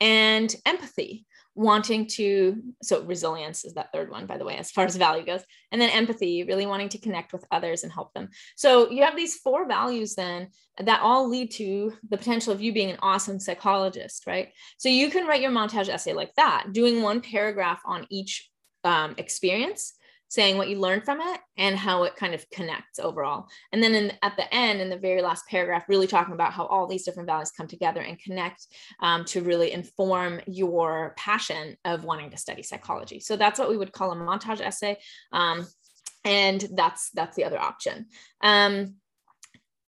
and 0.00 0.54
empathy, 0.66 1.26
wanting 1.54 2.06
to 2.06 2.62
so 2.82 3.02
resilience 3.02 3.64
is 3.64 3.74
that 3.74 3.92
third 3.92 4.10
one 4.10 4.24
by 4.24 4.38
the 4.38 4.44
way 4.44 4.56
as 4.56 4.70
far 4.70 4.84
as 4.84 4.96
value 4.96 5.26
goes. 5.26 5.42
And 5.72 5.80
then 5.80 5.90
empathy 5.90 6.44
really 6.44 6.64
wanting 6.64 6.88
to 6.90 6.98
connect 6.98 7.32
with 7.32 7.44
others 7.50 7.82
and 7.82 7.92
help 7.92 8.14
them. 8.14 8.28
So 8.56 8.90
you 8.90 9.02
have 9.02 9.16
these 9.16 9.36
four 9.36 9.66
values 9.66 10.14
then 10.14 10.48
that 10.78 11.02
all 11.02 11.28
lead 11.28 11.50
to 11.52 11.92
the 12.08 12.16
potential 12.16 12.52
of 12.52 12.62
you 12.62 12.72
being 12.72 12.90
an 12.90 12.98
awesome 13.02 13.40
psychologist 13.40 14.26
right? 14.26 14.50
So 14.78 14.88
you 14.88 15.10
can 15.10 15.26
write 15.26 15.42
your 15.42 15.50
montage 15.50 15.88
essay 15.88 16.12
like 16.12 16.34
that 16.36 16.72
doing 16.72 17.02
one 17.02 17.20
paragraph 17.20 17.82
on 17.84 18.06
each 18.10 18.48
um, 18.84 19.14
experience 19.18 19.94
saying 20.30 20.56
what 20.56 20.68
you 20.68 20.78
learned 20.78 21.04
from 21.04 21.20
it 21.20 21.40
and 21.58 21.76
how 21.76 22.04
it 22.04 22.14
kind 22.14 22.34
of 22.34 22.48
connects 22.50 23.00
overall. 23.00 23.48
And 23.72 23.82
then 23.82 23.96
in, 23.96 24.12
at 24.22 24.36
the 24.36 24.52
end, 24.54 24.80
in 24.80 24.88
the 24.88 24.96
very 24.96 25.22
last 25.22 25.44
paragraph, 25.48 25.84
really 25.88 26.06
talking 26.06 26.34
about 26.34 26.52
how 26.52 26.66
all 26.66 26.86
these 26.86 27.04
different 27.04 27.26
values 27.26 27.50
come 27.50 27.66
together 27.66 28.00
and 28.00 28.16
connect 28.16 28.68
um, 29.00 29.24
to 29.26 29.42
really 29.42 29.72
inform 29.72 30.40
your 30.46 31.14
passion 31.18 31.76
of 31.84 32.04
wanting 32.04 32.30
to 32.30 32.36
study 32.36 32.62
psychology. 32.62 33.18
So 33.18 33.36
that's 33.36 33.58
what 33.58 33.68
we 33.68 33.76
would 33.76 33.92
call 33.92 34.12
a 34.12 34.16
montage 34.16 34.60
essay. 34.60 34.98
Um, 35.32 35.66
and 36.24 36.64
that's 36.74 37.10
that's 37.10 37.34
the 37.34 37.44
other 37.44 37.58
option. 37.58 38.06
Um, 38.40 38.94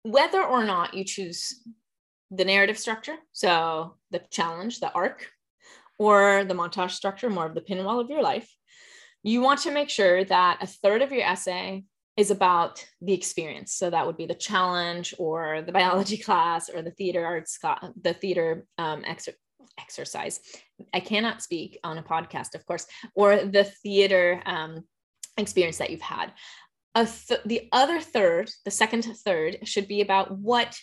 whether 0.02 0.44
or 0.44 0.64
not 0.64 0.96
you 0.96 1.04
choose 1.04 1.62
the 2.32 2.46
narrative 2.46 2.80
structure, 2.80 3.18
so 3.34 3.98
the 4.10 4.22
challenge, 4.32 4.80
the 4.80 4.92
arc, 4.94 5.30
or 6.00 6.44
the 6.44 6.56
montage 6.56 6.92
structure, 6.92 7.30
more 7.30 7.46
of 7.46 7.54
the 7.54 7.62
pinwheel 7.62 8.00
of 8.00 8.10
your 8.10 8.24
life, 8.24 8.50
you 9.24 9.42
want 9.42 9.62
to 9.62 9.72
make 9.72 9.90
sure 9.90 10.24
that 10.26 10.60
a 10.62 10.68
third 10.68 11.02
of 11.02 11.12
your 11.12 11.24
essay 11.24 11.86
is 12.16 12.30
about 12.30 12.86
the 13.02 13.14
experience. 13.14 13.74
So 13.74 13.90
that 13.90 14.06
would 14.06 14.18
be 14.18 14.26
the 14.26 14.36
challenge 14.36 15.16
or 15.18 15.62
the 15.62 15.72
biology 15.72 16.18
class 16.26 16.70
or 16.70 16.82
the 16.82 16.92
theater 16.92 17.26
arts, 17.26 17.58
the 18.02 18.14
theater 18.14 18.66
um, 18.78 19.04
exercise. 19.78 20.40
I 20.94 21.00
cannot 21.00 21.42
speak 21.42 21.80
on 21.84 21.98
a 21.98 22.04
podcast, 22.04 22.54
of 22.54 22.66
course, 22.66 22.86
or 23.16 23.38
the 23.38 23.64
theater 23.64 24.44
um, 24.46 24.84
experience 25.38 25.78
that 25.78 25.90
you've 25.90 26.02
had. 26.02 26.34
Th- 26.96 27.42
the 27.46 27.70
other 27.72 28.00
third, 28.00 28.52
the 28.66 28.72
second 28.72 29.04
third, 29.26 29.58
should 29.64 29.88
be 29.88 30.02
about 30.02 30.38
what 30.38 30.78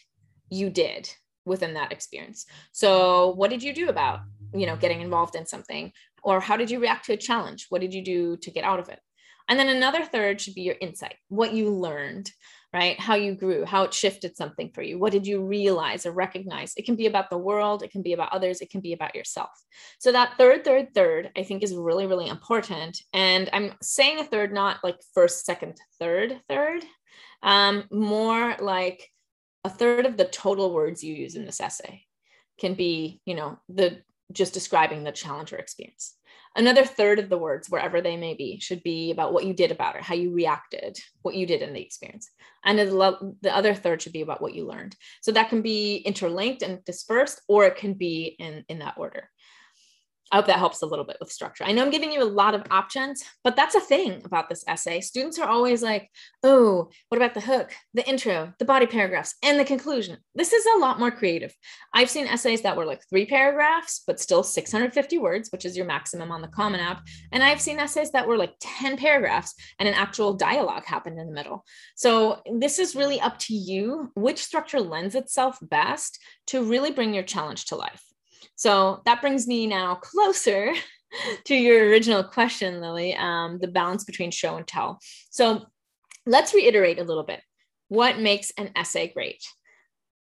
you 0.50 0.68
did 0.70 1.08
within 1.44 1.74
that 1.74 1.92
experience. 1.92 2.46
So, 2.72 3.30
what 3.30 3.50
did 3.50 3.62
you 3.62 3.72
do 3.72 3.88
about 3.88 4.20
you 4.52 4.66
know 4.66 4.76
getting 4.76 5.00
involved 5.00 5.36
in 5.36 5.46
something 5.46 5.92
or 6.22 6.40
how 6.40 6.56
did 6.56 6.70
you 6.70 6.80
react 6.80 7.06
to 7.06 7.12
a 7.12 7.16
challenge? 7.16 7.66
What 7.68 7.80
did 7.80 7.94
you 7.94 8.02
do 8.02 8.36
to 8.38 8.50
get 8.50 8.64
out 8.64 8.80
of 8.80 8.88
it? 8.88 9.00
And 9.48 9.58
then 9.58 9.68
another 9.68 10.04
third 10.04 10.40
should 10.40 10.54
be 10.54 10.62
your 10.62 10.76
insight 10.80 11.16
what 11.28 11.52
you 11.52 11.70
learned 11.70 12.30
right? 12.72 13.00
How 13.00 13.14
you 13.14 13.34
grew 13.34 13.64
how 13.64 13.82
it 13.82 13.92
shifted 13.92 14.36
something 14.36 14.70
for 14.70 14.82
you. 14.82 14.98
What 14.98 15.12
did 15.12 15.26
you 15.26 15.42
realize 15.42 16.06
or 16.06 16.12
recognize? 16.12 16.72
It 16.76 16.84
can 16.84 16.94
be 16.94 17.06
about 17.06 17.30
the 17.30 17.38
world 17.38 17.82
it 17.82 17.90
can 17.90 18.02
be 18.02 18.12
about 18.12 18.32
others 18.32 18.60
it 18.60 18.70
can 18.70 18.80
be 18.80 18.92
about 18.92 19.14
yourself. 19.14 19.50
So 19.98 20.12
that 20.12 20.34
third 20.38 20.64
third 20.64 20.94
third 20.94 21.30
i 21.36 21.42
think 21.42 21.62
is 21.62 21.74
really 21.74 22.06
really 22.06 22.28
important. 22.28 23.02
And 23.12 23.50
i'm 23.52 23.72
saying 23.82 24.20
a 24.20 24.24
third 24.24 24.52
not 24.52 24.78
like 24.84 25.00
first 25.14 25.44
second 25.44 25.80
third 25.98 26.40
third 26.48 26.84
um, 27.42 27.84
more 27.90 28.54
like 28.60 29.10
a 29.64 29.70
third 29.70 30.06
of 30.06 30.16
the 30.16 30.26
total 30.26 30.72
words 30.72 31.02
you 31.02 31.14
use 31.14 31.36
in 31.36 31.44
this 31.44 31.60
essay 31.60 32.02
can 32.58 32.74
be 32.74 33.20
you 33.24 33.34
know 33.34 33.58
the 33.68 34.02
just 34.32 34.54
describing 34.54 35.04
the 35.04 35.12
challenge 35.12 35.52
or 35.52 35.56
experience. 35.56 36.16
Another 36.56 36.84
third 36.84 37.20
of 37.20 37.28
the 37.28 37.38
words, 37.38 37.70
wherever 37.70 38.00
they 38.00 38.16
may 38.16 38.34
be, 38.34 38.58
should 38.58 38.82
be 38.82 39.12
about 39.12 39.32
what 39.32 39.44
you 39.44 39.54
did 39.54 39.70
about 39.70 39.94
it, 39.94 40.02
how 40.02 40.14
you 40.14 40.32
reacted, 40.32 40.98
what 41.22 41.36
you 41.36 41.46
did 41.46 41.62
in 41.62 41.72
the 41.72 41.80
experience. 41.80 42.28
And 42.64 42.78
the 42.78 43.54
other 43.54 43.72
third 43.72 44.02
should 44.02 44.12
be 44.12 44.22
about 44.22 44.42
what 44.42 44.54
you 44.54 44.66
learned. 44.66 44.96
So 45.22 45.30
that 45.32 45.48
can 45.48 45.62
be 45.62 45.98
interlinked 45.98 46.62
and 46.62 46.84
dispersed, 46.84 47.40
or 47.46 47.66
it 47.66 47.76
can 47.76 47.94
be 47.94 48.34
in, 48.38 48.64
in 48.68 48.80
that 48.80 48.94
order. 48.96 49.30
I 50.32 50.36
hope 50.36 50.46
that 50.46 50.58
helps 50.58 50.82
a 50.82 50.86
little 50.86 51.04
bit 51.04 51.16
with 51.18 51.32
structure. 51.32 51.64
I 51.64 51.72
know 51.72 51.82
I'm 51.82 51.90
giving 51.90 52.12
you 52.12 52.22
a 52.22 52.24
lot 52.24 52.54
of 52.54 52.62
options, 52.70 53.24
but 53.42 53.56
that's 53.56 53.74
a 53.74 53.80
thing 53.80 54.22
about 54.24 54.48
this 54.48 54.64
essay. 54.68 55.00
Students 55.00 55.38
are 55.38 55.48
always 55.48 55.82
like, 55.82 56.08
oh, 56.44 56.90
what 57.08 57.16
about 57.16 57.34
the 57.34 57.40
hook, 57.40 57.72
the 57.94 58.08
intro, 58.08 58.52
the 58.58 58.64
body 58.64 58.86
paragraphs, 58.86 59.34
and 59.42 59.58
the 59.58 59.64
conclusion? 59.64 60.18
This 60.34 60.52
is 60.52 60.64
a 60.66 60.78
lot 60.78 61.00
more 61.00 61.10
creative. 61.10 61.52
I've 61.92 62.10
seen 62.10 62.26
essays 62.26 62.62
that 62.62 62.76
were 62.76 62.84
like 62.84 63.02
three 63.08 63.26
paragraphs, 63.26 64.02
but 64.06 64.20
still 64.20 64.42
650 64.42 65.18
words, 65.18 65.50
which 65.50 65.64
is 65.64 65.76
your 65.76 65.86
maximum 65.86 66.30
on 66.30 66.42
the 66.42 66.48
Common 66.48 66.80
App. 66.80 67.02
And 67.32 67.42
I've 67.42 67.60
seen 67.60 67.80
essays 67.80 68.12
that 68.12 68.28
were 68.28 68.36
like 68.36 68.54
10 68.60 68.96
paragraphs 68.96 69.54
and 69.78 69.88
an 69.88 69.94
actual 69.94 70.34
dialogue 70.34 70.84
happened 70.84 71.18
in 71.18 71.26
the 71.26 71.34
middle. 71.34 71.64
So 71.96 72.42
this 72.58 72.78
is 72.78 72.94
really 72.94 73.20
up 73.20 73.38
to 73.40 73.54
you 73.54 74.12
which 74.14 74.44
structure 74.44 74.80
lends 74.80 75.14
itself 75.14 75.58
best 75.60 76.20
to 76.48 76.62
really 76.62 76.92
bring 76.92 77.14
your 77.14 77.24
challenge 77.24 77.66
to 77.66 77.76
life. 77.76 78.02
So 78.60 79.00
that 79.06 79.22
brings 79.22 79.46
me 79.46 79.66
now 79.66 79.94
closer 79.94 80.74
to 81.46 81.54
your 81.54 81.88
original 81.88 82.22
question, 82.22 82.82
Lily, 82.82 83.14
um, 83.14 83.58
the 83.58 83.68
balance 83.68 84.04
between 84.04 84.30
show 84.30 84.56
and 84.56 84.66
tell. 84.66 84.98
So 85.30 85.64
let's 86.26 86.52
reiterate 86.52 86.98
a 86.98 87.04
little 87.04 87.22
bit. 87.22 87.40
What 87.88 88.18
makes 88.18 88.52
an 88.58 88.70
essay 88.76 89.08
great? 89.14 89.42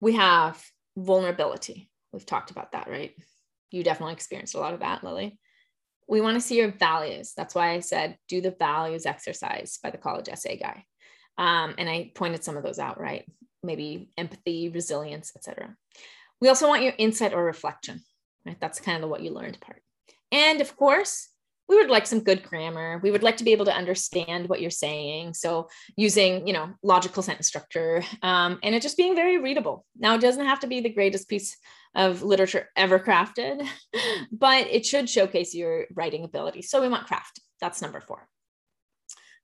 We 0.02 0.16
have 0.16 0.62
vulnerability. 0.94 1.88
We've 2.12 2.26
talked 2.26 2.50
about 2.50 2.72
that, 2.72 2.86
right? 2.86 3.12
You 3.70 3.82
definitely 3.82 4.12
experienced 4.12 4.54
a 4.54 4.60
lot 4.60 4.74
of 4.74 4.80
that, 4.80 5.02
Lily. 5.02 5.38
We 6.06 6.20
want 6.20 6.34
to 6.34 6.46
see 6.46 6.58
your 6.58 6.72
values. 6.72 7.32
That's 7.34 7.54
why 7.54 7.70
I 7.70 7.80
said 7.80 8.18
do 8.28 8.42
the 8.42 8.54
values 8.58 9.06
exercise 9.06 9.78
by 9.82 9.88
the 9.88 9.96
college 9.96 10.28
essay 10.28 10.58
guy. 10.58 10.84
Um, 11.38 11.76
and 11.78 11.88
I 11.88 12.12
pointed 12.14 12.44
some 12.44 12.58
of 12.58 12.62
those 12.62 12.78
out, 12.78 13.00
right? 13.00 13.24
Maybe 13.62 14.10
empathy, 14.18 14.68
resilience, 14.68 15.32
etc. 15.34 15.74
We 16.42 16.50
also 16.50 16.68
want 16.68 16.82
your 16.82 16.92
insight 16.98 17.32
or 17.32 17.42
reflection. 17.42 18.02
Right? 18.46 18.58
That's 18.60 18.80
kind 18.80 18.96
of 18.96 19.02
the 19.02 19.08
what 19.08 19.22
you 19.22 19.30
learned 19.30 19.60
part. 19.60 19.82
And 20.32 20.60
of 20.60 20.76
course, 20.76 21.28
we 21.68 21.76
would 21.76 21.90
like 21.90 22.06
some 22.06 22.20
good 22.20 22.42
grammar. 22.42 22.98
We 23.02 23.10
would 23.10 23.22
like 23.22 23.36
to 23.38 23.44
be 23.44 23.52
able 23.52 23.66
to 23.66 23.74
understand 23.74 24.48
what 24.48 24.60
you're 24.60 24.70
saying. 24.70 25.34
So 25.34 25.68
using, 25.96 26.46
you 26.46 26.54
know, 26.54 26.70
logical 26.82 27.22
sentence 27.22 27.46
structure 27.46 28.02
um, 28.22 28.58
and 28.62 28.74
it 28.74 28.80
just 28.80 28.96
being 28.96 29.14
very 29.14 29.38
readable. 29.38 29.84
Now, 29.98 30.14
it 30.14 30.22
doesn't 30.22 30.46
have 30.46 30.60
to 30.60 30.66
be 30.66 30.80
the 30.80 30.88
greatest 30.88 31.28
piece 31.28 31.56
of 31.94 32.22
literature 32.22 32.68
ever 32.74 32.98
crafted, 32.98 33.66
but 34.32 34.66
it 34.66 34.86
should 34.86 35.10
showcase 35.10 35.54
your 35.54 35.86
writing 35.94 36.24
ability. 36.24 36.62
So 36.62 36.80
we 36.80 36.88
want 36.88 37.06
craft. 37.06 37.40
That's 37.60 37.82
number 37.82 38.00
four. 38.00 38.26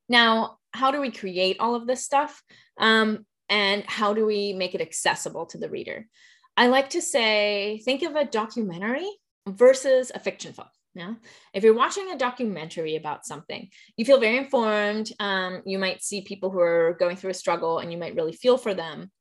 Now, 0.09 0.57
how 0.71 0.91
do 0.91 1.01
we 1.01 1.11
create 1.11 1.57
all 1.59 1.75
of 1.75 1.87
this 1.87 2.03
stuff? 2.03 2.41
Um, 2.79 3.25
and 3.49 3.83
how 3.85 4.13
do 4.13 4.25
we 4.25 4.53
make 4.53 4.73
it 4.73 4.81
accessible 4.81 5.45
to 5.47 5.57
the 5.57 5.69
reader? 5.69 6.07
I 6.57 6.67
like 6.67 6.91
to 6.91 7.01
say, 7.01 7.81
think 7.83 8.03
of 8.03 8.15
a 8.15 8.25
documentary 8.25 9.09
versus 9.47 10.11
a 10.13 10.19
fiction 10.19 10.53
film. 10.53 10.67
Yeah. 10.93 11.15
If 11.53 11.63
you're 11.63 11.73
watching 11.73 12.11
a 12.11 12.17
documentary 12.17 12.95
about 12.95 13.25
something, 13.25 13.69
you 13.97 14.05
feel 14.05 14.19
very 14.19 14.37
informed. 14.37 15.11
Um, 15.19 15.61
you 15.65 15.77
might 15.77 16.01
see 16.01 16.21
people 16.21 16.49
who 16.49 16.59
are 16.59 16.95
going 16.97 17.17
through 17.17 17.31
a 17.31 17.33
struggle 17.35 17.79
and 17.79 17.91
you 17.91 17.97
might 17.97 18.15
really 18.15 18.31
feel 18.31 18.57
for 18.57 18.73
them 18.73 19.11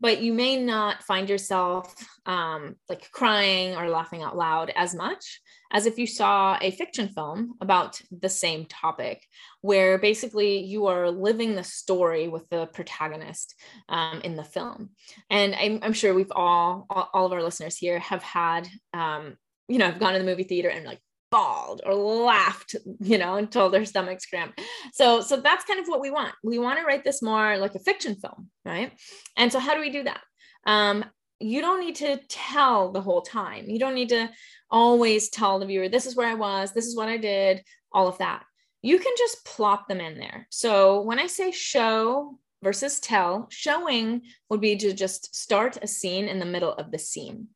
but 0.00 0.22
you 0.22 0.32
may 0.32 0.56
not 0.56 1.02
find 1.02 1.28
yourself 1.28 1.94
um, 2.26 2.76
like 2.88 3.10
crying 3.10 3.76
or 3.76 3.88
laughing 3.88 4.22
out 4.22 4.36
loud 4.36 4.72
as 4.76 4.94
much 4.94 5.40
as 5.70 5.86
if 5.86 5.98
you 5.98 6.06
saw 6.06 6.56
a 6.60 6.70
fiction 6.70 7.08
film 7.08 7.54
about 7.60 8.00
the 8.10 8.28
same 8.28 8.64
topic, 8.66 9.26
where 9.60 9.98
basically 9.98 10.64
you 10.64 10.86
are 10.86 11.10
living 11.10 11.54
the 11.54 11.64
story 11.64 12.28
with 12.28 12.48
the 12.48 12.66
protagonist 12.66 13.54
um, 13.88 14.20
in 14.24 14.36
the 14.36 14.44
film. 14.44 14.90
And 15.28 15.54
I'm, 15.54 15.80
I'm, 15.82 15.92
sure 15.92 16.14
we've 16.14 16.32
all, 16.34 16.86
all, 16.88 17.26
of 17.26 17.32
our 17.32 17.42
listeners 17.42 17.76
here 17.76 17.98
have 17.98 18.22
had, 18.22 18.66
um, 18.94 19.36
you 19.68 19.78
know, 19.78 19.86
have 19.86 20.00
gone 20.00 20.14
to 20.14 20.18
the 20.18 20.24
movie 20.24 20.44
theater 20.44 20.70
and 20.70 20.86
like 20.86 21.00
bawled 21.30 21.82
or 21.84 21.94
laughed, 21.94 22.76
you 23.00 23.18
know, 23.18 23.36
until 23.36 23.70
their 23.70 23.84
stomachs 23.84 24.26
cramped. 24.26 24.60
So, 24.92 25.20
so 25.20 25.36
that's 25.36 25.64
kind 25.64 25.80
of 25.80 25.86
what 25.86 26.00
we 26.00 26.10
want. 26.10 26.34
We 26.42 26.58
want 26.58 26.78
to 26.78 26.84
write 26.84 27.04
this 27.04 27.22
more 27.22 27.56
like 27.58 27.74
a 27.74 27.80
fiction 27.80 28.16
film, 28.16 28.48
right? 28.64 28.92
And 29.36 29.52
so, 29.52 29.58
how 29.58 29.74
do 29.74 29.80
we 29.80 29.90
do 29.90 30.04
that? 30.04 30.20
Um, 30.66 31.04
you 31.40 31.60
don't 31.60 31.80
need 31.80 31.96
to 31.96 32.18
tell 32.28 32.92
the 32.92 33.00
whole 33.00 33.22
time. 33.22 33.66
You 33.68 33.78
don't 33.78 33.94
need 33.94 34.08
to 34.08 34.30
always 34.70 35.28
tell 35.28 35.58
the 35.58 35.66
viewer, 35.66 35.88
this 35.88 36.06
is 36.06 36.16
where 36.16 36.28
I 36.28 36.34
was, 36.34 36.72
this 36.72 36.86
is 36.86 36.96
what 36.96 37.08
I 37.08 37.16
did, 37.16 37.62
all 37.92 38.08
of 38.08 38.18
that. 38.18 38.44
You 38.82 38.98
can 38.98 39.12
just 39.16 39.44
plop 39.44 39.88
them 39.88 40.00
in 40.00 40.18
there. 40.18 40.46
So, 40.50 41.02
when 41.02 41.18
I 41.18 41.26
say 41.26 41.50
show 41.50 42.38
versus 42.62 43.00
tell, 43.00 43.46
showing 43.50 44.22
would 44.50 44.60
be 44.60 44.76
to 44.76 44.92
just 44.92 45.34
start 45.34 45.78
a 45.80 45.86
scene 45.86 46.26
in 46.26 46.38
the 46.38 46.44
middle 46.44 46.72
of 46.72 46.90
the 46.90 46.98
scene 46.98 47.48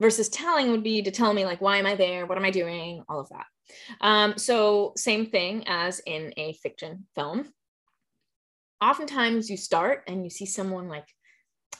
versus 0.00 0.28
telling 0.28 0.70
would 0.70 0.82
be 0.82 1.02
to 1.02 1.10
tell 1.10 1.32
me 1.32 1.44
like 1.44 1.60
why 1.60 1.78
am 1.78 1.86
i 1.86 1.94
there? 1.94 2.26
What 2.26 2.38
am 2.38 2.44
i 2.44 2.50
doing? 2.50 3.02
All 3.08 3.20
of 3.20 3.28
that. 3.30 3.46
Um, 4.00 4.34
so 4.36 4.92
same 4.96 5.26
thing 5.26 5.64
as 5.66 6.00
in 6.06 6.32
a 6.36 6.54
fiction 6.54 7.06
film. 7.14 7.52
Oftentimes 8.80 9.48
you 9.48 9.56
start 9.56 10.02
and 10.08 10.24
you 10.24 10.30
see 10.30 10.46
someone 10.46 10.88
like 10.88 11.06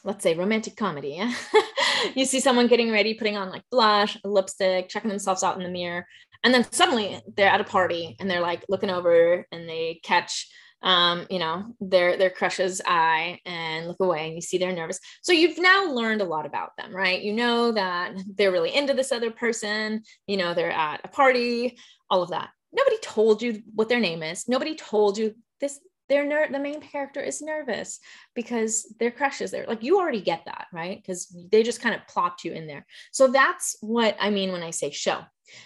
let's 0.05 0.23
say 0.23 0.35
romantic 0.35 0.77
comedy. 0.77 1.11
Yeah? 1.11 1.33
you 2.15 2.25
see 2.25 2.41
someone 2.41 2.67
getting 2.67 2.91
ready 2.91 3.15
putting 3.15 3.37
on 3.37 3.51
like 3.51 3.63
blush 3.71 4.17
lipstick 4.25 4.89
checking 4.89 5.11
themselves 5.11 5.43
out 5.43 5.57
in 5.57 5.63
the 5.63 5.69
mirror 5.69 6.07
and 6.45 6.53
then 6.53 6.71
suddenly 6.73 7.21
they're 7.37 7.51
at 7.51 7.61
a 7.61 7.65
party 7.65 8.17
and 8.19 8.31
they're 8.31 8.41
like 8.41 8.65
looking 8.69 8.91
over 8.91 9.47
and 9.53 9.69
they 9.69 10.01
catch 10.03 10.49
um, 10.83 11.27
you 11.31 11.39
know, 11.39 11.75
their 11.81 12.17
their 12.17 12.31
crush's 12.31 12.81
eye 12.85 13.41
and 13.47 13.87
look 13.87 14.01
away 14.01 14.27
and 14.27 14.35
you 14.35 14.41
see 14.41 14.59
they're 14.59 14.73
nervous. 14.73 14.99
So 15.23 15.33
you've 15.33 15.59
now 15.59 15.93
learned 15.93 16.21
a 16.21 16.27
lot 16.27 16.47
about 16.47 16.77
them, 16.77 16.95
right? 16.95 17.23
You 17.23 17.33
know 17.33 17.73
that 17.73 18.15
they're 18.35 18.53
really 18.53 18.75
into 18.75 18.95
this 18.95 19.13
other 19.13 19.31
person, 19.31 20.03
you 20.27 20.37
know, 20.37 20.55
they're 20.55 20.73
at 20.73 21.01
a 21.05 21.09
party, 21.09 21.79
all 22.11 22.23
of 22.23 22.31
that. 22.31 22.51
Nobody 22.73 22.99
told 23.03 23.43
you 23.43 23.63
what 23.75 23.89
their 23.89 24.01
name 24.01 24.23
is. 24.23 24.49
Nobody 24.49 24.75
told 24.75 25.19
you 25.19 25.35
this 25.61 25.79
they're 26.09 26.27
ner- 26.27 26.51
the 26.51 26.59
main 26.59 26.81
character 26.81 27.21
is 27.21 27.41
nervous 27.41 28.01
because 28.35 28.93
their 28.99 29.11
crush 29.11 29.41
is 29.41 29.51
there. 29.51 29.65
Like 29.67 29.83
you 29.83 29.99
already 29.99 30.21
get 30.21 30.43
that, 30.47 30.67
right? 30.73 30.97
Because 30.97 31.35
they 31.51 31.63
just 31.63 31.81
kind 31.81 31.95
of 31.95 32.07
plopped 32.09 32.45
you 32.45 32.53
in 32.53 32.67
there. 32.67 32.85
So 33.13 33.29
that's 33.29 33.77
what 33.81 34.17
I 34.21 34.31
mean 34.31 34.53
when 34.53 34.63
I 34.63 34.71
say 34.71 34.91
show. 34.91 35.21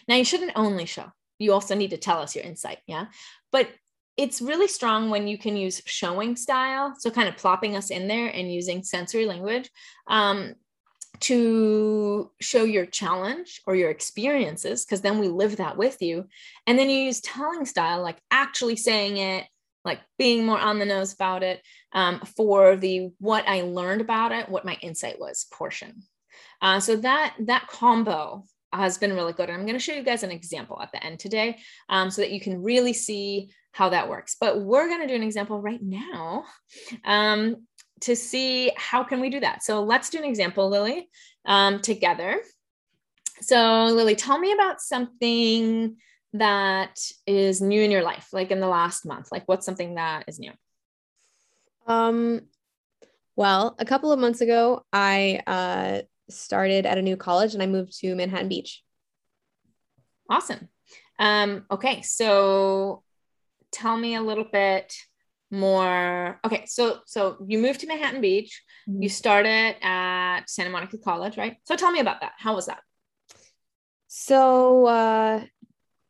Now 0.09 0.17
you 0.17 0.25
shouldn't 0.25 0.53
only 0.55 0.85
show. 0.85 1.07
You 1.39 1.53
also 1.53 1.75
need 1.75 1.91
to 1.91 1.97
tell 1.97 2.21
us 2.21 2.35
your 2.35 2.45
insight, 2.45 2.79
yeah. 2.87 3.07
But 3.51 3.69
it's 4.17 4.41
really 4.41 4.69
strong 4.69 5.11
when 5.11 5.29
you 5.29 5.39
can 5.39 5.57
use 5.57 5.83
showing 5.85 6.37
style, 6.37 6.95
so 6.99 7.11
kind 7.11 7.29
of 7.29 7.37
plopping 7.37 7.77
us 7.77 7.91
in 7.91 8.09
there 8.09 8.29
and 8.29 8.53
using 8.53 8.83
sensory 8.83 9.27
language 9.27 9.71
um, 10.07 10.55
to 11.21 12.31
show 12.41 12.65
your 12.65 12.87
challenge 12.87 13.61
or 13.67 13.75
your 13.75 13.91
experiences, 13.91 14.85
because 14.85 15.01
then 15.01 15.19
we 15.19 15.29
live 15.29 15.57
that 15.57 15.77
with 15.77 16.01
you. 16.01 16.27
And 16.67 16.79
then 16.79 16.91
you 16.91 16.99
use 16.99 17.21
telling 17.21 17.67
style, 17.67 18.03
like 18.03 18.19
actually 18.31 18.77
saying 18.77 19.17
it, 19.19 19.47
like 19.85 20.01
being 20.19 20.45
more 20.45 20.59
on 20.59 20.79
the 20.79 20.85
nose 20.85 21.13
about 21.13 21.43
it 21.43 21.63
um, 21.93 22.21
for 22.37 22.77
the 22.77 23.11
what 23.19 23.47
I 23.47 23.63
learned 23.63 24.01
about 24.01 24.33
it, 24.33 24.49
what 24.49 24.65
my 24.65 24.77
insight 24.83 25.21
was 25.21 25.47
portion. 25.53 26.03
Uh, 26.61 26.81
so 26.81 26.97
that 26.97 27.35
that 27.41 27.67
combo 27.69 28.45
has 28.73 28.99
been 28.99 29.15
really 29.15 29.33
good. 29.33 29.49
And 29.49 29.59
I'm 29.59 29.67
going 29.67 29.79
to 29.79 29.83
show 29.83 29.93
you 29.93 30.03
guys 30.03 30.23
an 30.23 30.31
example 30.31 30.81
at 30.83 30.93
the 30.93 31.05
end 31.05 31.19
today 31.19 31.59
um, 31.89 32.11
so 32.11 32.23
that 32.23 32.33
you 32.33 32.41
can 32.41 32.63
really 32.63 32.93
see 32.93 33.51
how 33.73 33.91
that 33.91 34.09
works. 34.09 34.37
But 34.41 34.61
we're 34.61 34.89
going 34.89 35.03
to 35.03 35.07
do 35.07 35.15
an 35.15 35.23
example 35.23 35.61
right 35.61 35.83
now 35.83 36.45
um, 37.05 37.67
to 38.01 38.17
see 38.17 38.73
how 38.77 39.05
can 39.05 39.21
we 39.21 39.31
do 39.31 39.41
that. 39.41 39.63
So 39.63 39.83
let's 39.83 40.11
do 40.11 40.19
an 40.19 40.25
example, 40.25 40.69
Lily, 40.69 41.09
um, 41.45 41.81
together. 41.81 42.41
So 43.41 43.85
Lily, 43.87 44.15
tell 44.15 44.39
me 44.39 44.53
about 44.53 44.81
something 44.81 45.97
that 46.33 46.99
is 47.27 47.61
new 47.61 47.83
in 47.83 47.91
your 47.91 48.03
life, 48.03 48.29
like 48.33 48.51
in 48.51 48.61
the 48.61 48.69
last 48.69 49.07
month. 49.07 49.29
Like 49.31 49.45
what's 49.47 49.67
something 49.67 49.95
that 49.95 50.25
is 50.27 50.39
new? 50.39 50.53
Um, 51.87 52.43
well, 53.37 53.77
a 53.79 53.85
couple 53.85 54.13
of 54.13 54.19
months 54.19 54.41
ago, 54.41 54.85
I 54.93 55.43
uh, 55.47 56.01
started 56.29 56.87
at 56.87 56.99
a 56.99 57.03
new 57.03 57.17
college 57.17 57.55
and 57.55 57.63
I 57.63 57.67
moved 57.67 57.99
to 58.01 58.15
Manhattan 58.15 58.49
Beach. 58.49 58.83
Awesome. 60.29 60.69
Um, 61.19 61.65
okay, 61.71 62.03
so 62.03 63.03
tell 63.73 63.97
me 63.97 64.15
a 64.17 64.23
little 64.23 64.45
bit 64.51 64.95
more. 65.51 66.41
Okay, 66.45 66.65
so 66.67 66.99
so 67.07 67.37
you 67.47 67.59
moved 67.59 67.81
to 67.81 67.87
Manhattan 67.87 68.21
Beach. 68.21 68.63
Mm-hmm. 68.89 69.03
You 69.03 69.09
started 69.09 69.77
at 69.83 70.43
Santa 70.49 70.71
Monica 70.71 70.99
College, 70.99 71.37
right? 71.37 71.57
So 71.65 71.77
tell 71.77 71.93
me 71.93 72.01
about 72.01 72.21
that. 72.21 72.33
How 72.39 72.55
was 72.55 72.67
that? 72.67 72.81
So 74.09 74.87
uh 74.87 75.45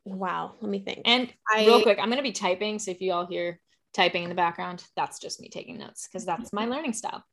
wow, 0.05 0.55
let 0.61 0.71
me 0.71 0.79
think. 0.79 1.01
And 1.05 1.31
I, 1.53 1.65
real 1.65 1.81
quick, 1.83 1.99
I'm 2.01 2.09
gonna 2.09 2.21
be 2.21 2.31
typing. 2.31 2.79
So 2.79 2.91
if 2.91 3.01
you 3.01 3.13
all 3.13 3.27
hear 3.27 3.59
typing 3.93 4.23
in 4.23 4.29
the 4.29 4.35
background, 4.35 4.83
that's 4.95 5.19
just 5.19 5.39
me 5.41 5.49
taking 5.49 5.77
notes 5.77 6.07
because 6.07 6.25
that's 6.25 6.53
my 6.53 6.65
learning 6.65 6.93
style. 6.93 7.23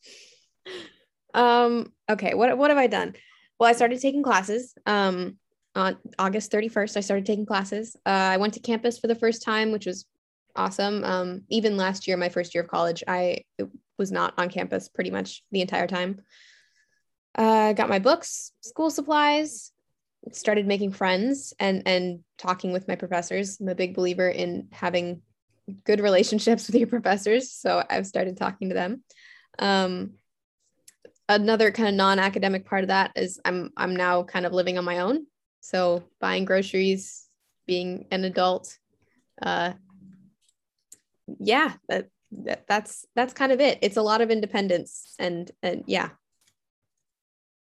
Um, 1.34 1.92
okay, 2.08 2.34
what 2.34 2.56
what 2.56 2.70
have 2.70 2.78
I 2.78 2.86
done? 2.86 3.14
Well, 3.58 3.68
I 3.68 3.72
started 3.72 4.00
taking 4.00 4.22
classes. 4.22 4.74
Um, 4.86 5.38
on 5.76 5.96
August 6.18 6.52
31st, 6.52 6.96
I 6.96 7.00
started 7.00 7.26
taking 7.26 7.46
classes. 7.46 7.96
Uh, 8.06 8.10
I 8.10 8.36
went 8.36 8.54
to 8.54 8.60
campus 8.60 8.98
for 8.98 9.08
the 9.08 9.14
first 9.14 9.42
time, 9.42 9.72
which 9.72 9.86
was 9.86 10.06
awesome. 10.54 11.02
Um, 11.02 11.42
even 11.48 11.76
last 11.76 12.06
year, 12.06 12.16
my 12.16 12.28
first 12.28 12.54
year 12.54 12.62
of 12.62 12.70
college, 12.70 13.02
I 13.08 13.40
was 13.98 14.12
not 14.12 14.34
on 14.38 14.48
campus 14.48 14.88
pretty 14.88 15.10
much 15.10 15.42
the 15.50 15.60
entire 15.60 15.86
time. 15.86 16.20
Uh, 17.34 17.72
got 17.72 17.88
my 17.88 17.98
books, 17.98 18.52
school 18.60 18.90
supplies, 18.90 19.72
started 20.32 20.66
making 20.66 20.92
friends 20.92 21.52
and 21.58 21.82
and 21.86 22.20
talking 22.38 22.72
with 22.72 22.88
my 22.88 22.94
professors. 22.94 23.58
I'm 23.60 23.68
a 23.68 23.74
big 23.74 23.94
believer 23.94 24.28
in 24.28 24.68
having 24.72 25.22
good 25.84 26.00
relationships 26.00 26.66
with 26.68 26.76
your 26.76 26.88
professors, 26.88 27.52
so 27.52 27.82
I've 27.88 28.06
started 28.06 28.36
talking 28.36 28.68
to 28.68 28.74
them. 28.74 29.02
Um, 29.58 30.12
another 31.28 31.70
kind 31.70 31.88
of 31.88 31.94
non-academic 31.94 32.66
part 32.66 32.84
of 32.84 32.88
that 32.88 33.12
is 33.16 33.40
I'm 33.44 33.70
I'm 33.76 33.96
now 33.96 34.22
kind 34.22 34.46
of 34.46 34.52
living 34.52 34.78
on 34.78 34.84
my 34.84 35.00
own. 35.00 35.26
So 35.60 36.04
buying 36.20 36.44
groceries, 36.44 37.26
being 37.66 38.06
an 38.10 38.24
adult, 38.24 38.76
uh, 39.40 39.72
yeah, 41.38 41.72
that, 41.88 42.08
that 42.44 42.66
that's 42.68 43.06
that's 43.14 43.32
kind 43.32 43.52
of 43.52 43.60
it. 43.60 43.78
It's 43.82 43.96
a 43.96 44.02
lot 44.02 44.20
of 44.20 44.30
independence 44.30 45.14
and 45.18 45.50
and 45.62 45.84
yeah. 45.86 46.10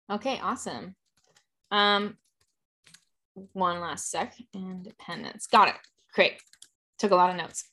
Okay, 0.09 0.39
awesome. 0.41 0.95
Um, 1.71 2.17
one 3.53 3.79
last 3.79 4.09
sec. 4.09 4.35
Independence. 4.53 5.47
Got 5.47 5.69
it. 5.69 5.75
Great. 6.13 6.41
Took 6.97 7.11
a 7.11 7.15
lot 7.15 7.29
of 7.29 7.35
notes. 7.35 7.63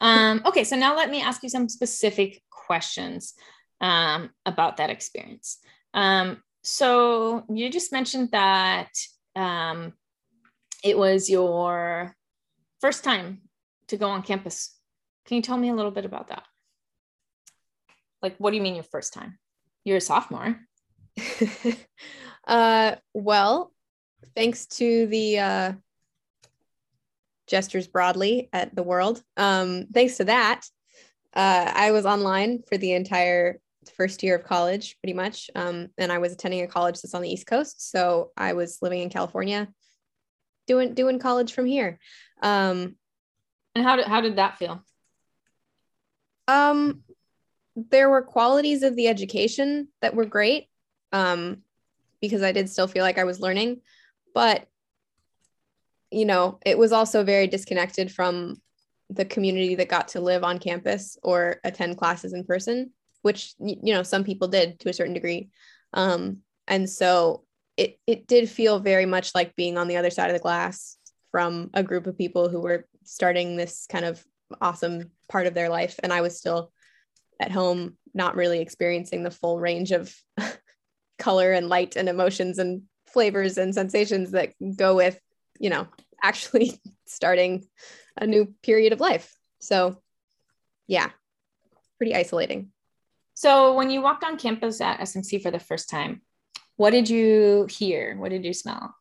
Um, 0.00 0.42
okay, 0.44 0.64
so 0.64 0.76
now 0.76 0.96
let 0.96 1.10
me 1.10 1.22
ask 1.22 1.42
you 1.42 1.48
some 1.48 1.68
specific 1.68 2.42
questions 2.50 3.34
um, 3.80 4.30
about 4.44 4.78
that 4.78 4.90
experience. 4.90 5.58
Um, 5.94 6.42
so 6.62 7.44
you 7.48 7.70
just 7.70 7.92
mentioned 7.92 8.30
that 8.32 8.90
um, 9.34 9.92
it 10.82 10.98
was 10.98 11.30
your 11.30 12.14
first 12.80 13.04
time 13.04 13.42
to 13.88 13.96
go 13.96 14.08
on 14.08 14.22
campus. 14.22 14.76
Can 15.26 15.36
you 15.36 15.42
tell 15.42 15.56
me 15.56 15.68
a 15.68 15.74
little 15.74 15.90
bit 15.90 16.04
about 16.04 16.28
that? 16.28 16.44
Like, 18.22 18.36
what 18.38 18.50
do 18.50 18.56
you 18.56 18.62
mean 18.62 18.74
your 18.74 18.84
first 18.84 19.12
time? 19.12 19.38
You're 19.84 19.98
a 19.98 20.00
sophomore. 20.00 20.58
uh, 22.46 22.96
well, 23.14 23.72
thanks 24.34 24.66
to 24.66 25.06
the 25.06 25.38
uh, 25.38 25.72
gestures 27.46 27.86
broadly 27.86 28.48
at 28.52 28.74
the 28.74 28.82
world, 28.82 29.22
um, 29.36 29.86
thanks 29.92 30.16
to 30.16 30.24
that, 30.24 30.62
uh, 31.34 31.72
I 31.74 31.92
was 31.92 32.06
online 32.06 32.62
for 32.66 32.76
the 32.78 32.92
entire 32.92 33.60
first 33.92 34.22
year 34.22 34.36
of 34.36 34.44
college, 34.44 34.96
pretty 35.00 35.14
much. 35.14 35.50
Um, 35.54 35.88
and 35.98 36.10
I 36.10 36.18
was 36.18 36.32
attending 36.32 36.62
a 36.62 36.66
college 36.66 37.00
that's 37.00 37.14
on 37.14 37.22
the 37.22 37.30
East 37.30 37.46
Coast. 37.46 37.90
So 37.90 38.30
I 38.36 38.52
was 38.52 38.78
living 38.82 39.02
in 39.02 39.10
California, 39.10 39.68
doing 40.66 40.94
doing 40.94 41.18
college 41.18 41.52
from 41.52 41.66
here. 41.66 41.98
Um, 42.42 42.96
and 43.74 43.84
how 43.84 43.96
did 43.96 44.06
how 44.06 44.20
did 44.20 44.36
that 44.36 44.58
feel? 44.58 44.82
Um, 46.48 47.02
there 47.74 48.08
were 48.08 48.22
qualities 48.22 48.82
of 48.82 48.96
the 48.96 49.08
education 49.08 49.88
that 50.00 50.14
were 50.14 50.24
great. 50.24 50.68
Um, 51.12 51.62
because 52.20 52.42
I 52.42 52.52
did 52.52 52.68
still 52.68 52.88
feel 52.88 53.04
like 53.04 53.18
I 53.18 53.24
was 53.24 53.40
learning, 53.40 53.80
but 54.34 54.66
you 56.10 56.24
know, 56.24 56.58
it 56.64 56.78
was 56.78 56.92
also 56.92 57.24
very 57.24 57.46
disconnected 57.46 58.12
from 58.12 58.60
the 59.10 59.24
community 59.24 59.74
that 59.76 59.88
got 59.88 60.08
to 60.08 60.20
live 60.20 60.44
on 60.44 60.58
campus 60.58 61.18
or 61.22 61.60
attend 61.64 61.98
classes 61.98 62.32
in 62.32 62.44
person 62.44 62.90
which 63.26 63.54
you 63.58 63.92
know 63.92 64.04
some 64.04 64.22
people 64.22 64.46
did 64.46 64.78
to 64.78 64.88
a 64.88 64.92
certain 64.92 65.12
degree. 65.12 65.50
Um, 65.92 66.38
and 66.68 66.88
so 66.88 67.42
it 67.76 67.98
it 68.06 68.28
did 68.28 68.48
feel 68.48 68.78
very 68.78 69.04
much 69.04 69.34
like 69.34 69.56
being 69.56 69.76
on 69.76 69.88
the 69.88 69.96
other 69.96 70.10
side 70.10 70.30
of 70.30 70.36
the 70.36 70.42
glass 70.42 70.96
from 71.32 71.70
a 71.74 71.82
group 71.82 72.06
of 72.06 72.16
people 72.16 72.48
who 72.48 72.60
were 72.60 72.86
starting 73.02 73.56
this 73.56 73.88
kind 73.90 74.04
of 74.04 74.24
awesome 74.60 75.10
part 75.28 75.48
of 75.48 75.54
their 75.54 75.68
life. 75.68 75.98
And 76.04 76.12
i 76.12 76.20
was 76.20 76.38
still 76.38 76.70
at 77.40 77.50
home 77.50 77.96
not 78.14 78.36
really 78.36 78.60
experiencing 78.60 79.24
the 79.24 79.30
full 79.32 79.58
range 79.58 79.90
of 79.90 80.14
color 81.18 81.52
and 81.52 81.68
light 81.68 81.96
and 81.96 82.08
emotions 82.08 82.60
and 82.60 82.82
flavors 83.08 83.58
and 83.58 83.74
sensations 83.74 84.30
that 84.30 84.52
go 84.76 84.94
with 84.94 85.20
you 85.58 85.68
know 85.68 85.88
actually 86.22 86.80
starting 87.06 87.66
a 88.16 88.24
new 88.24 88.54
period 88.62 88.92
of 88.92 89.00
life. 89.00 89.34
So 89.58 90.00
yeah 90.86 91.10
pretty 91.98 92.14
isolating 92.14 92.70
so 93.36 93.74
when 93.74 93.90
you 93.90 94.00
walked 94.00 94.24
on 94.24 94.38
campus 94.38 94.80
at 94.80 94.98
SMC 95.00 95.42
for 95.42 95.50
the 95.50 95.58
first 95.58 95.90
time, 95.90 96.22
what 96.76 96.90
did 96.90 97.10
you 97.10 97.66
hear? 97.68 98.16
What 98.16 98.30
did 98.30 98.46
you 98.46 98.54
smell? 98.54 98.96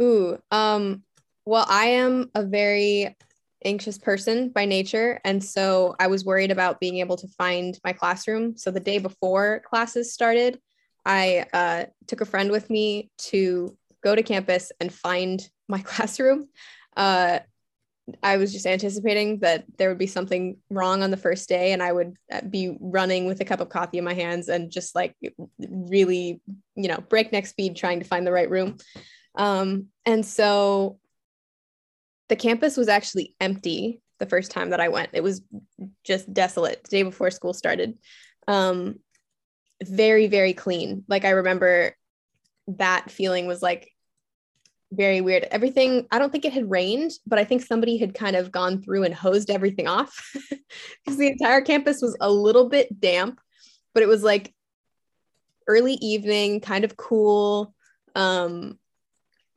Ooh, 0.00 0.38
um, 0.50 1.02
well, 1.44 1.66
I 1.68 1.84
am 1.88 2.30
a 2.34 2.42
very 2.42 3.14
anxious 3.62 3.98
person 3.98 4.48
by 4.48 4.64
nature. 4.64 5.20
And 5.22 5.44
so 5.44 5.94
I 6.00 6.06
was 6.06 6.24
worried 6.24 6.50
about 6.50 6.80
being 6.80 6.96
able 6.96 7.16
to 7.18 7.28
find 7.28 7.78
my 7.84 7.92
classroom. 7.92 8.56
So 8.56 8.70
the 8.70 8.80
day 8.80 8.96
before 8.96 9.60
classes 9.60 10.14
started, 10.14 10.58
I 11.04 11.44
uh, 11.52 11.84
took 12.06 12.22
a 12.22 12.26
friend 12.26 12.50
with 12.50 12.70
me 12.70 13.10
to 13.18 13.76
go 14.02 14.14
to 14.14 14.22
campus 14.22 14.72
and 14.80 14.90
find 14.90 15.46
my 15.68 15.80
classroom. 15.84 16.48
Uh, 16.96 17.40
I 18.22 18.36
was 18.36 18.52
just 18.52 18.66
anticipating 18.66 19.38
that 19.40 19.64
there 19.78 19.88
would 19.88 19.98
be 19.98 20.06
something 20.06 20.56
wrong 20.70 21.02
on 21.02 21.10
the 21.10 21.16
first 21.16 21.48
day 21.48 21.72
and 21.72 21.82
I 21.82 21.92
would 21.92 22.16
uh, 22.32 22.42
be 22.42 22.76
running 22.80 23.26
with 23.26 23.40
a 23.40 23.44
cup 23.44 23.60
of 23.60 23.68
coffee 23.68 23.98
in 23.98 24.04
my 24.04 24.14
hands 24.14 24.48
and 24.48 24.70
just 24.70 24.94
like 24.94 25.16
really, 25.58 26.40
you 26.76 26.88
know, 26.88 26.98
breakneck 27.08 27.46
speed 27.46 27.76
trying 27.76 28.00
to 28.00 28.06
find 28.06 28.26
the 28.26 28.32
right 28.32 28.50
room. 28.50 28.76
Um, 29.34 29.86
and 30.06 30.24
so 30.24 30.98
the 32.28 32.36
campus 32.36 32.76
was 32.76 32.88
actually 32.88 33.34
empty 33.40 34.00
the 34.18 34.26
first 34.26 34.50
time 34.50 34.70
that 34.70 34.80
I 34.80 34.88
went. 34.88 35.10
It 35.12 35.22
was 35.22 35.42
just 36.04 36.32
desolate 36.32 36.84
the 36.84 36.90
day 36.90 37.02
before 37.02 37.30
school 37.30 37.52
started. 37.52 37.98
Um, 38.46 39.00
very, 39.82 40.26
very 40.26 40.52
clean. 40.52 41.04
Like 41.08 41.24
I 41.24 41.30
remember 41.30 41.96
that 42.68 43.10
feeling 43.10 43.46
was 43.46 43.62
like 43.62 43.90
very 44.92 45.20
weird. 45.20 45.46
Everything, 45.50 46.06
I 46.10 46.18
don't 46.18 46.32
think 46.32 46.44
it 46.44 46.52
had 46.52 46.70
rained, 46.70 47.12
but 47.26 47.38
I 47.38 47.44
think 47.44 47.62
somebody 47.62 47.96
had 47.96 48.14
kind 48.14 48.36
of 48.36 48.50
gone 48.50 48.82
through 48.82 49.04
and 49.04 49.14
hosed 49.14 49.50
everything 49.50 49.86
off 49.86 50.34
because 50.50 51.18
the 51.18 51.28
entire 51.28 51.60
campus 51.60 52.02
was 52.02 52.16
a 52.20 52.30
little 52.30 52.68
bit 52.68 53.00
damp, 53.00 53.40
but 53.94 54.02
it 54.02 54.08
was 54.08 54.22
like 54.22 54.52
early 55.66 55.94
evening, 55.94 56.60
kind 56.60 56.84
of 56.84 56.96
cool. 56.96 57.74
Um, 58.14 58.78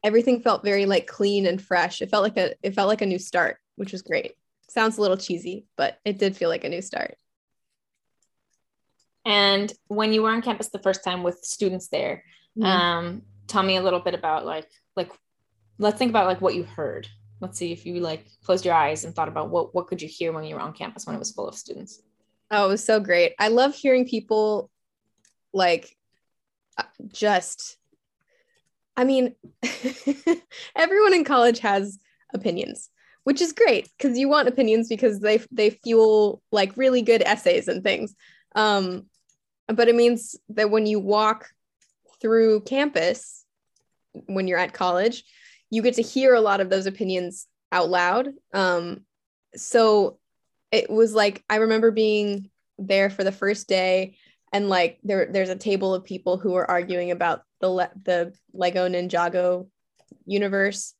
everything 0.04 0.41
felt 0.41 0.63
very 0.63 0.86
like 0.86 1.08
clean 1.08 1.46
and 1.46 1.62
fresh. 1.62 2.02
It 2.02 2.12
felt 2.12 2.24
like 2.24 2.38
a 2.38 2.54
it 2.62 2.76
felt 2.76 2.89
like 2.89 3.02
a 3.02 3.08
new 3.08 3.19
start, 3.19 3.58
which 3.76 3.91
was 3.91 4.02
great. 4.02 4.34
Sounds 4.69 4.98
a 4.98 5.02
little 5.02 5.17
cheesy, 5.17 5.65
but 5.78 6.00
it 6.06 6.19
did 6.19 6.38
feel 6.38 6.50
like 6.50 6.63
a 6.63 6.69
new 6.69 6.82
start. 6.82 7.15
And 9.26 9.72
when 9.88 10.13
you 10.13 10.22
were 10.22 10.32
on 10.32 10.41
campus 10.41 10.69
the 10.69 10.80
first 10.80 11.04
time 11.04 11.24
with 11.24 11.39
students 11.43 11.88
there, 11.88 12.24
mm-hmm. 12.58 12.65
um, 12.65 13.22
tell 13.48 13.63
me 13.63 13.78
a 13.78 13.82
little 13.82 14.02
bit 14.02 14.13
about 14.13 14.46
like 14.46 14.69
like 14.96 15.12
let's 15.77 15.97
think 15.97 16.09
about 16.09 16.27
like 16.27 16.41
what 16.41 16.55
you 16.55 16.63
heard. 16.63 17.07
Let's 17.39 17.57
see 17.57 17.71
if 17.71 17.86
you 17.86 17.99
like 17.99 18.27
closed 18.43 18.65
your 18.65 18.73
eyes 18.73 19.03
and 19.03 19.15
thought 19.15 19.27
about 19.27 19.49
what 19.49 19.73
what 19.75 19.88
could 19.88 20.01
you 20.01 20.07
hear 20.07 20.31
when 20.31 20.43
you 20.43 20.55
were 20.55 20.62
on 20.62 20.73
campus 20.73 21.05
when 21.05 21.15
it 21.15 21.19
was 21.19 21.31
full 21.31 21.47
of 21.47 21.55
students. 21.55 22.01
Oh, 22.51 22.65
it 22.65 22.69
was 22.69 22.83
so 22.83 22.99
great. 22.99 23.33
I 23.39 23.49
love 23.49 23.75
hearing 23.75 24.07
people 24.07 24.69
like 25.53 25.95
uh, 26.77 26.83
just 27.12 27.77
I 28.95 29.03
mean, 29.05 29.36
everyone 30.75 31.13
in 31.13 31.23
college 31.23 31.59
has 31.59 31.97
opinions, 32.33 32.89
which 33.23 33.41
is 33.41 33.53
great 33.53 33.89
because 33.97 34.17
you 34.17 34.29
want 34.29 34.47
opinions 34.47 34.88
because 34.88 35.19
they 35.19 35.41
they 35.51 35.71
fuel 35.71 36.41
like 36.51 36.77
really 36.77 37.01
good 37.01 37.23
essays 37.23 37.67
and 37.67 37.83
things. 37.83 38.15
Um, 38.55 39.07
but 39.67 39.88
it 39.88 39.95
means 39.95 40.36
that 40.49 40.69
when 40.69 40.86
you 40.86 40.99
walk 40.99 41.49
through 42.21 42.62
campus, 42.62 43.45
when 44.27 44.47
you're 44.47 44.59
at 44.59 44.73
college, 44.73 45.23
you 45.73 45.81
get 45.81 45.95
to 45.95 46.03
hear 46.03 46.36
a 46.36 46.41
lot 46.41 46.62
of 46.62 46.69
those 46.69 46.86
opinions 46.86 47.47
out 47.71 47.89
loud. 47.89 48.29
Um, 48.53 49.05
so 49.55 50.19
it 50.71 50.88
was 50.88 51.15
like 51.15 51.43
I 51.49 51.55
remember 51.55 51.89
being 51.89 52.51
there 52.77 53.09
for 53.09 53.23
the 53.23 53.31
first 53.31 53.67
day 53.67 54.15
and 54.51 54.69
like 54.69 54.99
there 55.03 55.27
there's 55.31 55.49
a 55.49 55.55
table 55.55 55.95
of 55.95 56.03
people 56.03 56.38
who 56.38 56.53
are 56.53 56.69
arguing 56.69 57.09
about 57.09 57.41
the 57.59 57.69
Le- 57.69 57.91
the 58.03 58.36
Lego 58.53 58.88
Ninjago 58.88 59.67
universe. 60.27 60.93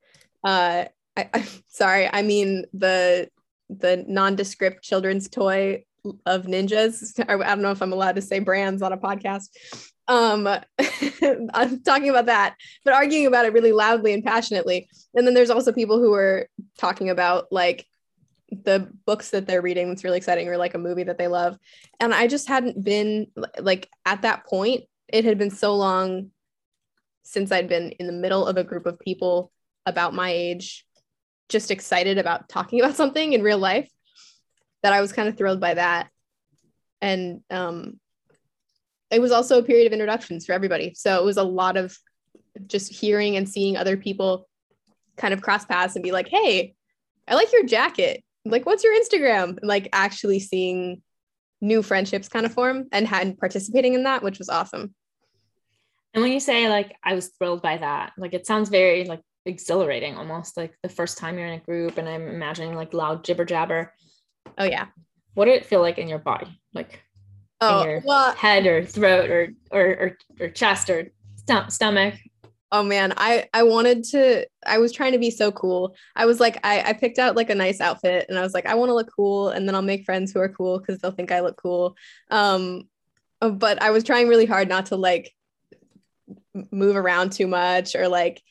Uh, 0.44 0.86
I, 1.16 1.48
sorry, 1.68 2.10
I 2.12 2.24
mean 2.24 2.66
the 2.74 3.30
the 3.70 4.04
nondescript 4.08 4.84
children's 4.84 5.30
toy 5.30 5.84
of 6.26 6.48
ninjas. 6.48 7.14
I 7.30 7.38
don't 7.38 7.62
know 7.62 7.72
if 7.72 7.82
I'm 7.84 7.94
allowed 7.94 8.16
to 8.16 8.24
say 8.24 8.40
brands 8.40 8.82
on 8.82 8.92
a 8.92 8.98
podcast. 8.98 9.50
Um, 10.08 10.48
I'm 11.54 11.82
talking 11.84 12.10
about 12.10 12.26
that, 12.26 12.56
but 12.84 12.94
arguing 12.94 13.26
about 13.26 13.46
it 13.46 13.54
really 13.54 13.72
loudly 13.72 14.14
and 14.14 14.24
passionately. 14.24 14.90
And 15.14 15.26
then 15.26 15.34
there's 15.34 15.50
also 15.50 15.72
people 15.72 16.00
who 16.00 16.14
are 16.14 16.48
talking 16.78 17.10
about 17.10 17.52
like 17.52 17.86
the 18.50 18.92
books 19.06 19.32
that 19.32 19.48
they're 19.48 19.62
reading 19.62 19.90
that's 19.90 20.04
really 20.04 20.18
exciting 20.18 20.48
or 20.48 20.58
like 20.58 20.74
a 20.74 20.80
movie 20.80 21.04
that 21.04 21.18
they 21.18 21.28
love. 21.28 21.58
And 22.00 22.14
I 22.14 22.28
just 22.28 22.48
hadn't 22.48 22.84
been 22.84 23.28
like 23.60 23.90
at 24.06 24.22
that 24.24 24.46
point, 24.46 24.84
it 25.08 25.26
had 25.26 25.38
been 25.38 25.52
so 25.52 25.76
long 25.76 26.32
since 27.24 27.52
I'd 27.52 27.70
been 27.70 27.92
in 27.92 28.08
the 28.08 28.14
middle 28.14 28.46
of 28.46 28.58
a 28.58 28.64
group 28.64 28.86
of 28.86 29.00
people 29.00 29.52
about 29.86 30.14
my 30.14 30.30
age, 30.30 30.86
just 31.50 31.72
excited 31.72 32.18
about 32.18 32.50
talking 32.50 32.80
about 32.84 32.96
something 32.96 33.34
in 33.34 33.42
real 33.42 33.58
life 33.58 33.90
that 34.82 34.94
I 34.94 35.02
was 35.02 35.14
kind 35.14 35.30
of 35.30 35.38
thrilled 35.38 35.62
by 35.62 35.76
that. 35.76 36.10
And 37.02 37.42
um, 37.50 38.00
it 39.14 39.22
was 39.22 39.32
also 39.32 39.60
a 39.60 39.64
period 39.64 39.88
of 39.88 39.94
introductions 39.94 40.46
for 40.46 40.54
everybody. 40.54 40.94
So 40.96 41.20
it 41.20 41.26
was 41.26 41.38
a 41.38 41.44
lot 41.44 41.78
of 41.78 41.98
just 42.68 42.92
hearing 42.92 43.36
and 43.36 43.48
seeing 43.48 43.78
other 43.78 43.98
people 43.98 44.48
kind 45.18 45.34
of 45.34 45.42
cross 45.42 45.66
paths 45.66 45.96
and 45.96 46.04
be 46.04 46.12
like, 46.12 46.28
hey, 46.28 46.76
I 47.28 47.36
like 47.36 47.52
your 47.54 47.66
jacket. 47.66 48.24
Like 48.46 48.66
what's 48.66 48.84
your 48.84 49.00
instagram? 49.00 49.58
Like 49.62 49.90
actually 49.94 50.40
seeing 50.40 51.02
new 51.62 51.82
friendships 51.82 52.28
kind 52.28 52.46
of 52.46 52.54
form 52.54 52.88
and 52.92 53.08
had 53.08 53.38
participating 53.38 53.94
in 53.94 54.04
that 54.04 54.22
which 54.22 54.38
was 54.38 54.50
awesome. 54.50 54.94
And 56.14 56.22
when 56.22 56.32
you 56.32 56.40
say 56.40 56.70
like 56.70 56.96
i 57.04 57.16
was 57.16 57.30
thrilled 57.30 57.64
by 57.64 57.78
that 57.78 58.14
like 58.20 58.36
it 58.36 58.46
sounds 58.46 58.70
very 58.70 59.06
like 59.06 59.22
exhilarating 59.48 60.16
almost 60.16 60.56
like 60.58 60.76
the 60.84 60.90
first 60.90 61.18
time 61.18 61.40
you're 61.40 61.48
in 61.48 61.60
a 61.60 61.64
group 61.64 61.98
and 61.98 62.08
i'm 62.08 62.28
imagining 62.28 62.76
like 62.76 62.94
loud 62.94 63.24
jibber 63.24 63.46
jabber 63.46 63.92
oh 64.58 64.66
yeah. 64.66 64.88
What 65.34 65.46
did 65.46 65.56
it 65.56 65.66
feel 65.66 65.82
like 65.82 65.98
in 65.98 66.08
your 66.08 66.20
body? 66.20 66.60
Like 66.74 67.02
oh, 67.64 67.86
your 67.86 68.02
well, 68.06 68.34
head 68.34 68.66
or 68.66 68.86
throat 68.86 69.30
or 69.30 69.54
or 69.72 69.86
or, 69.86 70.18
or 70.40 70.50
chest 70.50 70.90
or 70.90 71.12
st- 71.48 71.72
stomach. 71.72 72.16
Oh 72.72 72.82
man 72.82 73.14
i 73.18 73.48
i 73.54 73.62
wanted 73.62 74.04
to 74.06 74.48
i 74.66 74.80
was 74.80 74.92
trying 74.92 75.12
to 75.12 75.20
be 75.20 75.30
so 75.30 75.52
cool. 75.52 75.96
I 76.16 76.26
was 76.26 76.40
like 76.40 76.58
i, 76.66 76.82
I 76.82 76.94
picked 76.94 77.20
out 77.20 77.36
like 77.36 77.52
a 77.52 77.56
nice 77.56 77.80
outfit 77.80 78.26
and 78.30 78.38
i 78.38 78.42
was 78.42 78.56
like 78.56 78.66
i 78.66 78.74
want 78.74 78.90
to 78.90 78.96
look 78.96 79.12
cool 79.16 79.50
and 79.50 79.68
then 79.68 79.76
i'll 79.76 79.84
make 79.84 80.06
friends 80.06 80.32
who 80.32 80.40
are 80.40 80.50
cool 80.50 80.80
because 80.80 81.00
they'll 81.00 81.12
think 81.12 81.32
i 81.32 81.42
look 81.42 81.56
cool. 81.56 81.96
Um 82.32 82.90
uh, 83.42 83.50
but 83.50 83.80
i 83.82 83.92
was 83.92 84.04
trying 84.04 84.28
really 84.28 84.48
hard 84.48 84.70
not 84.70 84.88
to 84.88 84.96
like 84.96 85.32
move 86.72 86.96
around 86.96 87.32
too 87.32 87.46
much 87.46 87.96
or 87.96 88.08
like 88.08 88.42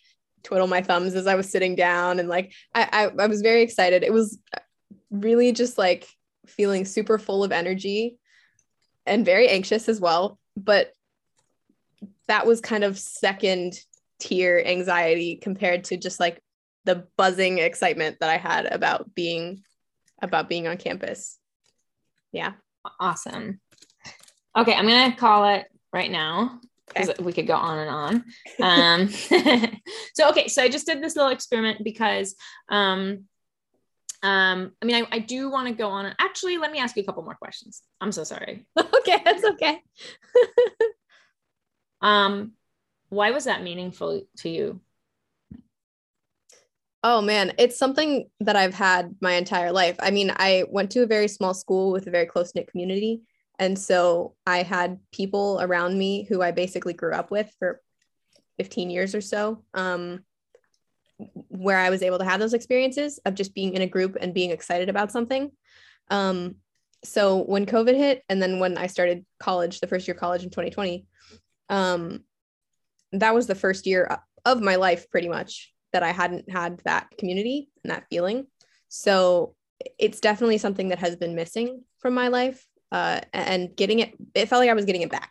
twiddle 0.44 0.68
my 0.68 0.82
thumbs 0.82 1.14
as 1.14 1.26
i 1.26 1.34
was 1.34 1.50
sitting 1.50 1.74
down 1.74 2.20
and 2.20 2.28
like 2.28 2.52
I, 2.74 2.88
I 2.92 3.24
i 3.24 3.26
was 3.26 3.42
very 3.42 3.62
excited. 3.62 4.04
It 4.04 4.12
was 4.12 4.38
really 5.10 5.50
just 5.50 5.78
like 5.78 6.08
feeling 6.46 6.84
super 6.84 7.18
full 7.18 7.42
of 7.42 7.50
energy 7.50 8.18
and 9.06 9.24
very 9.24 9.48
anxious 9.48 9.88
as 9.88 10.00
well 10.00 10.38
but 10.56 10.92
that 12.28 12.46
was 12.46 12.60
kind 12.60 12.84
of 12.84 12.98
second 12.98 13.74
tier 14.18 14.62
anxiety 14.64 15.36
compared 15.36 15.84
to 15.84 15.96
just 15.96 16.20
like 16.20 16.40
the 16.84 17.06
buzzing 17.16 17.58
excitement 17.58 18.18
that 18.20 18.30
I 18.30 18.36
had 18.36 18.66
about 18.66 19.14
being 19.14 19.62
about 20.20 20.48
being 20.48 20.68
on 20.68 20.76
campus. 20.76 21.38
Yeah. 22.30 22.52
Awesome. 23.00 23.60
Okay, 24.56 24.74
I'm 24.74 24.86
gonna 24.86 25.16
call 25.16 25.48
it 25.48 25.66
right 25.92 26.10
now 26.10 26.60
because 26.88 27.10
okay. 27.10 27.22
we 27.22 27.32
could 27.32 27.46
go 27.46 27.54
on 27.54 27.78
and 27.78 27.90
on. 27.90 28.24
Um, 28.60 29.08
so 30.14 30.28
okay, 30.30 30.48
so 30.48 30.62
I 30.62 30.68
just 30.68 30.86
did 30.86 31.02
this 31.02 31.16
little 31.16 31.30
experiment 31.30 31.82
because 31.82 32.34
um, 32.68 33.24
um, 34.22 34.72
I 34.80 34.84
mean, 34.84 35.04
I, 35.04 35.16
I 35.16 35.18
do 35.18 35.50
want 35.50 35.68
to 35.68 35.74
go 35.74 35.88
on. 35.88 36.14
Actually, 36.18 36.58
let 36.58 36.70
me 36.70 36.78
ask 36.78 36.96
you 36.96 37.02
a 37.02 37.06
couple 37.06 37.24
more 37.24 37.34
questions. 37.34 37.82
I'm 38.00 38.12
so 38.12 38.24
sorry. 38.24 38.66
okay, 38.78 39.20
that's 39.24 39.44
okay. 39.44 39.82
um, 42.00 42.52
why 43.08 43.32
was 43.32 43.44
that 43.44 43.62
meaningful 43.62 44.22
to 44.38 44.48
you? 44.48 44.80
Oh 47.04 47.20
man, 47.20 47.52
it's 47.58 47.76
something 47.76 48.28
that 48.40 48.54
I've 48.54 48.74
had 48.74 49.16
my 49.20 49.32
entire 49.32 49.72
life. 49.72 49.96
I 49.98 50.12
mean, 50.12 50.32
I 50.36 50.64
went 50.70 50.92
to 50.92 51.02
a 51.02 51.06
very 51.06 51.26
small 51.26 51.52
school 51.52 51.90
with 51.90 52.06
a 52.06 52.12
very 52.12 52.26
close 52.26 52.54
knit 52.54 52.68
community. 52.68 53.22
And 53.58 53.76
so 53.76 54.34
I 54.46 54.62
had 54.62 55.00
people 55.12 55.58
around 55.60 55.98
me 55.98 56.24
who 56.28 56.42
I 56.42 56.52
basically 56.52 56.94
grew 56.94 57.12
up 57.12 57.30
with 57.30 57.52
for 57.58 57.80
15 58.58 58.90
years 58.90 59.14
or 59.16 59.20
so, 59.20 59.64
um, 59.74 60.24
where 61.48 61.78
I 61.78 61.90
was 61.90 62.02
able 62.02 62.18
to 62.18 62.24
have 62.24 62.40
those 62.40 62.54
experiences 62.54 63.18
of 63.24 63.34
just 63.34 63.54
being 63.54 63.74
in 63.74 63.82
a 63.82 63.86
group 63.86 64.16
and 64.20 64.34
being 64.34 64.50
excited 64.50 64.88
about 64.88 65.12
something. 65.12 65.50
Um, 66.10 66.56
so 67.04 67.42
when 67.42 67.66
COVID 67.66 67.96
hit, 67.96 68.22
and 68.28 68.40
then 68.40 68.60
when 68.60 68.78
I 68.78 68.86
started 68.86 69.24
college, 69.40 69.80
the 69.80 69.86
first 69.86 70.06
year 70.06 70.14
of 70.14 70.20
college 70.20 70.44
in 70.44 70.50
2020, 70.50 71.06
um, 71.68 72.20
that 73.12 73.34
was 73.34 73.46
the 73.46 73.54
first 73.54 73.86
year 73.86 74.18
of 74.44 74.60
my 74.60 74.76
life 74.76 75.10
pretty 75.10 75.28
much 75.28 75.72
that 75.92 76.02
I 76.02 76.10
hadn't 76.10 76.50
had 76.50 76.80
that 76.84 77.08
community 77.18 77.70
and 77.82 77.90
that 77.90 78.06
feeling. 78.08 78.46
So 78.88 79.54
it's 79.98 80.20
definitely 80.20 80.58
something 80.58 80.88
that 80.88 80.98
has 80.98 81.16
been 81.16 81.34
missing 81.34 81.82
from 81.98 82.14
my 82.14 82.28
life. 82.28 82.64
Uh, 82.90 83.20
and 83.32 83.74
getting 83.74 84.00
it, 84.00 84.14
it 84.34 84.48
felt 84.48 84.60
like 84.60 84.68
I 84.68 84.74
was 84.74 84.84
getting 84.84 85.02
it 85.02 85.10
back. 85.10 85.30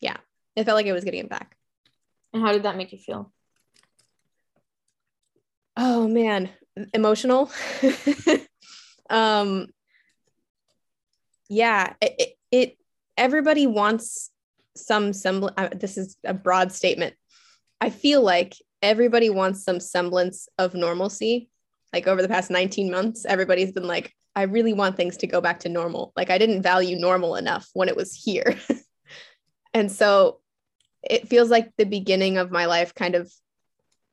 Yeah, 0.00 0.18
it 0.56 0.64
felt 0.64 0.76
like 0.76 0.86
I 0.86 0.92
was 0.92 1.04
getting 1.04 1.20
it 1.20 1.30
back. 1.30 1.56
And 2.34 2.42
how 2.42 2.52
did 2.52 2.64
that 2.64 2.76
make 2.76 2.92
you 2.92 2.98
feel? 2.98 3.32
Oh 5.76 6.06
man, 6.08 6.50
emotional. 6.92 7.50
um, 9.10 9.68
yeah, 11.48 11.94
it, 12.00 12.14
it, 12.18 12.36
it 12.50 12.78
everybody 13.16 13.66
wants 13.66 14.30
some 14.74 15.12
semblance 15.12 15.54
uh, 15.58 15.68
this 15.74 15.96
is 15.96 16.16
a 16.24 16.34
broad 16.34 16.72
statement. 16.72 17.14
I 17.80 17.90
feel 17.90 18.22
like 18.22 18.54
everybody 18.80 19.30
wants 19.30 19.64
some 19.64 19.80
semblance 19.80 20.48
of 20.58 20.74
normalcy. 20.74 21.50
Like 21.92 22.06
over 22.06 22.22
the 22.22 22.28
past 22.28 22.50
19 22.50 22.90
months 22.90 23.26
everybody's 23.26 23.72
been 23.72 23.86
like 23.86 24.14
i 24.34 24.44
really 24.44 24.72
want 24.72 24.96
things 24.96 25.18
to 25.18 25.26
go 25.26 25.42
back 25.42 25.60
to 25.60 25.68
normal. 25.68 26.12
Like 26.16 26.30
i 26.30 26.38
didn't 26.38 26.62
value 26.62 26.98
normal 26.98 27.36
enough 27.36 27.68
when 27.74 27.88
it 27.88 27.96
was 27.96 28.14
here. 28.14 28.56
And 29.74 29.90
so 29.90 30.40
it 31.02 31.28
feels 31.28 31.50
like 31.50 31.72
the 31.76 31.84
beginning 31.84 32.38
of 32.38 32.50
my 32.50 32.66
life 32.66 32.94
kind 32.94 33.14
of 33.14 33.32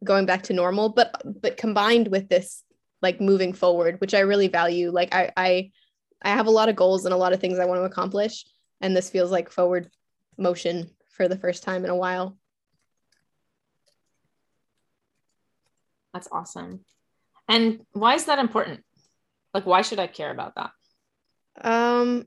going 0.03 0.25
back 0.25 0.43
to 0.43 0.53
normal 0.53 0.89
but 0.89 1.21
but 1.25 1.57
combined 1.57 2.07
with 2.07 2.29
this 2.29 2.63
like 3.01 3.21
moving 3.21 3.53
forward, 3.53 3.99
which 4.01 4.13
I 4.13 4.19
really 4.19 4.47
value. 4.47 4.91
Like 4.91 5.13
I 5.13 5.31
I 5.35 5.71
I 6.21 6.29
have 6.29 6.47
a 6.47 6.51
lot 6.51 6.69
of 6.69 6.75
goals 6.75 7.05
and 7.05 7.13
a 7.13 7.17
lot 7.17 7.33
of 7.33 7.39
things 7.39 7.59
I 7.59 7.65
want 7.65 7.79
to 7.79 7.85
accomplish, 7.85 8.45
and 8.81 8.95
this 8.95 9.09
feels 9.09 9.31
like 9.31 9.49
forward 9.49 9.89
motion 10.37 10.89
for 11.15 11.27
the 11.27 11.37
first 11.37 11.63
time 11.63 11.85
in 11.85 11.91
a 11.91 11.95
while. 11.95 12.37
That's 16.13 16.27
awesome. 16.31 16.83
And 17.47 17.81
why 17.93 18.15
is 18.15 18.25
that 18.25 18.39
important? 18.39 18.83
Like, 19.53 19.65
why 19.65 19.81
should 19.81 19.99
I 19.99 20.07
care 20.07 20.31
about 20.31 20.55
that? 20.55 20.71
Um, 21.61 22.25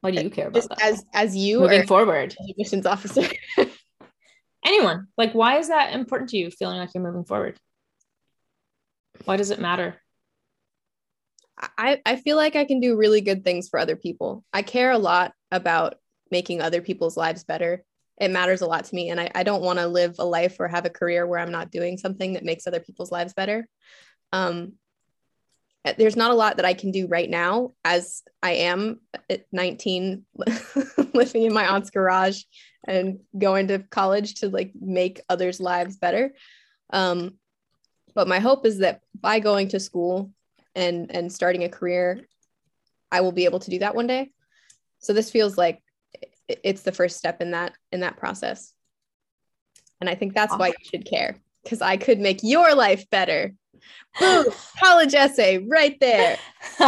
why 0.00 0.10
do 0.10 0.22
you 0.22 0.30
care 0.30 0.48
about 0.48 0.68
that? 0.68 0.82
As 0.82 1.04
as 1.14 1.36
you 1.36 1.60
moving 1.60 1.86
forward, 1.86 2.34
admissions 2.50 2.86
officer. 2.86 3.22
Anyone, 4.84 5.08
like, 5.16 5.32
why 5.32 5.58
is 5.58 5.68
that 5.68 5.92
important 5.92 6.30
to 6.30 6.36
you? 6.36 6.50
Feeling 6.50 6.78
like 6.78 6.90
you're 6.94 7.02
moving 7.02 7.24
forward. 7.24 7.58
Why 9.24 9.36
does 9.36 9.50
it 9.50 9.60
matter? 9.60 10.00
I, 11.78 12.00
I 12.04 12.16
feel 12.16 12.36
like 12.36 12.56
I 12.56 12.64
can 12.64 12.80
do 12.80 12.96
really 12.96 13.20
good 13.20 13.44
things 13.44 13.68
for 13.68 13.78
other 13.78 13.96
people. 13.96 14.44
I 14.52 14.62
care 14.62 14.90
a 14.90 14.98
lot 14.98 15.32
about 15.50 15.96
making 16.30 16.60
other 16.60 16.82
people's 16.82 17.16
lives 17.16 17.44
better. 17.44 17.84
It 18.20 18.30
matters 18.30 18.60
a 18.60 18.66
lot 18.66 18.84
to 18.84 18.94
me. 18.94 19.10
And 19.10 19.20
I, 19.20 19.30
I 19.34 19.42
don't 19.44 19.62
want 19.62 19.78
to 19.78 19.86
live 19.86 20.16
a 20.18 20.24
life 20.24 20.56
or 20.58 20.68
have 20.68 20.84
a 20.84 20.90
career 20.90 21.26
where 21.26 21.38
I'm 21.38 21.52
not 21.52 21.70
doing 21.70 21.96
something 21.96 22.34
that 22.34 22.44
makes 22.44 22.66
other 22.66 22.80
people's 22.80 23.12
lives 23.12 23.32
better. 23.34 23.68
Um, 24.32 24.74
there's 25.84 26.16
not 26.16 26.30
a 26.30 26.34
lot 26.34 26.56
that 26.56 26.64
I 26.64 26.74
can 26.74 26.90
do 26.90 27.06
right 27.06 27.28
now 27.28 27.72
as 27.84 28.22
I 28.42 28.52
am 28.52 29.00
at 29.28 29.44
19 29.52 30.24
living 31.14 31.42
in 31.42 31.52
my 31.52 31.66
aunt's 31.68 31.90
garage 31.90 32.42
and 32.86 33.20
going 33.36 33.68
to 33.68 33.80
college 33.80 34.34
to 34.36 34.48
like 34.48 34.72
make 34.78 35.20
others' 35.28 35.60
lives 35.60 35.96
better. 35.96 36.34
Um, 36.90 37.34
but 38.14 38.28
my 38.28 38.38
hope 38.38 38.64
is 38.64 38.78
that 38.78 39.02
by 39.18 39.40
going 39.40 39.68
to 39.68 39.80
school 39.80 40.30
and 40.74 41.14
and 41.14 41.32
starting 41.32 41.64
a 41.64 41.68
career, 41.68 42.26
I 43.12 43.20
will 43.20 43.32
be 43.32 43.44
able 43.44 43.60
to 43.60 43.70
do 43.70 43.80
that 43.80 43.94
one 43.94 44.06
day. 44.06 44.30
So 45.00 45.12
this 45.12 45.30
feels 45.30 45.58
like 45.58 45.82
it's 46.48 46.82
the 46.82 46.92
first 46.92 47.16
step 47.16 47.40
in 47.40 47.52
that 47.52 47.74
in 47.92 48.00
that 48.00 48.16
process. 48.16 48.72
And 50.00 50.08
I 50.08 50.14
think 50.14 50.34
that's 50.34 50.52
awesome. 50.52 50.60
why 50.60 50.68
you 50.68 50.84
should 50.84 51.04
care 51.04 51.36
because 51.62 51.80
I 51.80 51.96
could 51.96 52.20
make 52.20 52.40
your 52.42 52.74
life 52.74 53.08
better. 53.10 53.54
Boom, 54.18 54.46
college 54.82 55.14
essay 55.14 55.58
right 55.58 55.98
there. 56.00 56.38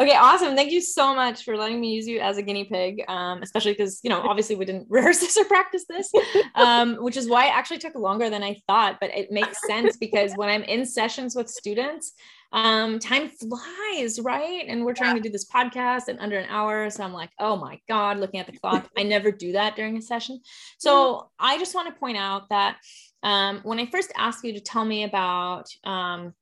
okay, 0.00 0.16
awesome. 0.16 0.54
Thank 0.54 0.72
you 0.72 0.80
so 0.80 1.14
much 1.14 1.44
for 1.44 1.56
letting 1.56 1.80
me 1.80 1.92
use 1.92 2.06
you 2.06 2.20
as 2.20 2.38
a 2.38 2.42
guinea 2.42 2.64
pig, 2.64 3.02
um, 3.08 3.42
especially 3.42 3.72
because, 3.72 4.00
you 4.02 4.10
know, 4.10 4.20
obviously 4.22 4.56
we 4.56 4.64
didn't 4.64 4.86
rehearse 4.90 5.20
this 5.20 5.36
or 5.36 5.44
practice 5.44 5.84
this, 5.88 6.10
um, 6.54 6.96
which 6.96 7.16
is 7.16 7.28
why 7.28 7.46
it 7.46 7.54
actually 7.54 7.78
took 7.78 7.94
longer 7.94 8.30
than 8.30 8.42
I 8.42 8.56
thought. 8.66 8.98
But 9.00 9.10
it 9.10 9.30
makes 9.30 9.58
sense 9.66 9.96
because 9.96 10.32
when 10.36 10.48
I'm 10.48 10.62
in 10.62 10.86
sessions 10.86 11.34
with 11.34 11.48
students, 11.48 12.12
um, 12.52 13.00
time 13.00 13.28
flies, 13.28 14.20
right? 14.20 14.64
And 14.68 14.84
we're 14.84 14.94
trying 14.94 15.16
to 15.16 15.20
do 15.20 15.28
this 15.28 15.44
podcast 15.50 16.08
in 16.08 16.20
under 16.20 16.38
an 16.38 16.48
hour. 16.48 16.88
So 16.88 17.02
I'm 17.02 17.12
like, 17.12 17.30
oh 17.40 17.56
my 17.56 17.80
God, 17.88 18.18
looking 18.18 18.38
at 18.38 18.46
the 18.46 18.56
clock. 18.56 18.88
I 18.96 19.02
never 19.02 19.32
do 19.32 19.52
that 19.52 19.74
during 19.74 19.96
a 19.96 20.02
session. 20.02 20.40
So 20.78 21.30
I 21.38 21.58
just 21.58 21.74
want 21.74 21.92
to 21.92 21.98
point 21.98 22.16
out 22.16 22.48
that 22.50 22.76
um, 23.24 23.60
when 23.64 23.80
I 23.80 23.86
first 23.86 24.12
asked 24.16 24.44
you 24.44 24.52
to 24.52 24.60
tell 24.60 24.84
me 24.84 25.04
about 25.04 25.68
um, 25.82 26.34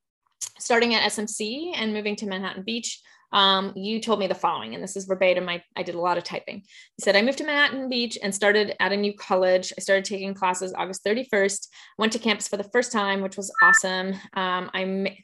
starting 0.58 0.94
at 0.94 1.10
SMC 1.10 1.72
and 1.74 1.94
moving 1.94 2.16
to 2.16 2.26
Manhattan 2.26 2.64
Beach, 2.64 3.00
um, 3.32 3.72
you 3.74 3.98
told 4.00 4.18
me 4.18 4.26
the 4.26 4.34
following, 4.34 4.74
and 4.74 4.84
this 4.84 4.96
is 4.96 5.06
verbatim. 5.06 5.48
I, 5.48 5.62
I 5.74 5.82
did 5.82 5.94
a 5.94 6.00
lot 6.00 6.18
of 6.18 6.24
typing. 6.24 6.56
You 6.56 7.02
said, 7.02 7.16
I 7.16 7.22
moved 7.22 7.38
to 7.38 7.44
Manhattan 7.44 7.88
Beach 7.88 8.18
and 8.22 8.34
started 8.34 8.74
at 8.78 8.92
a 8.92 8.96
new 8.96 9.14
college. 9.14 9.72
I 9.78 9.80
started 9.80 10.04
taking 10.04 10.34
classes 10.34 10.74
August 10.76 11.04
31st, 11.04 11.68
went 11.96 12.12
to 12.12 12.18
campus 12.18 12.48
for 12.48 12.58
the 12.58 12.68
first 12.72 12.92
time, 12.92 13.22
which 13.22 13.38
was 13.38 13.50
awesome. 13.62 14.12
Um, 14.34 14.70
I 14.74 15.16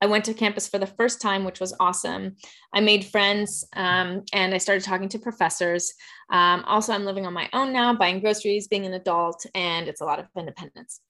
I 0.00 0.06
went 0.06 0.24
to 0.26 0.34
campus 0.34 0.68
for 0.68 0.78
the 0.78 0.86
first 0.86 1.20
time, 1.20 1.44
which 1.44 1.60
was 1.60 1.74
awesome. 1.80 2.36
I 2.72 2.80
made 2.80 3.04
friends 3.04 3.66
um, 3.74 4.22
and 4.32 4.54
I 4.54 4.58
started 4.58 4.84
talking 4.84 5.08
to 5.10 5.18
professors. 5.18 5.92
Um, 6.30 6.64
also, 6.66 6.92
I'm 6.92 7.04
living 7.04 7.26
on 7.26 7.32
my 7.32 7.48
own 7.52 7.72
now, 7.72 7.94
buying 7.94 8.20
groceries, 8.20 8.68
being 8.68 8.86
an 8.86 8.94
adult, 8.94 9.44
and 9.54 9.88
it's 9.88 10.00
a 10.00 10.04
lot 10.04 10.20
of 10.20 10.26
independence. 10.36 11.00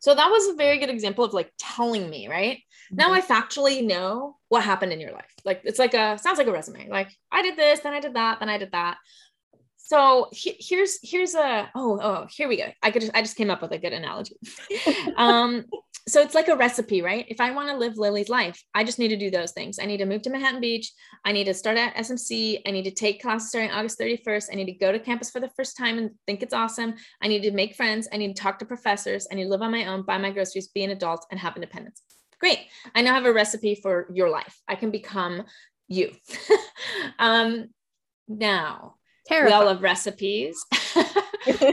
So 0.00 0.14
that 0.14 0.30
was 0.30 0.48
a 0.48 0.54
very 0.54 0.78
good 0.78 0.90
example 0.90 1.24
of 1.24 1.34
like 1.34 1.52
telling 1.58 2.08
me, 2.08 2.28
right? 2.28 2.58
Mm-hmm. 2.58 2.96
Now 2.96 3.12
I 3.12 3.20
factually 3.20 3.84
know 3.84 4.36
what 4.48 4.62
happened 4.62 4.92
in 4.92 5.00
your 5.00 5.12
life. 5.12 5.32
Like 5.44 5.62
it's 5.64 5.78
like 5.78 5.94
a 5.94 6.18
sounds 6.18 6.38
like 6.38 6.46
a 6.46 6.52
resume. 6.52 6.88
Like 6.88 7.10
I 7.32 7.42
did 7.42 7.56
this, 7.56 7.80
then 7.80 7.94
I 7.94 8.00
did 8.00 8.14
that, 8.14 8.40
then 8.40 8.48
I 8.48 8.58
did 8.58 8.72
that. 8.72 8.98
So 9.76 10.28
he, 10.32 10.54
here's 10.58 10.98
here's 11.02 11.34
a 11.34 11.70
oh 11.74 11.98
oh 12.00 12.26
here 12.30 12.46
we 12.46 12.58
go. 12.58 12.70
I 12.82 12.90
could 12.90 13.02
just, 13.02 13.14
I 13.14 13.22
just 13.22 13.36
came 13.36 13.50
up 13.50 13.62
with 13.62 13.72
a 13.72 13.78
good 13.78 13.92
analogy. 13.92 14.36
um, 15.16 15.64
so 16.08 16.20
it's 16.22 16.34
like 16.34 16.48
a 16.48 16.56
recipe, 16.56 17.02
right? 17.02 17.26
If 17.28 17.40
I 17.40 17.50
want 17.50 17.68
to 17.68 17.76
live 17.76 17.98
Lily's 17.98 18.28
life, 18.28 18.62
I 18.74 18.82
just 18.82 18.98
need 18.98 19.08
to 19.08 19.16
do 19.16 19.30
those 19.30 19.52
things. 19.52 19.78
I 19.78 19.84
need 19.84 19.98
to 19.98 20.06
move 20.06 20.22
to 20.22 20.30
Manhattan 20.30 20.60
Beach. 20.60 20.90
I 21.24 21.32
need 21.32 21.44
to 21.44 21.54
start 21.54 21.76
at 21.76 21.94
SMC. 21.96 22.62
I 22.66 22.70
need 22.70 22.84
to 22.84 22.90
take 22.90 23.20
classes 23.20 23.50
starting 23.50 23.70
August 23.70 23.98
31st. 24.00 24.48
I 24.50 24.56
need 24.56 24.66
to 24.66 24.72
go 24.72 24.90
to 24.90 24.98
campus 24.98 25.30
for 25.30 25.40
the 25.40 25.50
first 25.50 25.76
time 25.76 25.98
and 25.98 26.10
think 26.26 26.42
it's 26.42 26.54
awesome. 26.54 26.94
I 27.22 27.28
need 27.28 27.42
to 27.42 27.50
make 27.50 27.74
friends. 27.74 28.08
I 28.12 28.16
need 28.16 28.34
to 28.34 28.42
talk 28.42 28.58
to 28.60 28.64
professors. 28.64 29.28
I 29.30 29.34
need 29.34 29.44
to 29.44 29.50
live 29.50 29.62
on 29.62 29.70
my 29.70 29.86
own, 29.86 30.02
buy 30.02 30.18
my 30.18 30.30
groceries, 30.30 30.68
be 30.68 30.82
an 30.84 30.90
adult, 30.90 31.26
and 31.30 31.38
have 31.38 31.56
independence. 31.56 32.02
Great. 32.40 32.60
I 32.94 33.02
now 33.02 33.14
have 33.14 33.26
a 33.26 33.32
recipe 33.32 33.74
for 33.74 34.08
your 34.12 34.30
life. 34.30 34.60
I 34.66 34.76
can 34.76 34.90
become 34.90 35.44
you. 35.88 36.12
um, 37.18 37.68
now, 38.28 38.94
Terrifying. 39.26 39.50
we 39.50 39.52
all 39.52 39.66
love 39.66 39.82
recipes. 39.82 40.64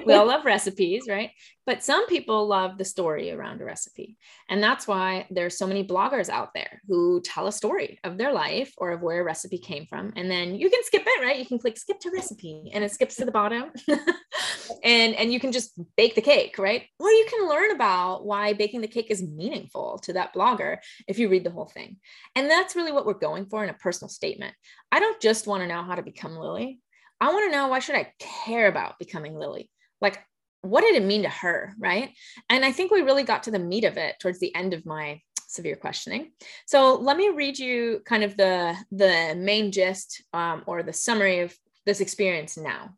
we 0.05 0.13
all 0.13 0.27
love 0.27 0.45
recipes, 0.45 1.05
right? 1.09 1.31
But 1.65 1.83
some 1.83 2.05
people 2.07 2.47
love 2.47 2.77
the 2.77 2.85
story 2.85 3.31
around 3.31 3.59
a 3.59 3.65
recipe. 3.65 4.17
And 4.49 4.61
that's 4.61 4.87
why 4.87 5.25
there's 5.31 5.57
so 5.57 5.65
many 5.65 5.83
bloggers 5.83 6.29
out 6.29 6.53
there 6.53 6.81
who 6.87 7.21
tell 7.21 7.47
a 7.47 7.51
story 7.51 7.99
of 8.03 8.17
their 8.17 8.31
life 8.31 8.71
or 8.77 8.91
of 8.91 9.01
where 9.01 9.21
a 9.21 9.23
recipe 9.23 9.57
came 9.57 9.87
from. 9.87 10.13
And 10.15 10.29
then 10.29 10.55
you 10.55 10.69
can 10.69 10.83
skip 10.83 11.03
it, 11.05 11.23
right? 11.23 11.39
You 11.39 11.45
can 11.45 11.57
click 11.57 11.77
skip 11.77 11.99
to 12.01 12.11
recipe 12.11 12.69
and 12.71 12.83
it 12.83 12.91
skips 12.91 13.15
to 13.15 13.25
the 13.25 13.31
bottom. 13.31 13.71
and 14.83 15.15
and 15.15 15.33
you 15.33 15.39
can 15.39 15.51
just 15.51 15.71
bake 15.97 16.13
the 16.13 16.21
cake, 16.21 16.57
right? 16.59 16.83
Or 16.99 17.09
you 17.09 17.25
can 17.29 17.49
learn 17.49 17.71
about 17.71 18.25
why 18.25 18.53
baking 18.53 18.81
the 18.81 18.87
cake 18.87 19.07
is 19.09 19.23
meaningful 19.23 19.99
to 20.03 20.13
that 20.13 20.35
blogger 20.35 20.77
if 21.07 21.17
you 21.17 21.29
read 21.29 21.43
the 21.43 21.51
whole 21.51 21.65
thing. 21.65 21.97
And 22.35 22.49
that's 22.49 22.75
really 22.75 22.91
what 22.91 23.07
we're 23.07 23.13
going 23.13 23.47
for 23.47 23.63
in 23.63 23.69
a 23.69 23.73
personal 23.73 24.09
statement. 24.09 24.53
I 24.91 24.99
don't 24.99 25.19
just 25.19 25.47
want 25.47 25.63
to 25.63 25.67
know 25.67 25.83
how 25.83 25.95
to 25.95 26.03
become 26.03 26.37
Lily. 26.37 26.79
I 27.21 27.31
want 27.31 27.51
to 27.51 27.57
know 27.57 27.67
why 27.67 27.79
should 27.79 27.95
I 27.95 28.11
care 28.19 28.67
about 28.67 28.99
becoming 28.99 29.35
Lily? 29.35 29.69
Like, 30.01 30.19
what 30.61 30.81
did 30.81 30.95
it 30.95 31.05
mean 31.05 31.23
to 31.23 31.29
her? 31.29 31.73
Right. 31.79 32.11
And 32.49 32.65
I 32.65 32.71
think 32.71 32.91
we 32.91 33.01
really 33.01 33.23
got 33.23 33.43
to 33.43 33.51
the 33.51 33.59
meat 33.59 33.83
of 33.83 33.97
it 33.97 34.15
towards 34.19 34.39
the 34.39 34.53
end 34.55 34.73
of 34.73 34.85
my 34.85 35.21
severe 35.47 35.75
questioning. 35.75 36.31
So 36.65 36.95
let 36.95 37.17
me 37.17 37.29
read 37.29 37.57
you 37.57 38.01
kind 38.05 38.23
of 38.23 38.35
the, 38.35 38.75
the 38.91 39.35
main 39.37 39.71
gist 39.71 40.23
um, 40.33 40.63
or 40.65 40.83
the 40.83 40.93
summary 40.93 41.39
of 41.39 41.55
this 41.85 42.01
experience 42.01 42.57
now. 42.57 42.95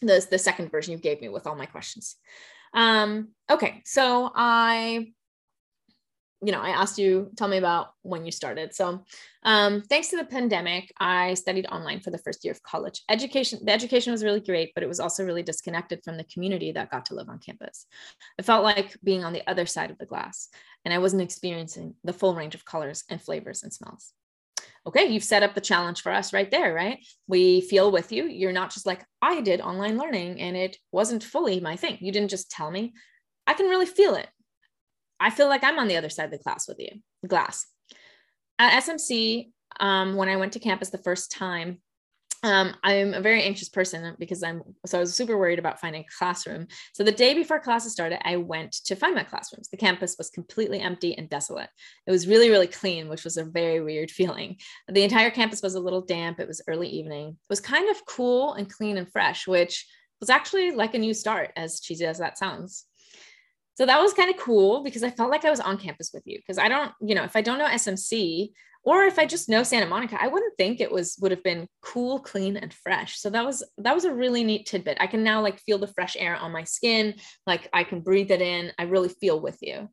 The, 0.00 0.24
the 0.30 0.38
second 0.38 0.70
version 0.70 0.92
you 0.92 0.98
gave 0.98 1.20
me 1.20 1.28
with 1.28 1.46
all 1.46 1.56
my 1.56 1.66
questions. 1.66 2.16
Um, 2.72 3.30
okay, 3.50 3.82
so 3.84 4.30
I 4.34 5.12
you 6.40 6.52
know, 6.52 6.60
I 6.60 6.70
asked 6.70 6.98
you, 6.98 7.30
tell 7.36 7.48
me 7.48 7.56
about 7.56 7.88
when 8.02 8.24
you 8.24 8.30
started. 8.30 8.72
So, 8.72 9.04
um, 9.42 9.82
thanks 9.82 10.08
to 10.08 10.16
the 10.16 10.24
pandemic, 10.24 10.92
I 10.98 11.34
studied 11.34 11.66
online 11.66 12.00
for 12.00 12.10
the 12.10 12.18
first 12.18 12.44
year 12.44 12.52
of 12.52 12.62
college. 12.62 13.02
Education, 13.08 13.60
the 13.64 13.72
education 13.72 14.12
was 14.12 14.22
really 14.22 14.40
great, 14.40 14.72
but 14.74 14.84
it 14.84 14.88
was 14.88 15.00
also 15.00 15.24
really 15.24 15.42
disconnected 15.42 16.02
from 16.04 16.16
the 16.16 16.24
community 16.24 16.70
that 16.72 16.90
got 16.90 17.06
to 17.06 17.14
live 17.14 17.28
on 17.28 17.40
campus. 17.40 17.86
It 18.38 18.44
felt 18.44 18.62
like 18.62 18.96
being 19.02 19.24
on 19.24 19.32
the 19.32 19.48
other 19.48 19.66
side 19.66 19.90
of 19.90 19.98
the 19.98 20.06
glass, 20.06 20.48
and 20.84 20.94
I 20.94 20.98
wasn't 20.98 21.22
experiencing 21.22 21.94
the 22.04 22.12
full 22.12 22.34
range 22.34 22.54
of 22.54 22.64
colors 22.64 23.04
and 23.08 23.20
flavors 23.20 23.64
and 23.64 23.72
smells. 23.72 24.12
Okay, 24.86 25.06
you've 25.06 25.24
set 25.24 25.42
up 25.42 25.54
the 25.54 25.60
challenge 25.60 26.02
for 26.02 26.12
us 26.12 26.32
right 26.32 26.50
there, 26.50 26.72
right? 26.72 27.04
We 27.26 27.62
feel 27.62 27.90
with 27.90 28.12
you. 28.12 28.24
You're 28.24 28.52
not 28.52 28.72
just 28.72 28.86
like, 28.86 29.04
I 29.20 29.40
did 29.40 29.60
online 29.60 29.98
learning 29.98 30.40
and 30.40 30.56
it 30.56 30.76
wasn't 30.92 31.22
fully 31.22 31.60
my 31.60 31.76
thing. 31.76 31.98
You 32.00 32.12
didn't 32.12 32.30
just 32.30 32.50
tell 32.50 32.70
me. 32.70 32.94
I 33.46 33.54
can 33.54 33.66
really 33.66 33.86
feel 33.86 34.14
it 34.14 34.28
I 35.20 35.30
feel 35.30 35.48
like 35.48 35.64
I'm 35.64 35.78
on 35.78 35.88
the 35.88 35.96
other 35.96 36.10
side 36.10 36.26
of 36.26 36.30
the 36.30 36.38
class 36.38 36.68
with 36.68 36.78
you, 36.78 37.00
glass. 37.26 37.66
At 38.58 38.82
SMC, 38.82 39.50
um, 39.80 40.16
when 40.16 40.28
I 40.28 40.36
went 40.36 40.52
to 40.54 40.58
campus 40.58 40.90
the 40.90 40.98
first 40.98 41.30
time, 41.30 41.78
um, 42.44 42.74
I'm 42.84 43.14
a 43.14 43.20
very 43.20 43.42
anxious 43.42 43.68
person 43.68 44.14
because 44.18 44.44
I'm 44.44 44.62
so 44.86 44.98
I 44.98 45.00
was 45.00 45.14
super 45.14 45.36
worried 45.36 45.58
about 45.58 45.80
finding 45.80 46.02
a 46.02 46.16
classroom. 46.18 46.68
So 46.92 47.02
the 47.02 47.10
day 47.10 47.34
before 47.34 47.58
classes 47.58 47.92
started, 47.92 48.20
I 48.24 48.36
went 48.36 48.72
to 48.84 48.94
find 48.94 49.14
my 49.14 49.24
classrooms. 49.24 49.68
The 49.68 49.76
campus 49.76 50.14
was 50.16 50.30
completely 50.30 50.78
empty 50.78 51.18
and 51.18 51.28
desolate. 51.28 51.68
It 52.06 52.12
was 52.12 52.28
really, 52.28 52.48
really 52.48 52.68
clean, 52.68 53.08
which 53.08 53.24
was 53.24 53.36
a 53.36 53.44
very 53.44 53.80
weird 53.80 54.10
feeling. 54.12 54.56
The 54.88 55.02
entire 55.02 55.30
campus 55.30 55.62
was 55.62 55.74
a 55.74 55.80
little 55.80 56.02
damp. 56.02 56.38
It 56.38 56.48
was 56.48 56.62
early 56.68 56.88
evening. 56.88 57.30
It 57.30 57.50
was 57.50 57.60
kind 57.60 57.90
of 57.90 58.06
cool 58.06 58.54
and 58.54 58.72
clean 58.72 58.98
and 58.98 59.10
fresh, 59.10 59.48
which 59.48 59.84
was 60.20 60.30
actually 60.30 60.70
like 60.70 60.94
a 60.94 60.98
new 60.98 61.14
start, 61.14 61.52
as 61.56 61.80
cheesy 61.80 62.06
as 62.06 62.18
that 62.18 62.38
sounds. 62.38 62.84
So 63.78 63.86
that 63.86 64.00
was 64.00 64.12
kind 64.12 64.28
of 64.28 64.36
cool 64.38 64.82
because 64.82 65.04
I 65.04 65.10
felt 65.10 65.30
like 65.30 65.44
I 65.44 65.50
was 65.50 65.60
on 65.60 65.78
campus 65.78 66.10
with 66.12 66.24
you. 66.26 66.40
Because 66.40 66.58
I 66.58 66.68
don't, 66.68 66.90
you 67.00 67.14
know, 67.14 67.22
if 67.22 67.36
I 67.36 67.42
don't 67.42 67.58
know 67.58 67.64
SMC 67.68 68.50
or 68.82 69.04
if 69.04 69.20
I 69.20 69.24
just 69.24 69.48
know 69.48 69.62
Santa 69.62 69.86
Monica, 69.86 70.20
I 70.20 70.26
wouldn't 70.26 70.56
think 70.56 70.80
it 70.80 70.90
was 70.90 71.16
would 71.20 71.30
have 71.30 71.44
been 71.44 71.68
cool, 71.80 72.18
clean, 72.18 72.56
and 72.56 72.74
fresh. 72.74 73.20
So 73.20 73.30
that 73.30 73.46
was 73.46 73.62
that 73.78 73.94
was 73.94 74.04
a 74.04 74.12
really 74.12 74.42
neat 74.42 74.66
tidbit. 74.66 74.96
I 74.98 75.06
can 75.06 75.22
now 75.22 75.42
like 75.42 75.60
feel 75.60 75.78
the 75.78 75.86
fresh 75.86 76.16
air 76.18 76.34
on 76.34 76.50
my 76.50 76.64
skin, 76.64 77.14
like 77.46 77.68
I 77.72 77.84
can 77.84 78.00
breathe 78.00 78.32
it 78.32 78.42
in. 78.42 78.72
I 78.80 78.82
really 78.82 79.10
feel 79.10 79.38
with 79.38 79.58
you. 79.62 79.88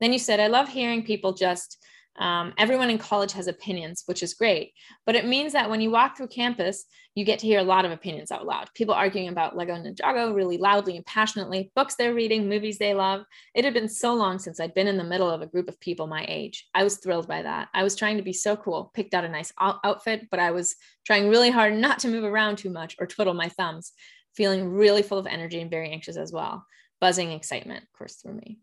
Then 0.00 0.12
you 0.12 0.18
said, 0.18 0.40
I 0.40 0.48
love 0.48 0.68
hearing 0.68 1.04
people 1.04 1.34
just 1.34 1.78
um, 2.18 2.52
everyone 2.58 2.90
in 2.90 2.98
college 2.98 3.32
has 3.32 3.48
opinions, 3.48 4.04
which 4.06 4.22
is 4.22 4.34
great, 4.34 4.72
but 5.04 5.16
it 5.16 5.26
means 5.26 5.52
that 5.52 5.68
when 5.68 5.80
you 5.80 5.90
walk 5.90 6.16
through 6.16 6.28
campus, 6.28 6.84
you 7.14 7.24
get 7.24 7.38
to 7.40 7.46
hear 7.46 7.60
a 7.60 7.64
lot 7.64 7.84
of 7.84 7.90
opinions 7.90 8.30
out 8.30 8.46
loud. 8.46 8.68
People 8.74 8.94
arguing 8.94 9.28
about 9.28 9.56
Lego 9.56 9.74
Ninjago 9.74 10.34
really 10.34 10.56
loudly 10.56 10.96
and 10.96 11.06
passionately, 11.06 11.72
books 11.74 11.96
they're 11.96 12.14
reading, 12.14 12.48
movies 12.48 12.78
they 12.78 12.94
love. 12.94 13.24
It 13.54 13.64
had 13.64 13.74
been 13.74 13.88
so 13.88 14.14
long 14.14 14.38
since 14.38 14.60
I'd 14.60 14.74
been 14.74 14.86
in 14.86 14.96
the 14.96 15.04
middle 15.04 15.30
of 15.30 15.42
a 15.42 15.46
group 15.46 15.68
of 15.68 15.80
people 15.80 16.06
my 16.06 16.24
age. 16.28 16.68
I 16.74 16.84
was 16.84 16.98
thrilled 16.98 17.26
by 17.26 17.42
that. 17.42 17.68
I 17.74 17.82
was 17.82 17.96
trying 17.96 18.16
to 18.16 18.22
be 18.22 18.32
so 18.32 18.56
cool, 18.56 18.92
picked 18.94 19.14
out 19.14 19.24
a 19.24 19.28
nice 19.28 19.52
outfit, 19.58 20.28
but 20.30 20.40
I 20.40 20.52
was 20.52 20.76
trying 21.04 21.28
really 21.28 21.50
hard 21.50 21.74
not 21.74 21.98
to 22.00 22.08
move 22.08 22.24
around 22.24 22.56
too 22.56 22.70
much 22.70 22.96
or 23.00 23.06
twiddle 23.06 23.34
my 23.34 23.48
thumbs, 23.48 23.92
feeling 24.34 24.68
really 24.68 25.02
full 25.02 25.18
of 25.18 25.26
energy 25.26 25.60
and 25.60 25.70
very 25.70 25.90
anxious 25.90 26.16
as 26.16 26.32
well. 26.32 26.64
Buzzing 27.00 27.32
excitement 27.32 27.84
coursed 27.92 28.22
through 28.22 28.34
me. 28.34 28.58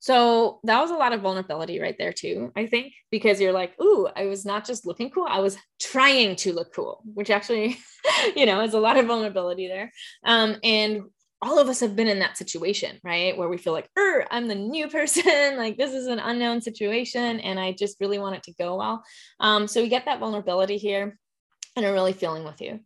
So 0.00 0.60
that 0.64 0.80
was 0.80 0.90
a 0.90 0.96
lot 0.96 1.12
of 1.12 1.20
vulnerability 1.20 1.80
right 1.80 1.96
there 1.98 2.12
too, 2.12 2.52
I 2.56 2.66
think, 2.66 2.92
because 3.10 3.40
you're 3.40 3.52
like, 3.52 3.80
ooh, 3.80 4.08
I 4.14 4.26
was 4.26 4.44
not 4.44 4.64
just 4.64 4.86
looking 4.86 5.10
cool, 5.10 5.26
I 5.28 5.40
was 5.40 5.58
trying 5.80 6.36
to 6.36 6.52
look 6.52 6.72
cool, 6.72 7.02
which 7.14 7.30
actually, 7.30 7.78
you 8.36 8.46
know, 8.46 8.60
is 8.60 8.74
a 8.74 8.80
lot 8.80 8.96
of 8.96 9.06
vulnerability 9.06 9.66
there. 9.66 9.92
Um, 10.24 10.56
and 10.62 11.02
all 11.40 11.58
of 11.58 11.68
us 11.68 11.80
have 11.80 11.94
been 11.94 12.08
in 12.08 12.18
that 12.18 12.36
situation, 12.36 12.98
right? 13.04 13.36
Where 13.36 13.48
we 13.48 13.58
feel 13.58 13.72
like, 13.72 13.88
er, 13.98 14.26
I'm 14.30 14.48
the 14.48 14.54
new 14.54 14.88
person, 14.88 15.56
like 15.56 15.76
this 15.76 15.92
is 15.92 16.06
an 16.06 16.18
unknown 16.18 16.60
situation, 16.60 17.40
and 17.40 17.58
I 17.58 17.72
just 17.72 18.00
really 18.00 18.18
want 18.18 18.36
it 18.36 18.44
to 18.44 18.54
go 18.54 18.76
well. 18.76 19.04
Um, 19.40 19.66
so 19.66 19.82
we 19.82 19.88
get 19.88 20.04
that 20.04 20.20
vulnerability 20.20 20.76
here 20.76 21.18
and 21.76 21.84
are 21.84 21.92
really 21.92 22.12
feeling 22.12 22.44
with 22.44 22.60
you 22.60 22.80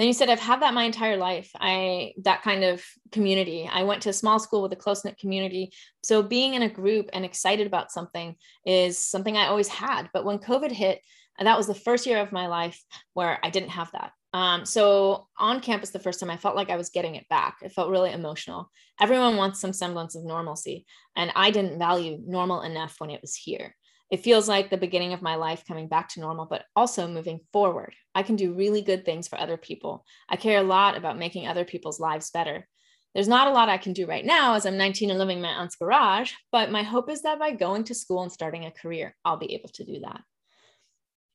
then 0.00 0.06
you 0.06 0.14
said 0.14 0.30
i've 0.30 0.40
had 0.40 0.62
that 0.62 0.72
my 0.72 0.84
entire 0.84 1.18
life. 1.18 1.50
I 1.60 2.14
that 2.22 2.42
kind 2.42 2.64
of 2.64 2.82
community. 3.12 3.68
I 3.70 3.82
went 3.82 4.02
to 4.02 4.08
a 4.08 4.14
small 4.14 4.38
school 4.38 4.62
with 4.62 4.72
a 4.72 4.76
close-knit 4.76 5.18
community. 5.18 5.72
So 6.02 6.22
being 6.22 6.54
in 6.54 6.62
a 6.62 6.70
group 6.70 7.10
and 7.12 7.24
excited 7.24 7.66
about 7.66 7.92
something 7.92 8.34
is 8.64 8.98
something 8.98 9.36
i 9.36 9.46
always 9.46 9.68
had. 9.68 10.08
But 10.14 10.24
when 10.24 10.38
covid 10.38 10.72
hit 10.72 11.02
that 11.38 11.56
was 11.56 11.66
the 11.66 11.74
first 11.74 12.06
year 12.06 12.18
of 12.18 12.32
my 12.32 12.46
life 12.46 12.82
where 13.14 13.38
i 13.44 13.50
didn't 13.50 13.70
have 13.70 13.90
that. 13.92 14.12
Um, 14.32 14.64
so 14.64 15.26
on 15.38 15.60
campus 15.60 15.90
the 15.90 15.98
first 15.98 16.20
time 16.20 16.30
i 16.30 16.36
felt 16.38 16.56
like 16.56 16.70
i 16.70 16.76
was 16.76 16.90
getting 16.90 17.16
it 17.16 17.28
back. 17.28 17.58
It 17.62 17.72
felt 17.72 17.90
really 17.90 18.12
emotional. 18.12 18.70
Everyone 19.00 19.36
wants 19.36 19.60
some 19.60 19.72
semblance 19.74 20.14
of 20.14 20.24
normalcy 20.24 20.86
and 21.14 21.30
i 21.36 21.50
didn't 21.50 21.78
value 21.78 22.18
normal 22.26 22.62
enough 22.62 22.94
when 22.98 23.10
it 23.10 23.20
was 23.20 23.34
here 23.34 23.74
it 24.10 24.24
feels 24.24 24.48
like 24.48 24.70
the 24.70 24.76
beginning 24.76 25.12
of 25.12 25.22
my 25.22 25.36
life 25.36 25.64
coming 25.66 25.88
back 25.88 26.08
to 26.10 26.20
normal, 26.20 26.46
but 26.46 26.64
also 26.74 27.06
moving 27.06 27.40
forward. 27.52 27.94
I 28.14 28.22
can 28.24 28.36
do 28.36 28.54
really 28.54 28.82
good 28.82 29.04
things 29.04 29.28
for 29.28 29.38
other 29.38 29.56
people. 29.56 30.04
I 30.28 30.36
care 30.36 30.58
a 30.58 30.64
lot 30.64 30.96
about 30.96 31.18
making 31.18 31.46
other 31.46 31.64
people's 31.64 32.00
lives 32.00 32.30
better. 32.30 32.66
There's 33.14 33.28
not 33.28 33.48
a 33.48 33.52
lot 33.52 33.68
I 33.68 33.78
can 33.78 33.92
do 33.92 34.06
right 34.06 34.24
now 34.24 34.54
as 34.54 34.66
I'm 34.66 34.76
19 34.76 35.10
and 35.10 35.18
living 35.18 35.38
in 35.38 35.42
my 35.42 35.48
aunt's 35.48 35.76
garage, 35.76 36.32
but 36.52 36.70
my 36.70 36.82
hope 36.82 37.08
is 37.10 37.22
that 37.22 37.38
by 37.38 37.52
going 37.52 37.84
to 37.84 37.94
school 37.94 38.22
and 38.22 38.30
starting 38.30 38.66
a 38.66 38.70
career, 38.70 39.16
I'll 39.24 39.36
be 39.36 39.54
able 39.54 39.68
to 39.70 39.84
do 39.84 40.00
that. 40.00 40.20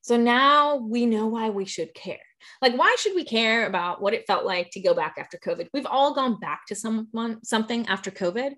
So 0.02 0.18
now 0.18 0.76
we 0.76 1.06
know 1.06 1.28
why 1.28 1.50
we 1.50 1.66
should 1.66 1.94
care. 1.94 2.20
Like, 2.62 2.78
why 2.78 2.96
should 3.00 3.16
we 3.16 3.24
care 3.24 3.68
about 3.68 4.02
what 4.02 4.14
it 4.14 4.28
felt 4.28 4.46
like 4.46 4.72
to 4.72 4.80
go 4.80 4.94
back 4.94 5.16
after 5.18 5.38
COVID? 5.38 5.68
We've 5.74 5.86
all 5.86 6.14
gone 6.14 6.40
back 6.40 6.66
to 6.68 6.76
someone 6.76 7.44
something 7.44 7.88
after 7.88 8.12
COVID, 8.12 8.54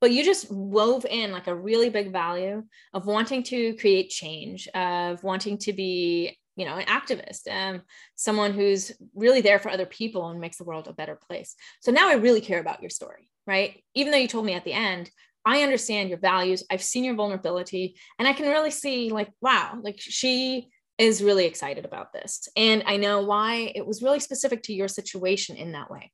but 0.00 0.12
you 0.12 0.24
just 0.24 0.50
wove 0.50 1.04
in 1.04 1.32
like 1.32 1.46
a 1.46 1.54
really 1.54 1.90
big 1.90 2.12
value 2.12 2.62
of 2.94 3.06
wanting 3.06 3.42
to 3.44 3.74
create 3.76 4.10
change, 4.10 4.68
of 4.68 5.22
wanting 5.22 5.58
to 5.58 5.72
be, 5.72 6.38
you 6.56 6.64
know, 6.66 6.76
an 6.76 6.86
activist, 6.86 7.50
um, 7.50 7.82
someone 8.16 8.52
who's 8.52 8.92
really 9.14 9.40
there 9.40 9.58
for 9.58 9.70
other 9.70 9.86
people 9.86 10.28
and 10.28 10.40
makes 10.40 10.58
the 10.58 10.64
world 10.64 10.88
a 10.88 10.92
better 10.92 11.18
place. 11.28 11.54
So 11.80 11.92
now 11.92 12.08
I 12.08 12.14
really 12.14 12.40
care 12.40 12.60
about 12.60 12.82
your 12.82 12.90
story, 12.90 13.30
right? 13.46 13.82
Even 13.94 14.12
though 14.12 14.18
you 14.18 14.28
told 14.28 14.44
me 14.44 14.54
at 14.54 14.64
the 14.64 14.72
end, 14.72 15.10
I 15.42 15.62
understand 15.62 16.10
your 16.10 16.18
values. 16.18 16.64
I've 16.70 16.82
seen 16.82 17.04
your 17.04 17.14
vulnerability, 17.14 17.96
and 18.18 18.28
I 18.28 18.34
can 18.34 18.48
really 18.48 18.70
see, 18.70 19.08
like, 19.10 19.30
wow, 19.40 19.78
like 19.82 19.96
she 19.98 20.68
is 21.00 21.22
really 21.22 21.46
excited 21.46 21.86
about 21.86 22.12
this. 22.12 22.46
And 22.56 22.82
I 22.86 22.98
know 22.98 23.22
why 23.22 23.72
it 23.74 23.86
was 23.86 24.02
really 24.02 24.20
specific 24.20 24.62
to 24.64 24.74
your 24.74 24.86
situation 24.86 25.56
in 25.56 25.72
that 25.72 25.90
way. 25.90 26.12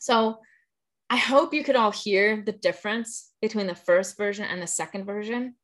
So 0.00 0.38
I 1.08 1.16
hope 1.16 1.54
you 1.54 1.62
could 1.62 1.76
all 1.76 1.92
hear 1.92 2.42
the 2.44 2.50
difference 2.50 3.30
between 3.40 3.68
the 3.68 3.76
first 3.76 4.16
version 4.16 4.44
and 4.44 4.60
the 4.60 4.66
second 4.66 5.04
version. 5.04 5.54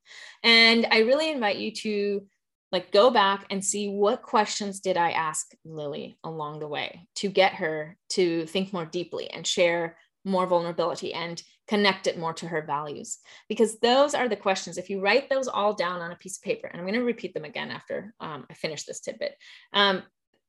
And 0.44 0.86
I 0.92 0.98
really 1.00 1.32
invite 1.32 1.56
you 1.56 1.72
to 1.72 2.26
like 2.70 2.92
go 2.92 3.10
back 3.10 3.44
and 3.50 3.64
see 3.64 3.88
what 3.88 4.22
questions 4.22 4.78
did 4.78 4.96
I 4.96 5.10
ask 5.10 5.50
Lily 5.64 6.16
along 6.22 6.60
the 6.60 6.68
way 6.68 7.08
to 7.16 7.28
get 7.28 7.54
her 7.54 7.96
to 8.10 8.46
think 8.46 8.72
more 8.72 8.84
deeply 8.84 9.30
and 9.30 9.44
share 9.44 9.96
more 10.24 10.46
vulnerability 10.46 11.12
and 11.12 11.42
connect 11.68 12.06
it 12.06 12.18
more 12.18 12.32
to 12.34 12.48
her 12.48 12.62
values. 12.62 13.18
Because 13.48 13.78
those 13.78 14.14
are 14.14 14.28
the 14.28 14.36
questions. 14.36 14.78
If 14.78 14.90
you 14.90 15.00
write 15.00 15.28
those 15.28 15.48
all 15.48 15.74
down 15.74 16.00
on 16.00 16.10
a 16.12 16.16
piece 16.16 16.38
of 16.38 16.42
paper 16.42 16.66
and 16.66 16.80
i'm 16.80 16.86
going 16.86 16.98
to 16.98 17.04
repeat 17.04 17.34
them 17.34 17.44
again 17.44 17.70
after 17.70 18.14
um, 18.20 18.46
i 18.50 18.54
finish 18.54 18.84
this 18.84 19.00
tidbit 19.00 19.34
um, 19.72 20.02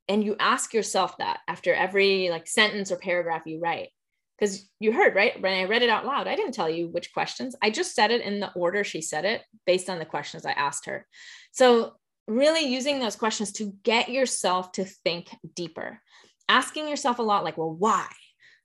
and 0.08 0.24
you 0.24 0.36
ask 0.40 0.74
yourself 0.74 1.18
that 1.18 1.40
after 1.48 1.74
every 1.74 2.30
like 2.30 2.48
sentence 2.48 2.92
or 2.92 2.98
paragraph 2.98 3.44
you 3.46 3.60
write 3.60 3.90
because 4.38 4.70
you 4.80 4.92
heard 4.92 5.16
right? 5.16 5.40
When 5.42 5.54
i 5.54 5.66
read 5.66 5.82
it 5.82 5.90
out 5.90 6.06
loud 6.06 6.28
i 6.28 6.36
didn't 6.36 6.54
tell 6.54 6.70
you 6.70 6.88
which 6.88 7.14
questions. 7.14 7.56
I 7.62 7.70
just 7.70 7.96
said 7.96 8.12
it 8.12 8.22
in 8.22 8.40
the 8.40 8.52
order 8.54 8.84
she 8.84 9.02
said 9.02 9.26
it 9.26 9.44
based 9.66 9.90
on 9.90 10.00
the 10.00 10.06
questions 10.06 10.46
i 10.46 10.52
asked 10.52 10.86
her. 10.86 11.08
So 11.52 11.94
really 12.28 12.66
using 12.66 13.00
those 13.00 13.16
questions 13.16 13.52
to 13.54 13.74
get 13.84 14.10
yourself 14.10 14.72
to 14.74 14.86
think 14.86 15.30
deeper. 15.56 16.02
Asking 16.48 16.88
yourself 16.88 17.20
a 17.20 17.24
lot 17.24 17.44
like 17.44 17.58
well 17.58 17.74
why 17.74 18.08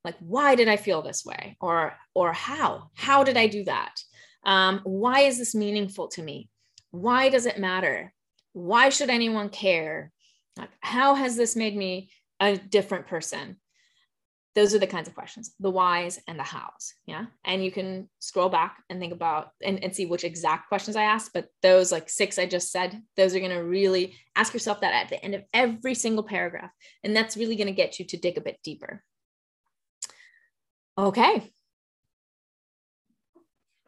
like 0.04 0.16
why 0.20 0.54
did 0.54 0.68
i 0.68 0.76
feel 0.76 1.02
this 1.02 1.24
way? 1.24 1.56
Or 1.60 1.94
or 2.14 2.32
how? 2.32 2.90
How 2.94 3.24
did 3.24 3.36
i 3.36 3.46
do 3.46 3.64
that? 3.64 3.94
Um, 4.44 4.80
why 4.84 5.20
is 5.20 5.38
this 5.38 5.54
meaningful 5.54 6.08
to 6.08 6.22
me? 6.22 6.50
Why 6.90 7.28
does 7.28 7.46
it 7.46 7.58
matter? 7.58 8.12
Why 8.52 8.90
should 8.90 9.10
anyone 9.10 9.48
care? 9.48 10.12
Like, 10.56 10.70
how 10.80 11.14
has 11.14 11.36
this 11.36 11.56
made 11.56 11.76
me 11.76 12.10
a 12.38 12.56
different 12.56 13.06
person? 13.06 13.56
Those 14.54 14.72
are 14.72 14.78
the 14.78 14.86
kinds 14.86 15.08
of 15.08 15.14
questions 15.14 15.52
the 15.58 15.70
whys 15.70 16.20
and 16.28 16.38
the 16.38 16.44
hows 16.44 16.94
yeah? 17.06 17.26
And 17.44 17.64
you 17.64 17.72
can 17.72 18.08
scroll 18.20 18.48
back 18.48 18.76
and 18.88 19.00
think 19.00 19.12
about 19.12 19.48
and, 19.60 19.82
and 19.82 19.94
see 19.94 20.06
which 20.06 20.22
exact 20.22 20.68
questions 20.68 20.94
i 20.96 21.02
asked 21.02 21.32
but 21.34 21.48
those 21.60 21.90
like 21.90 22.08
six 22.08 22.38
i 22.38 22.46
just 22.46 22.70
said 22.70 23.02
those 23.16 23.34
are 23.34 23.40
going 23.40 23.50
to 23.50 23.64
really 23.64 24.14
ask 24.36 24.52
yourself 24.52 24.80
that 24.80 24.94
at 24.94 25.08
the 25.08 25.22
end 25.24 25.34
of 25.34 25.42
every 25.52 25.94
single 25.94 26.22
paragraph 26.22 26.70
and 27.02 27.16
that's 27.16 27.36
really 27.36 27.56
going 27.56 27.66
to 27.66 27.72
get 27.72 27.98
you 27.98 28.04
to 28.04 28.16
dig 28.16 28.38
a 28.38 28.40
bit 28.40 28.60
deeper 28.62 29.02
Okay. 30.96 31.52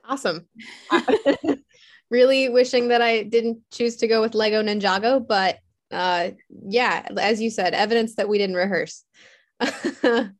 Awesome. 0.04 0.46
really 2.10 2.48
wishing 2.48 2.88
that 2.88 3.02
I 3.02 3.22
didn't 3.22 3.58
choose 3.72 3.96
to 3.96 4.08
go 4.08 4.20
with 4.20 4.34
Lego 4.34 4.62
Ninjago, 4.62 5.26
but 5.26 5.58
uh, 5.90 6.30
yeah, 6.68 7.06
as 7.16 7.40
you 7.40 7.50
said, 7.50 7.74
evidence 7.74 8.16
that 8.16 8.28
we 8.28 8.38
didn't 8.38 8.56
rehearse. 8.56 9.04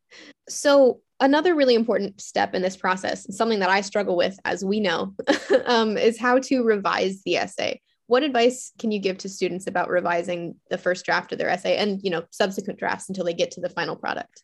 so, 0.49 1.01
another 1.21 1.55
really 1.55 1.75
important 1.75 2.21
step 2.21 2.55
in 2.55 2.63
this 2.63 2.77
process, 2.77 3.27
something 3.35 3.61
that 3.61 3.71
I 3.71 3.81
struggle 3.81 4.17
with, 4.17 4.39
as 4.45 4.65
we 4.65 4.81
know, 4.81 5.15
um, 5.67 5.97
is 5.97 6.19
how 6.19 6.39
to 6.41 6.63
revise 6.63 7.23
the 7.25 7.37
essay. 7.37 7.81
What 8.09 8.23
advice 8.23 8.73
can 8.79 8.93
you 8.93 9.01
give 9.01 9.19
to 9.19 9.29
students 9.29 9.67
about 9.67 9.89
revising 9.89 10.57
the 10.71 10.79
first 10.79 11.05
draft 11.05 11.33
of 11.33 11.39
their 11.39 11.49
essay 11.49 11.77
and, 11.77 12.01
you 12.05 12.11
know, 12.11 12.25
subsequent 12.31 12.79
drafts 12.79 13.09
until 13.09 13.25
they 13.25 13.35
get 13.35 13.53
to 13.53 13.61
the 13.61 13.71
final 13.71 13.97
product? 13.97 14.43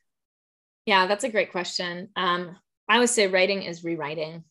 Yeah, 0.87 1.07
that's 1.07 1.25
a 1.25 1.29
great 1.31 1.53
question. 1.53 2.09
Um, 2.17 2.57
I 2.89 2.99
would 2.99 3.09
say 3.09 3.27
writing 3.29 3.63
is 3.63 3.85
rewriting. 3.85 4.45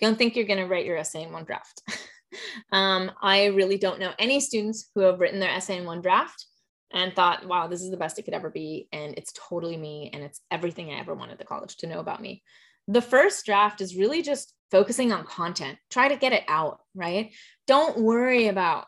Don't 0.00 0.16
think 0.16 0.36
you're 0.36 0.46
going 0.46 0.58
to 0.58 0.66
write 0.66 0.86
your 0.86 0.96
essay 0.96 1.22
in 1.22 1.32
one 1.32 1.44
draft. 1.44 1.82
um, 2.72 3.10
I 3.22 3.46
really 3.46 3.78
don't 3.78 4.00
know 4.00 4.12
any 4.18 4.40
students 4.40 4.90
who 4.94 5.02
have 5.02 5.20
written 5.20 5.40
their 5.40 5.50
essay 5.50 5.76
in 5.76 5.84
one 5.84 6.00
draft 6.00 6.46
and 6.92 7.14
thought, 7.14 7.46
wow, 7.46 7.66
this 7.66 7.82
is 7.82 7.90
the 7.90 7.96
best 7.96 8.18
it 8.18 8.22
could 8.22 8.34
ever 8.34 8.50
be. 8.50 8.88
And 8.92 9.14
it's 9.16 9.32
totally 9.32 9.76
me. 9.76 10.10
And 10.12 10.22
it's 10.22 10.40
everything 10.50 10.90
I 10.90 11.00
ever 11.00 11.14
wanted 11.14 11.38
the 11.38 11.44
college 11.44 11.76
to 11.78 11.86
know 11.86 12.00
about 12.00 12.22
me. 12.22 12.42
The 12.88 13.02
first 13.02 13.44
draft 13.46 13.80
is 13.80 13.96
really 13.96 14.22
just 14.22 14.54
focusing 14.70 15.12
on 15.12 15.24
content. 15.24 15.78
Try 15.90 16.08
to 16.08 16.16
get 16.16 16.32
it 16.32 16.44
out, 16.48 16.80
right? 16.94 17.32
Don't 17.66 17.98
worry 17.98 18.48
about 18.48 18.86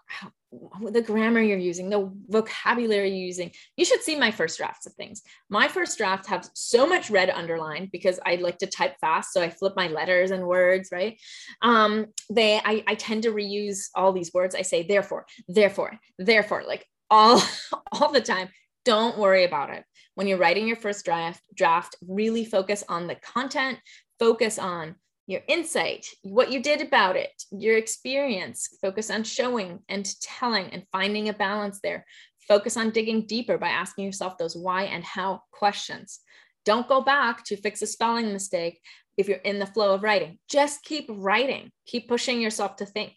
the 0.91 1.03
grammar 1.03 1.41
you're 1.41 1.59
using, 1.59 1.91
the 1.91 2.11
vocabulary 2.29 3.09
you're 3.09 3.27
using. 3.27 3.51
You 3.77 3.85
should 3.85 4.03
see 4.03 4.17
my 4.17 4.31
first 4.31 4.59
drafts 4.59 4.87
of 4.87 4.95
things. 4.95 5.23
My 5.49 5.69
first 5.69 5.99
draft 5.99 6.27
have 6.27 6.49
so 6.55 6.87
much 6.87 7.11
red 7.11 7.31
underlined 7.31 7.91
because 7.91 8.21
I 8.25 8.37
like 8.37 8.59
to 8.59 8.67
type 8.67 8.97
fast. 9.01 9.33
So 9.33 9.43
I 9.43 9.51
flip 9.51 9.75
my 9.77 9.89
letters 9.89 10.31
and 10.31 10.47
words, 10.47 10.91
right? 10.93 11.19
Um, 11.63 12.07
they 12.31 12.61
I, 12.65 12.85
I 12.87 12.95
tend 12.95 13.25
to 13.25 13.33
reuse 13.33 13.89
all 13.95 14.13
these 14.13 14.33
words. 14.33 14.55
I 14.55 14.63
say 14.63 14.87
therefore, 14.87 15.27
therefore, 15.49 15.99
therefore, 16.19 16.65
like 16.67 16.87
all 17.11 17.43
all 17.93 18.13
the 18.13 18.21
time. 18.21 18.49
Don't 18.85 19.19
worry 19.19 19.45
about 19.45 19.71
it. 19.71 19.85
When 20.15 20.29
you're 20.29 20.39
writing 20.39 20.69
your 20.69 20.77
first 20.77 21.05
draft, 21.05 21.43
draft, 21.55 21.97
really 22.07 22.45
focus 22.45 22.85
on 22.89 23.09
the 23.09 23.17
content, 23.17 23.79
focus 24.21 24.61
on 24.61 24.95
your 25.27 25.43
insight, 25.49 26.07
what 26.23 26.53
you 26.53 26.63
did 26.63 26.81
about 26.81 27.17
it, 27.17 27.31
your 27.51 27.77
experience. 27.77 28.69
Focus 28.81 29.11
on 29.11 29.25
showing 29.25 29.81
and 29.89 30.09
telling 30.21 30.67
and 30.71 30.85
finding 30.93 31.29
a 31.29 31.33
balance 31.33 31.81
there. 31.83 32.07
Focus 32.47 32.77
on 32.77 32.91
digging 32.91 33.27
deeper 33.27 33.59
by 33.59 33.69
asking 33.69 34.05
yourself 34.05 34.39
those 34.39 34.57
why 34.57 34.85
and 34.85 35.03
how 35.03 35.43
questions. 35.51 36.21
Don't 36.65 36.89
go 36.89 37.01
back 37.01 37.45
to 37.45 37.57
fix 37.57 37.83
a 37.83 37.87
spelling 37.87 38.33
mistake. 38.33 38.81
if 39.17 39.29
you're 39.29 39.39
in 39.39 39.59
the 39.59 39.67
flow 39.67 39.95
of 39.95 40.03
writing, 40.03 40.39
just 40.47 40.83
keep 40.83 41.07
writing, 41.09 41.71
keep 41.87 42.07
pushing 42.07 42.39
yourself 42.39 42.77
to 42.77 42.85
think. 42.85 43.15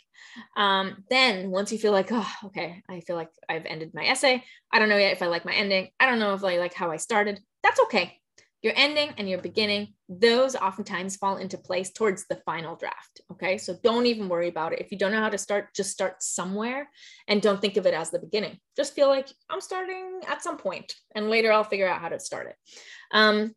Um, 0.55 1.03
then 1.09 1.49
once 1.49 1.73
you 1.73 1.77
feel 1.77 1.91
like, 1.91 2.07
oh, 2.11 2.31
okay, 2.45 2.81
I 2.89 3.01
feel 3.01 3.17
like 3.17 3.29
I've 3.49 3.65
ended 3.65 3.91
my 3.93 4.05
essay. 4.05 4.43
I 4.71 4.79
don't 4.79 4.87
know 4.87 4.97
yet 4.97 5.11
if 5.11 5.21
I 5.21 5.27
like 5.27 5.43
my 5.43 5.53
ending. 5.53 5.89
I 5.99 6.05
don't 6.05 6.19
know 6.19 6.33
if 6.33 6.43
I 6.43 6.57
like 6.57 6.73
how 6.73 6.89
I 6.89 6.97
started. 6.97 7.41
That's 7.63 7.81
okay. 7.81 8.17
Your 8.61 8.73
ending 8.75 9.13
and 9.17 9.29
your 9.29 9.39
beginning, 9.39 9.93
those 10.09 10.55
oftentimes 10.55 11.15
fall 11.15 11.37
into 11.37 11.57
place 11.57 11.91
towards 11.91 12.25
the 12.27 12.41
final 12.45 12.75
draft. 12.75 13.21
Okay. 13.31 13.57
So 13.57 13.77
don't 13.83 14.05
even 14.05 14.27
worry 14.27 14.49
about 14.49 14.73
it. 14.73 14.81
If 14.81 14.91
you 14.91 14.97
don't 14.97 15.11
know 15.11 15.21
how 15.21 15.29
to 15.29 15.37
start, 15.37 15.73
just 15.73 15.91
start 15.91 16.21
somewhere 16.21 16.89
and 17.27 17.41
don't 17.41 17.61
think 17.61 17.77
of 17.77 17.85
it 17.85 17.93
as 17.93 18.09
the 18.09 18.19
beginning. 18.19 18.57
Just 18.75 18.93
feel 18.93 19.07
like 19.07 19.29
I'm 19.49 19.61
starting 19.61 20.21
at 20.27 20.43
some 20.43 20.57
point 20.57 20.93
and 21.15 21.29
later 21.29 21.51
I'll 21.51 21.63
figure 21.63 21.87
out 21.87 22.01
how 22.01 22.09
to 22.09 22.19
start 22.19 22.47
it. 22.47 22.55
Um, 23.13 23.53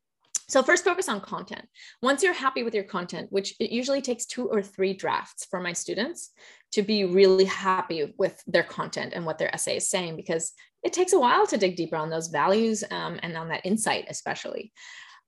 so 0.49 0.63
first 0.63 0.85
focus 0.85 1.09
on 1.09 1.21
content. 1.21 1.67
Once 2.03 2.23
you're 2.23 2.35
happy 2.35 2.63
with 2.63 2.75
your 2.75 2.85
content, 2.85 3.29
which 3.31 3.55
it 3.59 3.71
usually 3.71 4.03
takes 4.03 4.27
two 4.27 4.49
or 4.49 4.63
three 4.63 4.93
drafts 4.93 5.47
for 5.47 5.61
my 5.61 5.73
students 5.73 6.31
to 6.73 6.83
be 6.83 7.05
really 7.05 7.47
happy 7.47 8.13
with 8.19 8.43
their 8.47 8.63
content 8.63 9.15
and 9.15 9.25
what 9.25 9.39
their 9.39 9.55
essay 9.55 9.79
is 9.79 9.89
saying, 9.89 10.17
because 10.17 10.53
it 10.83 10.93
takes 10.93 11.13
a 11.13 11.19
while 11.19 11.47
to 11.47 11.57
dig 11.57 11.77
deeper 11.77 11.97
on 11.97 12.11
those 12.11 12.29
values 12.29 12.85
um, 12.91 13.19
and 13.23 13.37
on 13.37 13.49
that 13.49 13.65
insight, 13.65 14.07
especially. 14.09 14.73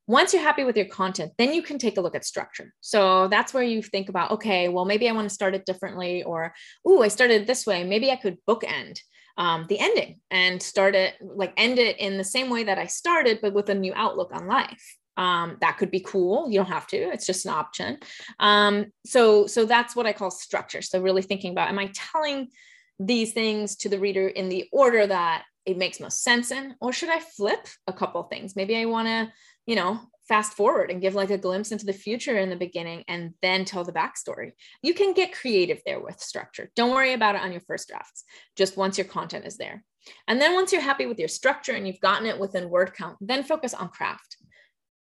Once 0.07 0.35
you're 0.35 0.43
happy 0.43 0.65
with 0.65 0.77
your 0.77 0.87
content, 0.87 1.33
then 1.39 1.55
you 1.55 1.63
can 1.63 1.79
take 1.79 1.97
a 1.97 2.01
look 2.01 2.15
at 2.15 2.25
structure. 2.25 2.73
So 2.81 3.29
that's 3.29 3.55
where 3.55 3.63
you 3.63 3.83
think 3.83 4.11
about, 4.11 4.33
okay, 4.33 4.69
well, 4.69 4.85
maybe 4.85 5.09
I 5.09 5.13
want 5.13 5.29
to 5.29 5.35
start 5.35 5.55
it 5.55 5.65
differently, 5.65 6.23
or, 6.23 6.53
oh, 6.85 7.03
I 7.03 7.09
started 7.09 7.47
this 7.47 7.67
way. 7.67 7.85
Maybe 7.85 8.11
I 8.11 8.17
could 8.17 8.37
bookend 8.47 8.99
um, 9.39 9.65
the 9.69 9.79
ending 9.79 10.21
and 10.31 10.63
start 10.63 10.95
it, 10.95 11.15
like 11.23 11.55
end 11.57 11.79
it 11.79 11.99
in 11.99 12.19
the 12.19 12.25
same 12.25 12.51
way 12.51 12.65
that 12.65 12.79
I 12.79 12.87
started, 12.87 13.39
but 13.41 13.55
with 13.55 13.71
a 13.71 13.75
new 13.75 13.93
outlook 13.95 14.31
on 14.35 14.47
life 14.47 14.97
um, 15.17 15.57
that 15.61 15.79
could 15.79 15.91
be 15.91 16.01
cool 16.01 16.49
you 16.51 16.59
don't 16.59 16.71
have 16.71 16.87
to 16.89 16.97
it's 16.97 17.27
just 17.27 17.47
an 17.47 17.53
option 17.53 17.99
um, 18.41 18.87
so 19.07 19.47
so 19.47 19.65
that's 19.65 19.95
what 19.95 20.07
i 20.07 20.13
call 20.13 20.31
structure 20.31 20.83
so 20.83 21.01
really 21.01 21.23
thinking 21.23 21.53
about 21.53 21.69
am 21.69 21.79
i 21.79 21.91
telling 21.95 22.49
these 22.99 23.33
things 23.33 23.77
to 23.77 23.89
the 23.89 23.99
reader 23.99 24.29
in 24.29 24.49
the 24.49 24.69
order 24.73 25.07
that 25.07 25.45
it 25.67 25.79
makes 25.79 26.01
most 26.01 26.23
sense 26.23 26.51
in? 26.51 26.75
Or 26.81 26.93
should 26.93 27.11
i 27.11 27.21
flip 27.21 27.67
a 27.87 27.93
couple 27.93 28.23
things? 28.25 28.57
Maybe 28.57 28.77
i 28.77 28.85
want 28.85 29.09
to 29.09 29.33
you 29.67 29.77
know 29.77 30.01
fast 30.29 30.55
forward 30.55 30.91
and 30.91 31.03
give 31.03 31.15
like 31.15 31.31
a 31.31 31.39
glimpse 31.39 31.71
into 31.71 31.85
the 31.85 31.93
future 31.93 32.39
in 32.39 32.49
the 32.49 32.57
beginning 32.57 33.05
and 33.09 33.35
then 33.43 33.65
tell 33.65 33.85
the 33.85 33.93
backstory. 33.93 34.53
You 34.83 34.95
can 34.95 35.13
get 35.13 35.35
creative 35.35 35.83
there 35.85 36.01
with 36.01 36.19
structure. 36.19 36.71
Don't 36.75 36.95
worry 36.95 37.13
about 37.13 37.35
it 37.35 37.43
on 37.43 37.53
your 37.53 37.61
first 37.61 37.89
drafts 37.89 38.25
just 38.57 38.77
once 38.77 38.97
your 38.97 39.07
content 39.07 39.45
is 39.45 39.59
there. 39.59 39.85
And 40.27 40.41
then 40.41 40.55
once 40.55 40.73
you're 40.73 40.81
happy 40.81 41.07
with 41.07 41.19
your 41.19 41.29
structure 41.29 41.73
and 41.73 41.87
you've 41.87 42.01
gotten 42.01 42.27
it 42.27 42.39
within 42.39 42.71
word 42.71 42.95
count 42.95 43.17
then 43.21 43.43
focus 43.43 43.75
on 43.75 43.89
craft 43.89 44.37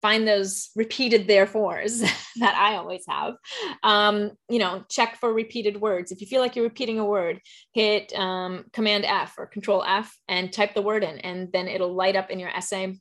find 0.02 0.26
those 0.26 0.70
repeated 0.74 1.26
therefores 1.26 2.00
that 2.36 2.54
I 2.54 2.76
always 2.76 3.04
have. 3.08 3.34
Um, 3.82 4.32
you 4.48 4.58
know, 4.58 4.84
check 4.88 5.16
for 5.16 5.32
repeated 5.32 5.80
words. 5.80 6.12
If 6.12 6.20
you 6.20 6.26
feel 6.26 6.40
like 6.40 6.56
you're 6.56 6.64
repeating 6.64 6.98
a 6.98 7.04
word, 7.04 7.40
hit 7.72 8.12
um, 8.14 8.64
Command 8.72 9.04
F 9.04 9.34
or 9.38 9.46
Control 9.46 9.84
F 9.84 10.14
and 10.28 10.52
type 10.52 10.74
the 10.74 10.82
word 10.82 11.04
in, 11.04 11.18
and 11.18 11.52
then 11.52 11.68
it'll 11.68 11.94
light 11.94 12.16
up 12.16 12.30
in 12.30 12.38
your 12.38 12.50
essay. 12.50 12.96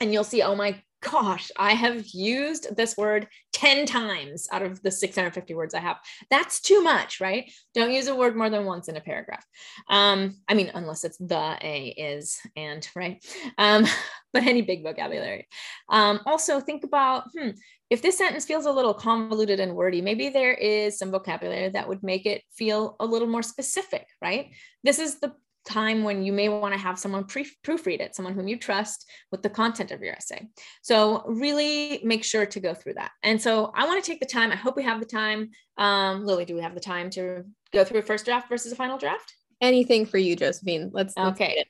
And 0.00 0.12
you'll 0.12 0.24
see, 0.24 0.42
oh 0.42 0.54
my 0.54 0.80
gosh, 1.02 1.50
I 1.56 1.72
have 1.72 2.06
used 2.08 2.74
this 2.76 2.96
word 2.96 3.28
10 3.52 3.86
times 3.86 4.48
out 4.52 4.62
of 4.62 4.82
the 4.82 4.90
650 4.90 5.54
words 5.54 5.74
I 5.74 5.80
have. 5.80 5.98
That's 6.30 6.60
too 6.60 6.82
much, 6.82 7.20
right? 7.20 7.50
Don't 7.74 7.92
use 7.92 8.08
a 8.08 8.14
word 8.14 8.36
more 8.36 8.50
than 8.50 8.64
once 8.64 8.88
in 8.88 8.96
a 8.96 9.00
paragraph. 9.00 9.44
Um, 9.88 10.36
I 10.48 10.54
mean, 10.54 10.70
unless 10.74 11.04
it's 11.04 11.18
the, 11.18 11.56
a, 11.62 11.94
is, 11.96 12.38
and, 12.56 12.86
right? 12.96 13.24
Um, 13.58 13.86
but 14.32 14.44
any 14.44 14.62
big 14.62 14.82
vocabulary. 14.82 15.46
Um, 15.88 16.20
also, 16.26 16.60
think 16.60 16.84
about 16.84 17.24
hmm, 17.36 17.50
if 17.88 18.02
this 18.02 18.18
sentence 18.18 18.44
feels 18.44 18.66
a 18.66 18.72
little 18.72 18.94
convoluted 18.94 19.60
and 19.60 19.74
wordy, 19.74 20.02
maybe 20.02 20.28
there 20.28 20.54
is 20.54 20.98
some 20.98 21.10
vocabulary 21.10 21.68
that 21.68 21.88
would 21.88 22.02
make 22.02 22.26
it 22.26 22.42
feel 22.52 22.96
a 23.00 23.06
little 23.06 23.28
more 23.28 23.42
specific, 23.42 24.06
right? 24.20 24.50
This 24.82 24.98
is 24.98 25.20
the 25.20 25.32
time 25.66 26.04
when 26.04 26.22
you 26.22 26.32
may 26.32 26.48
want 26.48 26.72
to 26.72 26.80
have 26.80 26.98
someone 26.98 27.24
pre- 27.24 27.50
proofread 27.64 28.00
it, 28.00 28.14
someone 28.14 28.34
whom 28.34 28.48
you 28.48 28.58
trust 28.58 29.10
with 29.30 29.42
the 29.42 29.50
content 29.50 29.90
of 29.90 30.00
your 30.00 30.14
essay. 30.14 30.46
So 30.82 31.24
really 31.26 32.00
make 32.04 32.24
sure 32.24 32.46
to 32.46 32.60
go 32.60 32.72
through 32.72 32.94
that. 32.94 33.10
And 33.22 33.40
so 33.40 33.72
I 33.74 33.86
want 33.86 34.02
to 34.02 34.10
take 34.10 34.20
the 34.20 34.26
time. 34.26 34.52
I 34.52 34.56
hope 34.56 34.76
we 34.76 34.84
have 34.84 35.00
the 35.00 35.06
time. 35.06 35.50
Um, 35.76 36.24
Lily, 36.24 36.44
do 36.44 36.54
we 36.54 36.62
have 36.62 36.74
the 36.74 36.80
time 36.80 37.10
to 37.10 37.44
go 37.72 37.84
through 37.84 37.98
a 37.98 38.02
first 38.02 38.24
draft 38.24 38.48
versus 38.48 38.72
a 38.72 38.76
final 38.76 38.98
draft? 38.98 39.34
Anything 39.60 40.06
for 40.06 40.18
you, 40.18 40.36
Josephine. 40.36 40.90
Let's, 40.92 41.16
let's 41.16 41.40
okay. 41.40 41.64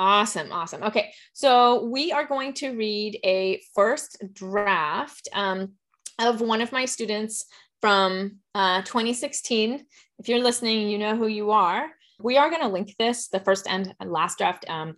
Awesome, 0.00 0.52
awesome. 0.52 0.84
Okay, 0.84 1.10
so 1.32 1.84
we 1.86 2.12
are 2.12 2.24
going 2.24 2.52
to 2.54 2.70
read 2.70 3.18
a 3.24 3.60
first 3.74 4.22
draft 4.32 5.28
um, 5.32 5.72
of 6.20 6.40
one 6.40 6.60
of 6.60 6.70
my 6.70 6.84
students 6.84 7.46
from 7.80 8.36
uh, 8.54 8.82
2016. 8.82 9.84
If 10.18 10.28
you're 10.28 10.42
listening, 10.42 10.88
you 10.88 10.98
know 10.98 11.16
who 11.16 11.26
you 11.26 11.50
are. 11.50 11.88
We 12.20 12.36
are 12.36 12.50
going 12.50 12.62
to 12.62 12.68
link 12.68 12.94
this, 12.98 13.28
the 13.28 13.40
first 13.40 13.66
and 13.68 13.94
last 14.00 14.38
draft, 14.38 14.68
um, 14.68 14.96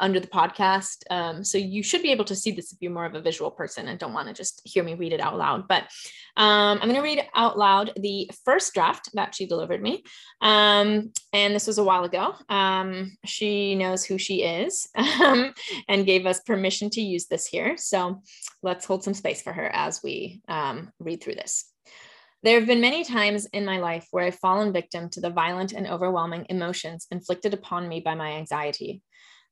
under 0.00 0.18
the 0.18 0.26
podcast. 0.26 1.04
Um, 1.10 1.44
so 1.44 1.58
you 1.58 1.82
should 1.82 2.02
be 2.02 2.10
able 2.10 2.24
to 2.24 2.34
see 2.34 2.50
this 2.50 2.72
if 2.72 2.78
you're 2.80 2.90
more 2.90 3.04
of 3.04 3.14
a 3.14 3.20
visual 3.20 3.50
person 3.50 3.86
and 3.86 3.98
don't 3.98 4.14
want 4.14 4.28
to 4.28 4.34
just 4.34 4.62
hear 4.64 4.82
me 4.82 4.94
read 4.94 5.12
it 5.12 5.20
out 5.20 5.36
loud. 5.36 5.68
But 5.68 5.84
um, 6.36 6.78
I'm 6.80 6.88
going 6.88 6.94
to 6.94 7.02
read 7.02 7.22
out 7.34 7.58
loud 7.58 7.92
the 7.96 8.30
first 8.44 8.72
draft 8.74 9.10
that 9.14 9.34
she 9.34 9.46
delivered 9.46 9.82
me. 9.82 10.02
Um, 10.40 11.12
and 11.32 11.54
this 11.54 11.66
was 11.66 11.78
a 11.78 11.84
while 11.84 12.04
ago. 12.04 12.34
Um, 12.48 13.16
she 13.24 13.74
knows 13.74 14.04
who 14.04 14.18
she 14.18 14.42
is 14.42 14.88
um, 14.96 15.52
and 15.88 16.06
gave 16.06 16.26
us 16.26 16.40
permission 16.40 16.90
to 16.90 17.02
use 17.02 17.26
this 17.26 17.46
here. 17.46 17.76
So 17.76 18.22
let's 18.62 18.86
hold 18.86 19.04
some 19.04 19.14
space 19.14 19.42
for 19.42 19.52
her 19.52 19.68
as 19.72 20.02
we 20.02 20.40
um, 20.48 20.90
read 20.98 21.22
through 21.22 21.34
this. 21.34 21.66
There 22.42 22.58
have 22.58 22.66
been 22.66 22.80
many 22.80 23.04
times 23.04 23.44
in 23.52 23.66
my 23.66 23.80
life 23.80 24.06
where 24.12 24.24
I've 24.24 24.38
fallen 24.38 24.72
victim 24.72 25.10
to 25.10 25.20
the 25.20 25.28
violent 25.28 25.72
and 25.72 25.86
overwhelming 25.86 26.46
emotions 26.48 27.06
inflicted 27.10 27.52
upon 27.52 27.86
me 27.86 28.00
by 28.00 28.14
my 28.14 28.32
anxiety. 28.32 29.02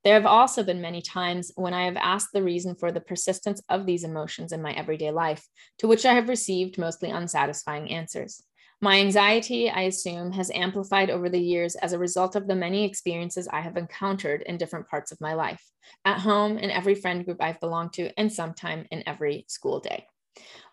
There 0.05 0.14
have 0.14 0.24
also 0.24 0.62
been 0.62 0.80
many 0.80 1.03
times 1.03 1.53
when 1.55 1.74
I 1.74 1.84
have 1.84 1.99
asked 1.99 2.30
the 2.32 2.43
reason 2.43 2.76
for 2.76 2.91
the 2.91 3.03
persistence 3.03 3.61
of 3.68 3.84
these 3.84 4.05
emotions 4.05 4.53
in 4.53 4.62
my 4.62 4.72
everyday 4.72 5.11
life, 5.11 5.47
to 5.80 5.86
which 5.86 6.07
I 6.07 6.14
have 6.14 6.30
received 6.30 6.78
mostly 6.78 7.11
unsatisfying 7.11 7.91
answers. 7.91 8.43
My 8.80 9.01
anxiety, 9.01 9.68
I 9.68 9.82
assume, 9.82 10.32
has 10.32 10.51
amplified 10.53 11.11
over 11.11 11.28
the 11.28 11.39
years 11.39 11.74
as 11.74 11.93
a 11.93 11.99
result 11.99 12.36
of 12.36 12.47
the 12.47 12.55
many 12.55 12.86
experiences 12.86 13.49
I 13.49 13.61
have 13.61 13.76
encountered 13.76 14.41
in 14.47 14.57
different 14.57 14.89
parts 14.89 15.12
of 15.12 15.20
my 15.20 15.34
life, 15.34 15.62
at 16.07 16.20
home, 16.20 16.57
in 16.57 16.70
every 16.70 16.95
friend 16.95 17.22
group 17.26 17.43
I've 17.43 17.61
belonged 17.61 17.93
to, 17.95 18.11
and 18.18 18.32
sometime 18.32 18.86
in 18.91 19.03
every 19.07 19.45
school 19.47 19.80
day. 19.80 20.07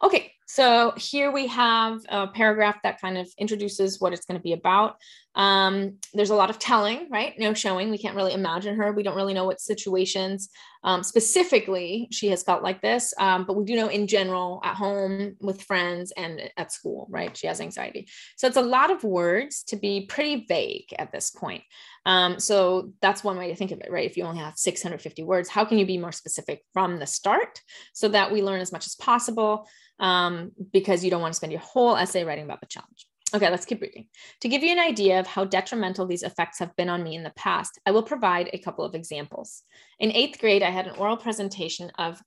Okay, 0.03 0.33
so 0.45 0.93
here 0.97 1.31
we 1.31 1.47
have 1.47 2.01
a 2.09 2.27
paragraph 2.27 2.77
that 2.83 3.01
kind 3.01 3.17
of 3.17 3.27
introduces 3.37 3.99
what 3.99 4.13
it's 4.13 4.25
going 4.25 4.37
to 4.37 4.43
be 4.43 4.53
about. 4.53 4.97
Um, 5.35 5.97
there's 6.13 6.29
a 6.29 6.35
lot 6.35 6.49
of 6.49 6.59
telling, 6.59 7.09
right? 7.09 7.33
No 7.37 7.53
showing. 7.53 7.89
We 7.89 7.97
can't 7.97 8.15
really 8.15 8.33
imagine 8.33 8.75
her. 8.75 8.91
We 8.91 9.03
don't 9.03 9.15
really 9.15 9.33
know 9.33 9.45
what 9.45 9.59
situations 9.59 10.49
um, 10.85 11.01
specifically 11.01 12.07
she 12.11 12.27
has 12.27 12.43
felt 12.43 12.61
like 12.61 12.79
this, 12.79 13.11
um, 13.19 13.45
but 13.45 13.57
we 13.57 13.65
do 13.65 13.75
know 13.75 13.87
in 13.87 14.05
general 14.05 14.61
at 14.63 14.75
home 14.75 15.35
with 15.41 15.63
friends 15.63 16.13
and 16.15 16.39
at 16.57 16.71
school, 16.71 17.07
right? 17.09 17.35
She 17.35 17.47
has 17.47 17.59
anxiety. 17.59 18.07
So 18.37 18.47
it's 18.47 18.55
a 18.55 18.61
lot 18.61 18.91
of 18.91 19.03
words 19.03 19.63
to 19.69 19.77
be 19.77 20.05
pretty 20.05 20.45
vague 20.47 20.93
at 20.99 21.11
this 21.11 21.31
point. 21.31 21.63
Um, 22.05 22.39
so 22.39 22.93
that's 23.01 23.23
one 23.23 23.37
way 23.37 23.47
to 23.49 23.55
think 23.55 23.71
of 23.71 23.81
it, 23.81 23.91
right? 23.91 24.05
If 24.09 24.15
you 24.15 24.25
only 24.25 24.41
have 24.41 24.57
650 24.57 25.23
words, 25.23 25.49
how 25.49 25.65
can 25.65 25.79
you 25.79 25.87
be 25.87 25.97
more 25.97 26.11
specific 26.11 26.61
from 26.71 26.99
the 26.99 27.07
start 27.07 27.61
so 27.93 28.07
that 28.09 28.31
we 28.31 28.43
learn 28.43 28.61
as 28.61 28.71
much 28.71 28.85
as 28.85 28.93
possible? 28.93 29.67
Um, 29.99 30.51
because 30.71 31.03
you 31.03 31.11
don't 31.11 31.21
want 31.21 31.33
to 31.33 31.37
spend 31.37 31.51
your 31.51 31.61
whole 31.61 31.95
essay 31.95 32.23
writing 32.23 32.45
about 32.45 32.61
the 32.61 32.67
challenge. 32.67 33.07
Okay, 33.33 33.49
let's 33.49 33.65
keep 33.65 33.81
reading. 33.81 34.05
To 34.41 34.47
give 34.47 34.63
you 34.63 34.71
an 34.71 34.79
idea 34.79 35.19
of 35.19 35.27
how 35.27 35.45
detrimental 35.45 36.05
these 36.05 36.23
effects 36.23 36.59
have 36.59 36.75
been 36.75 36.89
on 36.89 37.03
me 37.03 37.15
in 37.15 37.23
the 37.23 37.33
past, 37.35 37.79
I 37.85 37.91
will 37.91 38.03
provide 38.03 38.49
a 38.53 38.59
couple 38.59 38.85
of 38.85 38.95
examples. 38.95 39.63
In 39.99 40.11
eighth 40.11 40.39
grade, 40.39 40.63
I 40.63 40.69
had 40.69 40.87
an 40.87 40.95
oral 40.95 41.17
presentation 41.17 41.91
of 41.97 42.21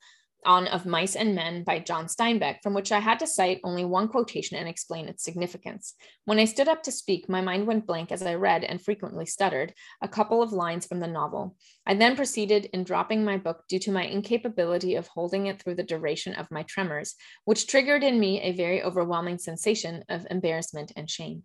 on 0.44 0.66
Of 0.68 0.86
Mice 0.86 1.16
and 1.16 1.34
Men 1.34 1.64
by 1.64 1.78
John 1.78 2.06
Steinbeck, 2.06 2.62
from 2.62 2.74
which 2.74 2.92
I 2.92 3.00
had 3.00 3.18
to 3.20 3.26
cite 3.26 3.60
only 3.64 3.84
one 3.84 4.08
quotation 4.08 4.56
and 4.56 4.68
explain 4.68 5.08
its 5.08 5.24
significance. 5.24 5.94
When 6.24 6.38
I 6.38 6.44
stood 6.44 6.68
up 6.68 6.82
to 6.84 6.92
speak, 6.92 7.28
my 7.28 7.40
mind 7.40 7.66
went 7.66 7.86
blank 7.86 8.12
as 8.12 8.22
I 8.22 8.34
read 8.34 8.64
and 8.64 8.80
frequently 8.80 9.26
stuttered 9.26 9.74
a 10.02 10.08
couple 10.08 10.42
of 10.42 10.52
lines 10.52 10.86
from 10.86 11.00
the 11.00 11.06
novel. 11.06 11.56
I 11.86 11.94
then 11.94 12.16
proceeded 12.16 12.66
in 12.72 12.84
dropping 12.84 13.24
my 13.24 13.36
book 13.36 13.64
due 13.68 13.78
to 13.80 13.92
my 13.92 14.04
incapability 14.04 14.94
of 14.94 15.08
holding 15.08 15.46
it 15.46 15.60
through 15.60 15.74
the 15.74 15.82
duration 15.82 16.34
of 16.34 16.50
my 16.50 16.62
tremors, 16.62 17.14
which 17.44 17.66
triggered 17.66 18.04
in 18.04 18.18
me 18.18 18.40
a 18.40 18.52
very 18.52 18.82
overwhelming 18.82 19.38
sensation 19.38 20.04
of 20.08 20.26
embarrassment 20.30 20.92
and 20.96 21.10
shame. 21.10 21.42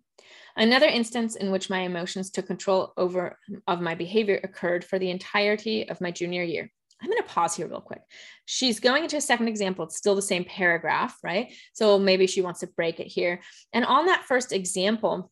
Another 0.56 0.86
instance 0.86 1.36
in 1.36 1.50
which 1.50 1.68
my 1.68 1.80
emotions 1.80 2.30
took 2.30 2.46
control 2.46 2.92
over 2.96 3.38
of 3.66 3.80
my 3.80 3.94
behavior 3.94 4.40
occurred 4.42 4.84
for 4.84 4.98
the 4.98 5.10
entirety 5.10 5.88
of 5.88 6.00
my 6.00 6.10
junior 6.10 6.42
year. 6.42 6.70
I'm 7.04 7.10
going 7.10 7.22
to 7.22 7.28
pause 7.28 7.54
here 7.54 7.68
real 7.68 7.80
quick. 7.80 8.00
She's 8.46 8.80
going 8.80 9.02
into 9.02 9.18
a 9.18 9.20
second 9.20 9.48
example. 9.48 9.84
It's 9.84 9.96
still 9.96 10.14
the 10.14 10.22
same 10.22 10.44
paragraph, 10.44 11.18
right? 11.22 11.52
So 11.74 11.98
maybe 11.98 12.26
she 12.26 12.40
wants 12.40 12.60
to 12.60 12.66
break 12.66 12.98
it 12.98 13.08
here. 13.08 13.42
And 13.74 13.84
on 13.84 14.06
that 14.06 14.24
first 14.24 14.52
example, 14.52 15.30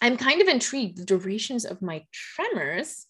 I'm 0.00 0.16
kind 0.16 0.40
of 0.40 0.48
intrigued 0.48 0.98
the 0.98 1.04
durations 1.04 1.66
of 1.66 1.82
my 1.82 2.04
tremors. 2.12 3.06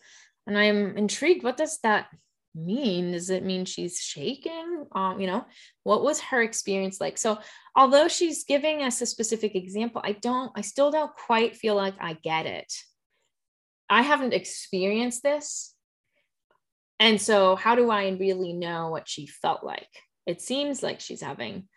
And 0.47 0.59
I'm 0.59 0.99
intrigued 0.99 1.45
what 1.45 1.57
does 1.57 1.79
that 1.85 2.09
mean? 2.55 3.13
Does 3.13 3.31
it 3.31 3.45
mean 3.45 3.65
she's 3.65 3.99
shaking? 3.99 4.87
Um, 4.93 5.21
you 5.21 5.29
know, 5.29 5.47
what 5.85 6.03
was 6.03 6.21
her 6.21 6.43
experience 6.43 7.01
like? 7.01 7.19
So, 7.19 7.39
although 7.77 8.09
she's 8.09 8.45
giving 8.45 8.83
us 8.83 9.01
a 9.01 9.07
specific 9.07 9.55
example, 9.55 10.03
I 10.05 10.13
don't, 10.13 10.51
I 10.57 10.63
still 10.63 10.91
don't 10.91 11.15
quite 11.15 11.57
feel 11.57 11.77
like 11.77 11.95
I 12.01 12.15
get 12.15 12.47
it. 12.47 12.73
I 13.89 14.03
haven't 14.03 14.35
experienced 14.35 15.23
this. 15.23 15.72
And 17.03 17.21
so, 17.21 17.57
how 17.57 17.75
do 17.75 17.91
I 17.91 18.11
really 18.11 18.53
know 18.53 18.91
what 18.91 19.09
she 19.09 19.27
felt 19.27 19.65
like? 19.65 19.89
It 20.25 20.41
seems 20.41 20.85
like 20.85 21.01
she's 21.01 21.21
having, 21.21 21.69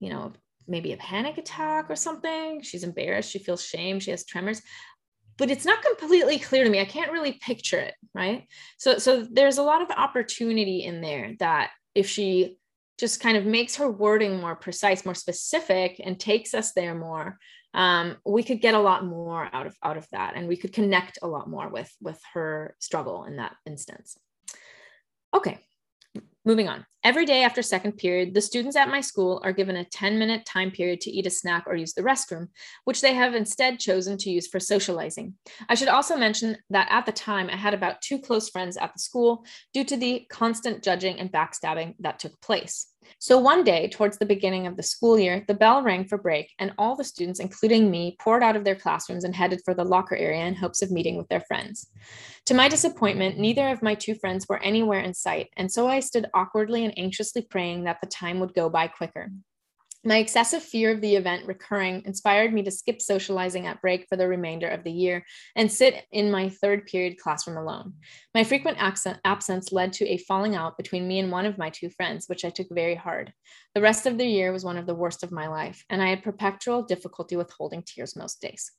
you 0.00 0.10
know, 0.10 0.32
maybe 0.66 0.92
a 0.92 0.96
panic 0.96 1.38
attack 1.38 1.88
or 1.88 1.94
something. 1.94 2.60
She's 2.62 2.82
embarrassed. 2.82 3.30
She 3.30 3.38
feels 3.38 3.64
shame. 3.64 4.00
She 4.00 4.10
has 4.10 4.24
tremors 4.24 4.60
but 5.40 5.50
it's 5.50 5.64
not 5.64 5.82
completely 5.82 6.38
clear 6.38 6.64
to 6.64 6.70
me. 6.70 6.80
I 6.80 6.84
can't 6.84 7.12
really 7.12 7.32
picture 7.32 7.78
it, 7.78 7.94
right? 8.14 8.46
So 8.76 8.98
so 8.98 9.24
there's 9.24 9.56
a 9.56 9.62
lot 9.62 9.80
of 9.80 9.90
opportunity 9.90 10.84
in 10.84 11.00
there 11.00 11.34
that 11.38 11.70
if 11.94 12.06
she 12.06 12.58
just 12.98 13.20
kind 13.20 13.38
of 13.38 13.46
makes 13.46 13.76
her 13.76 13.90
wording 13.90 14.38
more 14.38 14.54
precise, 14.54 15.06
more 15.06 15.14
specific, 15.14 15.98
and 16.04 16.20
takes 16.20 16.52
us 16.52 16.74
there 16.74 16.94
more, 16.94 17.38
um, 17.72 18.18
we 18.26 18.42
could 18.42 18.60
get 18.60 18.74
a 18.74 18.78
lot 18.78 19.06
more 19.06 19.48
out 19.54 19.66
of 19.66 19.74
out 19.82 19.96
of 19.96 20.06
that, 20.12 20.34
and 20.36 20.46
we 20.46 20.58
could 20.58 20.74
connect 20.74 21.18
a 21.22 21.26
lot 21.26 21.48
more 21.48 21.70
with 21.70 21.90
with 22.02 22.20
her 22.34 22.76
struggle 22.78 23.24
in 23.24 23.36
that 23.36 23.56
instance. 23.64 24.18
Okay, 25.34 25.58
moving 26.44 26.68
on. 26.68 26.84
Every 27.02 27.24
day 27.24 27.44
after 27.44 27.62
second 27.62 27.92
period, 27.92 28.34
the 28.34 28.40
students 28.40 28.76
at 28.76 28.88
my 28.88 29.00
school 29.00 29.40
are 29.44 29.52
given 29.52 29.76
a 29.76 29.84
10 29.84 30.18
minute 30.18 30.44
time 30.44 30.70
period 30.70 31.00
to 31.02 31.10
eat 31.10 31.26
a 31.26 31.30
snack 31.30 31.64
or 31.66 31.74
use 31.74 31.94
the 31.94 32.02
restroom, 32.02 32.48
which 32.84 33.00
they 33.00 33.14
have 33.14 33.34
instead 33.34 33.78
chosen 33.78 34.18
to 34.18 34.30
use 34.30 34.46
for 34.46 34.60
socializing. 34.60 35.34
I 35.68 35.76
should 35.76 35.88
also 35.88 36.16
mention 36.16 36.58
that 36.70 36.88
at 36.90 37.06
the 37.06 37.12
time, 37.12 37.48
I 37.48 37.56
had 37.56 37.72
about 37.72 38.02
two 38.02 38.18
close 38.18 38.50
friends 38.50 38.76
at 38.76 38.92
the 38.92 38.98
school 38.98 39.44
due 39.72 39.84
to 39.84 39.96
the 39.96 40.26
constant 40.28 40.82
judging 40.82 41.20
and 41.20 41.32
backstabbing 41.32 41.94
that 42.00 42.18
took 42.18 42.38
place. 42.40 42.88
So 43.18 43.38
one 43.38 43.64
day, 43.64 43.88
towards 43.88 44.18
the 44.18 44.26
beginning 44.26 44.66
of 44.66 44.76
the 44.76 44.82
school 44.82 45.18
year, 45.18 45.44
the 45.48 45.54
bell 45.54 45.82
rang 45.82 46.04
for 46.04 46.18
break, 46.18 46.52
and 46.58 46.72
all 46.78 46.96
the 46.96 47.04
students, 47.04 47.40
including 47.40 47.90
me, 47.90 48.16
poured 48.20 48.42
out 48.42 48.56
of 48.56 48.64
their 48.64 48.74
classrooms 48.76 49.24
and 49.24 49.34
headed 49.34 49.60
for 49.64 49.74
the 49.74 49.84
locker 49.84 50.16
area 50.16 50.44
in 50.44 50.54
hopes 50.54 50.82
of 50.82 50.90
meeting 50.90 51.16
with 51.16 51.28
their 51.28 51.40
friends. 51.40 51.88
To 52.46 52.54
my 52.54 52.68
disappointment, 52.68 53.38
neither 53.38 53.68
of 53.68 53.82
my 53.82 53.94
two 53.94 54.14
friends 54.14 54.46
were 54.48 54.62
anywhere 54.62 55.00
in 55.00 55.14
sight, 55.14 55.48
and 55.56 55.70
so 55.70 55.88
I 55.88 56.00
stood 56.00 56.26
awkwardly 56.34 56.84
and 56.84 56.98
anxiously 56.98 57.42
praying 57.42 57.84
that 57.84 57.98
the 58.00 58.08
time 58.08 58.40
would 58.40 58.54
go 58.54 58.68
by 58.68 58.88
quicker. 58.88 59.30
My 60.02 60.16
excessive 60.16 60.62
fear 60.62 60.90
of 60.90 61.02
the 61.02 61.16
event 61.16 61.46
recurring 61.46 62.02
inspired 62.06 62.54
me 62.54 62.62
to 62.62 62.70
skip 62.70 63.02
socializing 63.02 63.66
at 63.66 63.82
break 63.82 64.06
for 64.08 64.16
the 64.16 64.26
remainder 64.26 64.66
of 64.66 64.82
the 64.82 64.90
year 64.90 65.26
and 65.54 65.70
sit 65.70 66.06
in 66.10 66.30
my 66.30 66.48
third 66.48 66.86
period 66.86 67.18
classroom 67.18 67.58
alone. 67.58 67.92
My 68.34 68.42
frequent 68.42 68.78
absence 68.80 69.72
led 69.72 69.92
to 69.94 70.08
a 70.08 70.16
falling 70.16 70.56
out 70.56 70.78
between 70.78 71.06
me 71.06 71.18
and 71.18 71.30
one 71.30 71.44
of 71.44 71.58
my 71.58 71.68
two 71.68 71.90
friends, 71.90 72.28
which 72.28 72.46
I 72.46 72.50
took 72.50 72.68
very 72.70 72.94
hard. 72.94 73.34
The 73.74 73.82
rest 73.82 74.06
of 74.06 74.16
the 74.16 74.26
year 74.26 74.52
was 74.52 74.64
one 74.64 74.78
of 74.78 74.86
the 74.86 74.94
worst 74.94 75.22
of 75.22 75.32
my 75.32 75.48
life, 75.48 75.84
and 75.90 76.02
I 76.02 76.08
had 76.08 76.22
perpetual 76.22 76.82
difficulty 76.82 77.36
with 77.36 77.52
holding 77.52 77.82
tears 77.82 78.16
most 78.16 78.40
days. 78.40 78.72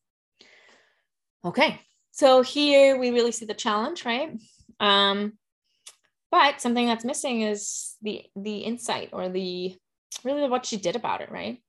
Okay, 1.45 1.79
so 2.09 2.41
here 2.41 2.97
we 2.97 3.11
really 3.11 3.31
see 3.31 3.45
the 3.45 3.53
challenge, 3.53 4.05
right? 4.05 4.39
Um, 4.79 5.33
but 6.31 6.61
something 6.61 6.87
that's 6.87 7.05
missing 7.05 7.41
is 7.41 7.95
the 8.01 8.23
the 8.35 8.59
insight 8.59 9.09
or 9.11 9.29
the 9.29 9.75
really 10.23 10.47
what 10.49 10.65
she 10.65 10.77
did 10.77 10.95
about 10.95 11.21
it, 11.21 11.31
right? 11.31 11.59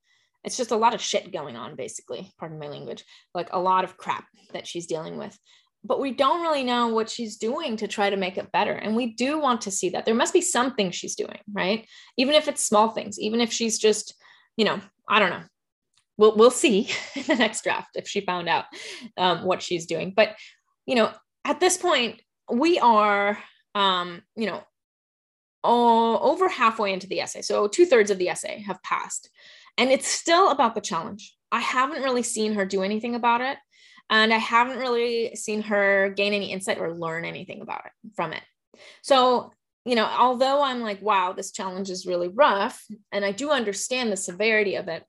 It's 0.43 0.57
just 0.57 0.71
a 0.71 0.77
lot 0.77 0.93
of 0.93 1.01
shit 1.01 1.31
going 1.31 1.55
on, 1.55 1.75
basically, 1.75 2.31
pardon 2.37 2.59
my 2.59 2.67
language, 2.67 3.05
like 3.33 3.49
a 3.51 3.59
lot 3.59 3.83
of 3.83 3.97
crap 3.97 4.25
that 4.51 4.67
she's 4.67 4.87
dealing 4.87 5.17
with. 5.17 5.37
But 5.85 5.99
we 5.99 6.11
don't 6.11 6.41
really 6.41 6.63
know 6.63 6.87
what 6.87 7.09
she's 7.09 7.37
doing 7.37 7.77
to 7.77 7.87
try 7.87 8.09
to 8.09 8.17
make 8.17 8.37
it 8.37 8.51
better. 8.51 8.73
And 8.73 8.95
we 8.95 9.13
do 9.13 9.39
want 9.39 9.61
to 9.61 9.71
see 9.71 9.89
that. 9.89 10.05
There 10.05 10.15
must 10.15 10.33
be 10.33 10.41
something 10.41 10.91
she's 10.91 11.15
doing, 11.15 11.39
right? 11.51 11.87
Even 12.17 12.35
if 12.35 12.47
it's 12.47 12.63
small 12.63 12.89
things, 12.89 13.19
even 13.19 13.41
if 13.41 13.51
she's 13.51 13.77
just, 13.77 14.15
you 14.57 14.65
know, 14.65 14.79
I 15.07 15.19
don't 15.19 15.29
know. 15.29 15.43
We'll, 16.17 16.35
we'll 16.35 16.51
see 16.51 16.89
in 17.15 17.23
the 17.23 17.35
next 17.35 17.63
draft 17.63 17.95
if 17.95 18.07
she 18.07 18.21
found 18.21 18.47
out 18.47 18.65
um, 19.17 19.43
what 19.43 19.61
she's 19.61 19.85
doing. 19.85 20.13
But, 20.15 20.35
you 20.85 20.95
know, 20.95 21.11
at 21.45 21.59
this 21.59 21.77
point, 21.77 22.21
we 22.51 22.79
are, 22.79 23.37
um, 23.75 24.21
you 24.35 24.45
know, 24.45 24.63
uh, 25.63 26.19
over 26.19 26.49
halfway 26.49 26.93
into 26.93 27.07
the 27.07 27.21
essay. 27.21 27.41
So 27.41 27.67
two 27.67 27.85
thirds 27.85 28.11
of 28.11 28.17
the 28.17 28.29
essay 28.29 28.63
have 28.67 28.81
passed. 28.83 29.29
And 29.77 29.91
it's 29.91 30.07
still 30.07 30.49
about 30.49 30.75
the 30.75 30.81
challenge. 30.81 31.35
I 31.51 31.59
haven't 31.59 32.03
really 32.03 32.23
seen 32.23 32.53
her 32.53 32.65
do 32.65 32.83
anything 32.83 33.15
about 33.15 33.41
it. 33.41 33.57
And 34.09 34.33
I 34.33 34.37
haven't 34.37 34.77
really 34.77 35.35
seen 35.35 35.61
her 35.63 36.09
gain 36.09 36.33
any 36.33 36.51
insight 36.51 36.77
or 36.77 36.93
learn 36.93 37.25
anything 37.25 37.61
about 37.61 37.85
it 37.85 37.91
from 38.15 38.33
it. 38.33 38.43
So, 39.01 39.53
you 39.85 39.95
know, 39.95 40.05
although 40.05 40.61
I'm 40.61 40.81
like, 40.81 41.01
wow, 41.01 41.33
this 41.33 41.51
challenge 41.51 41.89
is 41.89 42.05
really 42.05 42.27
rough, 42.27 42.85
and 43.11 43.25
I 43.25 43.31
do 43.31 43.49
understand 43.49 44.11
the 44.11 44.17
severity 44.17 44.75
of 44.75 44.87
it, 44.87 45.03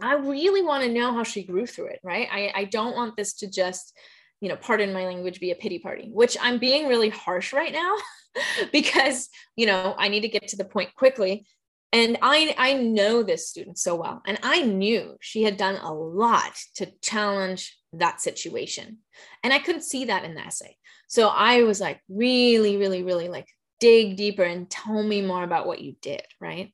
I 0.00 0.14
really 0.14 0.62
want 0.62 0.84
to 0.84 0.92
know 0.92 1.12
how 1.12 1.22
she 1.22 1.44
grew 1.44 1.66
through 1.66 1.86
it, 1.86 2.00
right? 2.02 2.28
I, 2.30 2.52
I 2.54 2.64
don't 2.64 2.96
want 2.96 3.16
this 3.16 3.34
to 3.34 3.50
just, 3.50 3.96
you 4.40 4.48
know, 4.48 4.56
pardon 4.56 4.92
my 4.92 5.06
language, 5.06 5.40
be 5.40 5.50
a 5.50 5.56
pity 5.56 5.78
party, 5.78 6.10
which 6.12 6.36
I'm 6.40 6.58
being 6.58 6.88
really 6.88 7.08
harsh 7.08 7.52
right 7.52 7.72
now. 7.72 7.96
because 8.72 9.28
you 9.56 9.66
know 9.66 9.94
i 9.98 10.08
need 10.08 10.20
to 10.20 10.28
get 10.28 10.48
to 10.48 10.56
the 10.56 10.64
point 10.64 10.94
quickly. 10.94 11.46
And 11.92 12.18
i 12.22 12.54
i 12.58 12.74
know 12.74 13.22
this 13.22 13.48
student 13.48 13.78
so 13.78 13.94
well 13.94 14.22
and 14.26 14.38
i 14.42 14.62
knew 14.62 15.16
she 15.20 15.42
had 15.42 15.56
done 15.56 15.76
a 15.76 15.92
lot 15.92 16.56
to 16.76 16.88
challenge 17.02 17.76
that 17.92 18.20
situation. 18.20 18.98
And 19.42 19.52
i 19.52 19.58
couldn't 19.58 19.82
see 19.82 20.06
that 20.06 20.24
in 20.24 20.34
the 20.34 20.40
essay. 20.40 20.76
So 21.08 21.28
i 21.28 21.62
was 21.62 21.80
like 21.80 22.00
really 22.08 22.76
really 22.76 23.02
really 23.02 23.28
like 23.28 23.48
dig 23.78 24.16
deeper 24.16 24.42
and 24.42 24.68
tell 24.70 25.02
me 25.02 25.20
more 25.20 25.44
about 25.44 25.66
what 25.66 25.80
you 25.80 25.96
did 26.00 26.22
right? 26.40 26.72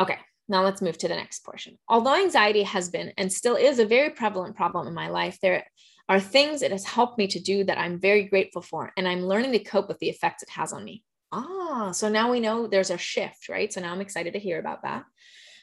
Okay 0.00 0.18
now 0.48 0.62
let's 0.62 0.80
move 0.80 0.96
to 0.98 1.08
the 1.08 1.16
next 1.16 1.44
portion. 1.44 1.76
Although 1.88 2.14
anxiety 2.14 2.62
has 2.62 2.88
been 2.88 3.12
and 3.18 3.32
still 3.32 3.56
is 3.56 3.80
a 3.80 3.86
very 3.86 4.10
prevalent 4.10 4.54
problem 4.54 4.86
in 4.86 4.94
my 4.94 5.08
life 5.08 5.38
there 5.42 5.66
are 6.08 6.20
things 6.20 6.62
it 6.62 6.72
has 6.72 6.84
helped 6.84 7.18
me 7.18 7.26
to 7.28 7.40
do 7.40 7.64
that 7.64 7.78
I'm 7.78 7.98
very 7.98 8.24
grateful 8.24 8.62
for. 8.62 8.92
And 8.96 9.08
I'm 9.08 9.26
learning 9.26 9.52
to 9.52 9.58
cope 9.58 9.88
with 9.88 9.98
the 9.98 10.08
effects 10.08 10.42
it 10.42 10.50
has 10.50 10.72
on 10.72 10.84
me. 10.84 11.02
Ah, 11.32 11.90
so 11.92 12.08
now 12.08 12.30
we 12.30 12.40
know 12.40 12.66
there's 12.66 12.90
a 12.90 12.98
shift, 12.98 13.48
right? 13.48 13.72
So 13.72 13.80
now 13.80 13.92
I'm 13.92 14.00
excited 14.00 14.32
to 14.34 14.38
hear 14.38 14.58
about 14.58 14.82
that. 14.82 15.04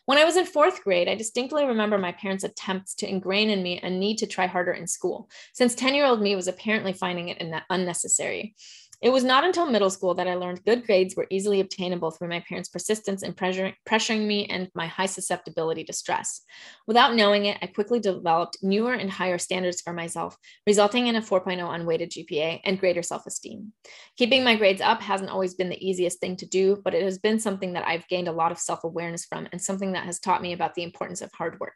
When 0.05 0.17
I 0.17 0.25
was 0.25 0.35
in 0.35 0.45
fourth 0.45 0.83
grade, 0.83 1.07
I 1.07 1.15
distinctly 1.15 1.65
remember 1.65 1.97
my 1.97 2.11
parents' 2.11 2.43
attempts 2.43 2.93
to 2.95 3.09
ingrain 3.09 3.49
in 3.49 3.63
me 3.63 3.79
a 3.81 3.89
need 3.89 4.17
to 4.17 4.27
try 4.27 4.47
harder 4.47 4.73
in 4.73 4.85
school, 4.85 5.29
since 5.53 5.75
10 5.75 5.95
year 5.95 6.05
old 6.05 6.21
me 6.21 6.35
was 6.35 6.49
apparently 6.49 6.91
finding 6.91 7.29
it 7.29 7.41
unnecessary. 7.69 8.55
It 9.03 9.11
was 9.11 9.25
not 9.25 9.43
until 9.43 9.65
middle 9.65 9.89
school 9.89 10.13
that 10.13 10.29
I 10.29 10.35
learned 10.35 10.63
good 10.63 10.85
grades 10.85 11.13
were 11.13 11.27
easily 11.29 11.59
obtainable 11.59 12.09
through 12.09 12.29
my 12.29 12.39
parents' 12.47 12.69
persistence 12.69 13.21
in 13.21 13.33
pressuring, 13.33 14.25
me 14.25 14.45
and 14.45 14.69
my 14.73 14.87
high 14.87 15.07
susceptibility 15.07 15.83
to 15.83 15.91
stress. 15.91 16.39
Without 16.87 17.13
knowing 17.13 17.43
it, 17.43 17.57
I 17.61 17.67
quickly 17.67 17.99
developed 17.99 18.59
newer 18.61 18.93
and 18.93 19.11
higher 19.11 19.37
standards 19.37 19.81
for 19.81 19.91
myself, 19.91 20.37
resulting 20.65 21.07
in 21.07 21.17
a 21.17 21.21
4.0 21.21 21.75
unweighted 21.75 22.11
GPA 22.11 22.61
and 22.63 22.79
greater 22.79 23.03
self 23.03 23.25
esteem. 23.25 23.73
Keeping 24.15 24.41
my 24.41 24.55
grades 24.55 24.79
up 24.79 25.01
hasn't 25.01 25.29
always 25.29 25.53
been 25.53 25.67
the 25.67 25.85
easiest 25.85 26.21
thing 26.21 26.37
to 26.37 26.45
do, 26.45 26.81
but 26.81 26.93
it 26.93 27.03
has 27.03 27.17
been 27.17 27.41
something 27.41 27.73
that 27.73 27.85
I've 27.85 28.07
gained 28.07 28.29
a 28.29 28.31
lot 28.31 28.53
of 28.53 28.57
self 28.57 28.85
awareness 28.85 29.25
from 29.25 29.49
and 29.51 29.61
something 29.61 29.91
that 29.91 30.05
has 30.05 30.21
taught 30.21 30.41
me 30.41 30.53
about 30.53 30.75
the 30.75 30.83
importance 30.83 31.19
of 31.19 31.29
hard 31.33 31.59
work. 31.59 31.75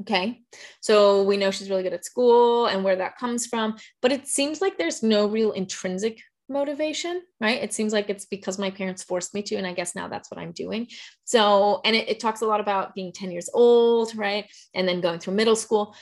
Okay. 0.00 0.40
So 0.80 1.22
we 1.22 1.36
know 1.36 1.50
she's 1.50 1.68
really 1.68 1.82
good 1.82 1.92
at 1.92 2.06
school 2.06 2.64
and 2.64 2.82
where 2.82 2.96
that 2.96 3.18
comes 3.18 3.46
from, 3.46 3.76
but 4.00 4.10
it 4.10 4.26
seems 4.26 4.62
like 4.62 4.78
there's 4.78 5.02
no 5.02 5.26
real 5.26 5.52
intrinsic 5.52 6.18
motivation, 6.52 7.22
right? 7.40 7.62
It 7.62 7.72
seems 7.72 7.92
like 7.92 8.10
it's 8.10 8.24
because 8.24 8.58
my 8.58 8.70
parents 8.70 9.02
forced 9.02 9.34
me 9.34 9.42
to, 9.42 9.56
and 9.56 9.66
I 9.66 9.72
guess 9.72 9.94
now 9.94 10.08
that's 10.08 10.30
what 10.30 10.38
I'm 10.38 10.52
doing. 10.52 10.88
So, 11.24 11.80
and 11.84 11.96
it, 11.96 12.08
it 12.08 12.20
talks 12.20 12.42
a 12.42 12.46
lot 12.46 12.60
about 12.60 12.94
being 12.94 13.12
10 13.12 13.30
years 13.30 13.48
old, 13.52 14.14
right? 14.14 14.50
And 14.74 14.86
then 14.86 15.00
going 15.00 15.18
through 15.18 15.34
middle 15.34 15.56
school. 15.56 15.94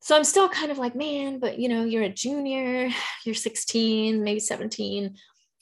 So 0.00 0.16
I'm 0.16 0.24
still 0.24 0.48
kind 0.48 0.70
of 0.70 0.78
like, 0.78 0.94
man, 0.94 1.38
but 1.38 1.58
you 1.58 1.68
know, 1.68 1.84
you're 1.84 2.02
a 2.02 2.08
junior, 2.08 2.90
you're 3.24 3.34
16, 3.34 4.22
maybe 4.22 4.40
17. 4.40 5.14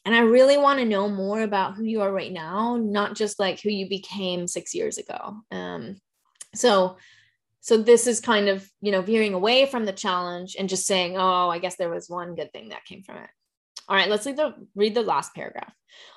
And 0.04 0.14
I 0.14 0.20
really 0.20 0.58
want 0.58 0.80
to 0.80 0.84
know 0.84 1.08
more 1.08 1.42
about 1.42 1.74
who 1.74 1.84
you 1.84 2.00
are 2.00 2.12
right 2.12 2.32
now, 2.32 2.76
not 2.76 3.14
just 3.14 3.38
like 3.38 3.60
who 3.60 3.70
you 3.70 3.88
became 3.88 4.48
six 4.48 4.74
years 4.74 4.98
ago. 4.98 5.36
Um, 5.52 5.96
so, 6.54 6.96
so 7.62 7.76
this 7.78 8.08
is 8.08 8.20
kind 8.20 8.48
of 8.48 8.68
you 8.82 8.92
know 8.92 9.00
veering 9.00 9.32
away 9.32 9.66
from 9.66 9.86
the 9.86 9.92
challenge 9.92 10.56
and 10.58 10.68
just 10.68 10.86
saying 10.86 11.16
oh 11.16 11.48
i 11.48 11.58
guess 11.58 11.76
there 11.76 11.88
was 11.88 12.10
one 12.10 12.34
good 12.34 12.52
thing 12.52 12.68
that 12.68 12.84
came 12.84 13.02
from 13.02 13.16
it 13.16 13.30
all 13.88 13.96
right, 13.96 14.08
let's 14.08 14.26
read 14.26 14.36
the, 14.36 14.54
read 14.74 14.94
the 14.94 15.02
last 15.02 15.34
paragraph. 15.34 15.72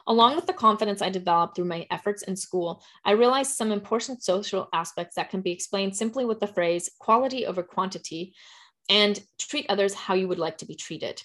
Along 0.08 0.36
with 0.36 0.46
the 0.46 0.54
confidence 0.54 1.02
I 1.02 1.10
developed 1.10 1.56
through 1.56 1.66
my 1.66 1.86
efforts 1.92 2.24
in 2.24 2.36
school, 2.36 2.84
I 3.04 3.12
realized 3.12 3.52
some 3.52 3.72
important 3.72 4.24
social 4.24 4.70
aspects 4.74 5.16
that 5.16 5.30
can 5.30 5.42
be 5.42 5.52
explained 5.52 5.96
simply 5.96 6.26
with 6.26 6.40
the 6.40 6.48
phrase 6.48 6.90
quality 7.00 7.46
over 7.46 7.64
quantity 7.64 8.34
and 8.90 9.20
treat 9.40 9.66
others 9.68 9.94
how 9.94 10.14
you 10.14 10.28
would 10.28 10.40
like 10.40 10.60
to 10.60 10.66
be 10.66 10.76
treated. 10.76 11.22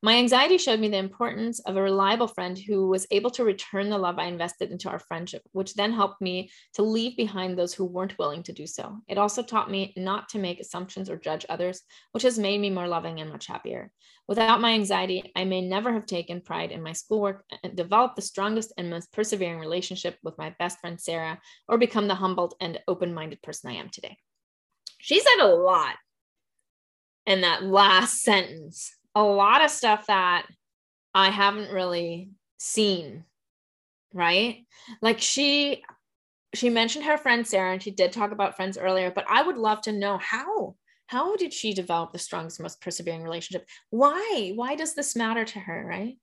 My 0.00 0.14
anxiety 0.14 0.58
showed 0.58 0.78
me 0.78 0.88
the 0.88 0.96
importance 0.96 1.58
of 1.60 1.76
a 1.76 1.82
reliable 1.82 2.28
friend 2.28 2.56
who 2.56 2.86
was 2.86 3.08
able 3.10 3.30
to 3.30 3.42
return 3.42 3.90
the 3.90 3.98
love 3.98 4.16
I 4.16 4.26
invested 4.26 4.70
into 4.70 4.88
our 4.88 5.00
friendship, 5.00 5.42
which 5.50 5.74
then 5.74 5.92
helped 5.92 6.20
me 6.20 6.50
to 6.74 6.82
leave 6.82 7.16
behind 7.16 7.58
those 7.58 7.74
who 7.74 7.84
weren't 7.84 8.16
willing 8.16 8.44
to 8.44 8.52
do 8.52 8.64
so. 8.64 8.98
It 9.08 9.18
also 9.18 9.42
taught 9.42 9.72
me 9.72 9.92
not 9.96 10.28
to 10.28 10.38
make 10.38 10.60
assumptions 10.60 11.10
or 11.10 11.16
judge 11.16 11.44
others, 11.48 11.82
which 12.12 12.22
has 12.22 12.38
made 12.38 12.60
me 12.60 12.70
more 12.70 12.86
loving 12.86 13.20
and 13.20 13.28
much 13.28 13.48
happier. 13.48 13.90
Without 14.28 14.60
my 14.60 14.70
anxiety, 14.70 15.32
I 15.34 15.44
may 15.44 15.62
never 15.62 15.92
have 15.92 16.06
taken 16.06 16.42
pride 16.42 16.70
in 16.70 16.80
my 16.80 16.92
schoolwork 16.92 17.44
and 17.64 17.74
developed 17.74 18.14
the 18.14 18.22
strongest 18.22 18.72
and 18.78 18.88
most 18.90 19.12
persevering 19.12 19.58
relationship 19.58 20.16
with 20.22 20.38
my 20.38 20.54
best 20.60 20.78
friend, 20.78 21.00
Sarah, 21.00 21.40
or 21.66 21.76
become 21.76 22.06
the 22.06 22.14
humbled 22.14 22.54
and 22.60 22.78
open 22.86 23.12
minded 23.12 23.42
person 23.42 23.70
I 23.70 23.74
am 23.74 23.88
today. 23.88 24.16
She 24.98 25.18
said 25.18 25.40
a 25.40 25.48
lot 25.48 25.96
in 27.26 27.40
that 27.40 27.64
last 27.64 28.22
sentence 28.22 28.94
a 29.18 29.22
lot 29.22 29.64
of 29.64 29.70
stuff 29.70 30.06
that 30.06 30.46
I 31.12 31.30
haven't 31.30 31.72
really 31.72 32.30
seen, 32.58 33.24
right? 34.12 34.64
Like 35.02 35.20
she 35.20 35.82
she 36.54 36.70
mentioned 36.70 37.04
her 37.04 37.18
friend 37.18 37.46
Sarah 37.46 37.72
and 37.72 37.82
she 37.82 37.90
did 37.90 38.12
talk 38.12 38.30
about 38.30 38.56
friends 38.56 38.78
earlier, 38.78 39.10
but 39.10 39.26
I 39.28 39.42
would 39.42 39.58
love 39.58 39.80
to 39.82 39.92
know 39.92 40.18
how 40.18 40.76
how 41.08 41.36
did 41.36 41.52
she 41.52 41.74
develop 41.74 42.12
the 42.12 42.18
strongest 42.18 42.60
most 42.60 42.80
persevering 42.80 43.22
relationship? 43.22 43.66
Why? 43.90 44.52
Why 44.54 44.76
does 44.76 44.94
this 44.94 45.16
matter 45.16 45.44
to 45.44 45.58
her, 45.58 45.84
right? 45.84 46.16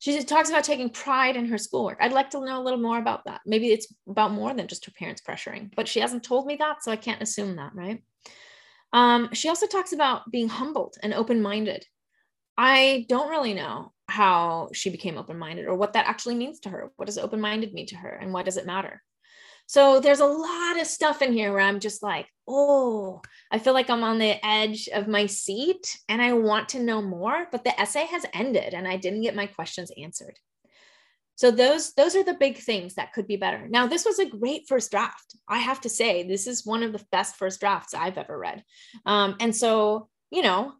She 0.00 0.22
talks 0.24 0.48
about 0.48 0.64
taking 0.64 0.90
pride 0.90 1.36
in 1.36 1.46
her 1.46 1.58
schoolwork. 1.58 1.98
I'd 2.00 2.12
like 2.12 2.30
to 2.30 2.44
know 2.44 2.60
a 2.60 2.62
little 2.62 2.80
more 2.80 2.98
about 2.98 3.24
that. 3.26 3.42
Maybe 3.46 3.68
it's 3.68 3.92
about 4.08 4.32
more 4.32 4.54
than 4.54 4.66
just 4.66 4.86
her 4.86 4.92
parents 4.92 5.22
pressuring, 5.22 5.70
but 5.76 5.86
she 5.86 6.00
hasn't 6.00 6.22
told 6.24 6.46
me 6.46 6.56
that, 6.56 6.82
so 6.82 6.90
I 6.90 6.96
can't 6.96 7.22
assume 7.22 7.56
that, 7.56 7.74
right? 7.74 8.02
Um, 8.92 9.30
she 9.32 9.48
also 9.48 9.66
talks 9.66 9.92
about 9.92 10.30
being 10.30 10.48
humbled 10.48 10.96
and 11.02 11.12
open 11.12 11.42
minded. 11.42 11.84
I 12.58 13.06
don't 13.08 13.30
really 13.30 13.54
know 13.54 13.92
how 14.08 14.70
she 14.72 14.90
became 14.90 15.16
open 15.16 15.38
minded 15.38 15.66
or 15.66 15.76
what 15.76 15.92
that 15.92 16.06
actually 16.06 16.34
means 16.34 16.58
to 16.60 16.70
her. 16.70 16.90
What 16.96 17.06
does 17.06 17.16
open 17.16 17.40
minded 17.40 17.72
mean 17.72 17.86
to 17.86 17.96
her 17.96 18.10
and 18.10 18.32
why 18.32 18.42
does 18.42 18.56
it 18.56 18.66
matter? 18.66 19.00
So 19.68 20.00
there's 20.00 20.20
a 20.20 20.26
lot 20.26 20.80
of 20.80 20.86
stuff 20.86 21.22
in 21.22 21.32
here 21.32 21.52
where 21.52 21.60
I'm 21.60 21.78
just 21.78 22.02
like, 22.02 22.26
oh, 22.48 23.20
I 23.52 23.58
feel 23.58 23.74
like 23.74 23.90
I'm 23.90 24.02
on 24.02 24.18
the 24.18 24.44
edge 24.44 24.88
of 24.88 25.06
my 25.06 25.26
seat 25.26 25.98
and 26.08 26.20
I 26.20 26.32
want 26.32 26.70
to 26.70 26.82
know 26.82 27.00
more, 27.00 27.46
but 27.52 27.62
the 27.64 27.78
essay 27.78 28.06
has 28.06 28.24
ended 28.34 28.74
and 28.74 28.88
I 28.88 28.96
didn't 28.96 29.20
get 29.20 29.36
my 29.36 29.46
questions 29.46 29.92
answered. 30.02 30.36
So 31.36 31.52
those 31.52 31.92
those 31.92 32.16
are 32.16 32.24
the 32.24 32.34
big 32.34 32.56
things 32.56 32.94
that 32.94 33.12
could 33.12 33.28
be 33.28 33.36
better. 33.36 33.68
Now 33.68 33.86
this 33.86 34.04
was 34.04 34.18
a 34.18 34.28
great 34.28 34.62
first 34.66 34.90
draft. 34.90 35.36
I 35.46 35.58
have 35.58 35.80
to 35.82 35.88
say 35.88 36.26
this 36.26 36.48
is 36.48 36.66
one 36.66 36.82
of 36.82 36.92
the 36.92 37.04
best 37.12 37.36
first 37.36 37.60
drafts 37.60 37.94
I've 37.94 38.18
ever 38.18 38.36
read. 38.36 38.64
Um, 39.06 39.36
and 39.38 39.54
so 39.54 40.08
you 40.32 40.42
know 40.42 40.72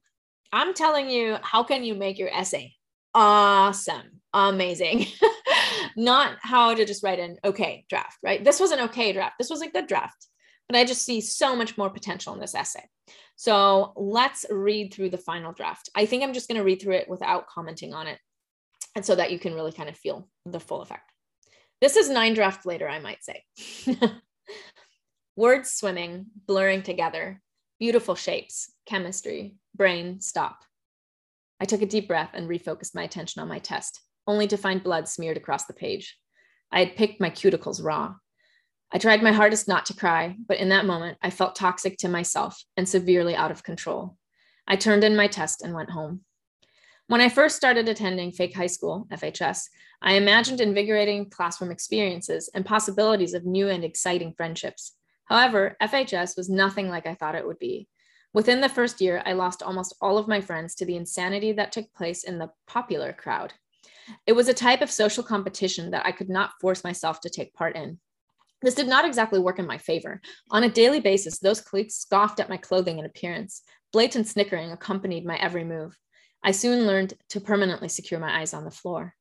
I'm 0.52 0.74
telling 0.74 1.10
you, 1.10 1.36
how 1.42 1.62
can 1.62 1.84
you 1.84 1.94
make 1.94 2.18
your 2.18 2.32
essay 2.32 2.74
awesome, 3.14 4.20
amazing? 4.32 5.06
Not 5.96 6.36
how 6.42 6.74
to 6.74 6.84
just 6.84 7.02
write 7.02 7.18
an 7.18 7.38
okay 7.44 7.84
draft, 7.88 8.18
right? 8.22 8.42
This 8.42 8.60
was 8.60 8.70
an 8.70 8.80
okay 8.80 9.12
draft. 9.12 9.34
This 9.38 9.50
was 9.50 9.62
a 9.62 9.70
good 9.70 9.86
draft, 9.86 10.26
but 10.68 10.76
I 10.76 10.84
just 10.84 11.04
see 11.04 11.20
so 11.20 11.54
much 11.54 11.76
more 11.76 11.90
potential 11.90 12.34
in 12.34 12.40
this 12.40 12.54
essay. 12.54 12.84
So 13.36 13.92
let's 13.96 14.46
read 14.50 14.92
through 14.92 15.10
the 15.10 15.18
final 15.18 15.52
draft. 15.52 15.90
I 15.94 16.06
think 16.06 16.22
I'm 16.22 16.32
just 16.32 16.48
going 16.48 16.58
to 16.58 16.64
read 16.64 16.80
through 16.82 16.96
it 16.96 17.08
without 17.08 17.46
commenting 17.46 17.94
on 17.94 18.06
it. 18.06 18.18
And 18.96 19.04
so 19.04 19.14
that 19.14 19.30
you 19.30 19.38
can 19.38 19.54
really 19.54 19.72
kind 19.72 19.88
of 19.88 19.96
feel 19.96 20.28
the 20.44 20.60
full 20.60 20.82
effect. 20.82 21.12
This 21.80 21.96
is 21.96 22.10
nine 22.10 22.34
drafts 22.34 22.66
later, 22.66 22.88
I 22.88 22.98
might 22.98 23.22
say. 23.22 23.44
Words 25.36 25.70
swimming, 25.70 26.26
blurring 26.46 26.82
together, 26.82 27.40
beautiful 27.78 28.14
shapes, 28.14 28.72
chemistry, 28.86 29.56
brain, 29.74 30.20
stop. 30.20 30.64
I 31.60 31.64
took 31.64 31.82
a 31.82 31.86
deep 31.86 32.08
breath 32.08 32.30
and 32.34 32.48
refocused 32.48 32.94
my 32.94 33.02
attention 33.02 33.40
on 33.40 33.48
my 33.48 33.58
test, 33.58 34.00
only 34.26 34.46
to 34.48 34.56
find 34.56 34.82
blood 34.82 35.08
smeared 35.08 35.36
across 35.36 35.66
the 35.66 35.74
page. 35.74 36.16
I 36.72 36.80
had 36.80 36.96
picked 36.96 37.20
my 37.20 37.30
cuticles 37.30 37.82
raw. 37.82 38.14
I 38.90 38.98
tried 38.98 39.22
my 39.22 39.32
hardest 39.32 39.68
not 39.68 39.86
to 39.86 39.94
cry, 39.94 40.36
but 40.46 40.58
in 40.58 40.70
that 40.70 40.86
moment, 40.86 41.18
I 41.22 41.30
felt 41.30 41.54
toxic 41.54 41.98
to 41.98 42.08
myself 42.08 42.62
and 42.76 42.88
severely 42.88 43.36
out 43.36 43.50
of 43.50 43.62
control. 43.62 44.16
I 44.66 44.76
turned 44.76 45.04
in 45.04 45.16
my 45.16 45.28
test 45.28 45.62
and 45.62 45.74
went 45.74 45.90
home. 45.90 46.22
When 47.06 47.20
I 47.20 47.28
first 47.28 47.56
started 47.56 47.88
attending 47.88 48.32
fake 48.32 48.54
high 48.54 48.66
school, 48.66 49.06
FHS, 49.10 49.68
I 50.02 50.14
imagined 50.14 50.60
invigorating 50.60 51.30
classroom 51.30 51.70
experiences 51.70 52.50
and 52.54 52.66
possibilities 52.66 53.34
of 53.34 53.46
new 53.46 53.68
and 53.68 53.82
exciting 53.82 54.34
friendships. 54.36 54.94
However, 55.28 55.76
FHS 55.82 56.36
was 56.36 56.48
nothing 56.48 56.88
like 56.88 57.06
I 57.06 57.14
thought 57.14 57.34
it 57.34 57.46
would 57.46 57.58
be. 57.58 57.88
Within 58.34 58.60
the 58.60 58.68
first 58.68 59.00
year, 59.00 59.22
I 59.24 59.32
lost 59.32 59.62
almost 59.62 59.94
all 60.00 60.18
of 60.18 60.28
my 60.28 60.40
friends 60.40 60.74
to 60.76 60.86
the 60.86 60.96
insanity 60.96 61.52
that 61.52 61.72
took 61.72 61.92
place 61.94 62.24
in 62.24 62.38
the 62.38 62.50
popular 62.66 63.12
crowd. 63.12 63.52
It 64.26 64.32
was 64.32 64.48
a 64.48 64.54
type 64.54 64.80
of 64.80 64.90
social 64.90 65.22
competition 65.22 65.90
that 65.90 66.06
I 66.06 66.12
could 66.12 66.28
not 66.28 66.52
force 66.60 66.84
myself 66.84 67.20
to 67.22 67.30
take 67.30 67.54
part 67.54 67.76
in. 67.76 67.98
This 68.62 68.74
did 68.74 68.88
not 68.88 69.04
exactly 69.04 69.38
work 69.38 69.58
in 69.58 69.66
my 69.66 69.78
favor. 69.78 70.20
On 70.50 70.64
a 70.64 70.70
daily 70.70 71.00
basis, 71.00 71.38
those 71.38 71.60
colleagues 71.60 71.94
scoffed 71.94 72.40
at 72.40 72.48
my 72.48 72.56
clothing 72.56 72.98
and 72.98 73.06
appearance. 73.06 73.62
Blatant 73.92 74.26
snickering 74.26 74.72
accompanied 74.72 75.24
my 75.24 75.36
every 75.36 75.64
move. 75.64 75.96
I 76.42 76.52
soon 76.52 76.86
learned 76.86 77.14
to 77.30 77.40
permanently 77.40 77.88
secure 77.88 78.20
my 78.20 78.40
eyes 78.40 78.54
on 78.54 78.64
the 78.64 78.70
floor. 78.70 79.14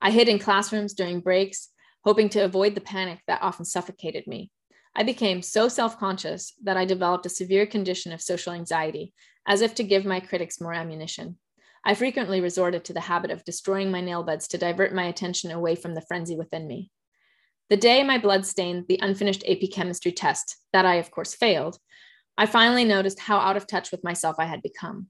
I 0.00 0.10
hid 0.10 0.28
in 0.28 0.38
classrooms 0.38 0.94
during 0.94 1.20
breaks, 1.20 1.68
hoping 2.04 2.28
to 2.30 2.44
avoid 2.44 2.74
the 2.74 2.80
panic 2.80 3.20
that 3.26 3.42
often 3.42 3.64
suffocated 3.64 4.26
me. 4.26 4.50
I 4.98 5.02
became 5.02 5.42
so 5.42 5.68
self 5.68 5.98
conscious 5.98 6.54
that 6.62 6.78
I 6.78 6.86
developed 6.86 7.26
a 7.26 7.28
severe 7.28 7.66
condition 7.66 8.12
of 8.12 8.22
social 8.22 8.54
anxiety, 8.54 9.12
as 9.46 9.60
if 9.60 9.74
to 9.74 9.84
give 9.84 10.06
my 10.06 10.20
critics 10.20 10.58
more 10.58 10.72
ammunition. 10.72 11.36
I 11.84 11.94
frequently 11.94 12.40
resorted 12.40 12.82
to 12.86 12.94
the 12.94 13.00
habit 13.00 13.30
of 13.30 13.44
destroying 13.44 13.90
my 13.90 14.00
nail 14.00 14.22
beds 14.22 14.48
to 14.48 14.58
divert 14.58 14.94
my 14.94 15.04
attention 15.04 15.50
away 15.50 15.74
from 15.76 15.94
the 15.94 16.00
frenzy 16.00 16.34
within 16.34 16.66
me. 16.66 16.90
The 17.68 17.76
day 17.76 18.02
my 18.02 18.16
blood 18.16 18.46
stained 18.46 18.86
the 18.88 18.98
unfinished 19.02 19.44
AP 19.46 19.70
chemistry 19.70 20.12
test, 20.12 20.56
that 20.72 20.86
I 20.86 20.94
of 20.94 21.10
course 21.10 21.34
failed, 21.34 21.78
I 22.38 22.46
finally 22.46 22.84
noticed 22.84 23.20
how 23.20 23.36
out 23.36 23.58
of 23.58 23.66
touch 23.66 23.90
with 23.90 24.02
myself 24.02 24.36
I 24.38 24.46
had 24.46 24.62
become. 24.62 25.08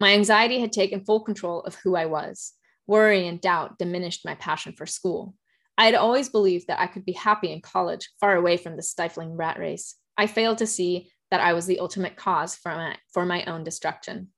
My 0.00 0.14
anxiety 0.14 0.60
had 0.60 0.72
taken 0.72 1.04
full 1.04 1.20
control 1.20 1.60
of 1.60 1.76
who 1.76 1.94
I 1.94 2.06
was. 2.06 2.54
Worry 2.88 3.28
and 3.28 3.40
doubt 3.40 3.78
diminished 3.78 4.24
my 4.24 4.34
passion 4.34 4.72
for 4.76 4.84
school. 4.84 5.34
I 5.82 5.86
had 5.86 5.96
always 5.96 6.28
believed 6.28 6.68
that 6.68 6.78
I 6.78 6.86
could 6.86 7.04
be 7.04 7.10
happy 7.10 7.50
in 7.50 7.60
college, 7.60 8.08
far 8.20 8.36
away 8.36 8.56
from 8.56 8.76
the 8.76 8.84
stifling 8.84 9.32
rat 9.32 9.58
race. 9.58 9.96
I 10.16 10.28
failed 10.28 10.58
to 10.58 10.66
see 10.68 11.10
that 11.32 11.40
I 11.40 11.54
was 11.54 11.66
the 11.66 11.80
ultimate 11.80 12.14
cause 12.14 12.54
for 12.54 12.72
my, 12.72 12.96
for 13.12 13.26
my 13.26 13.42
own 13.46 13.64
destruction. 13.64 14.28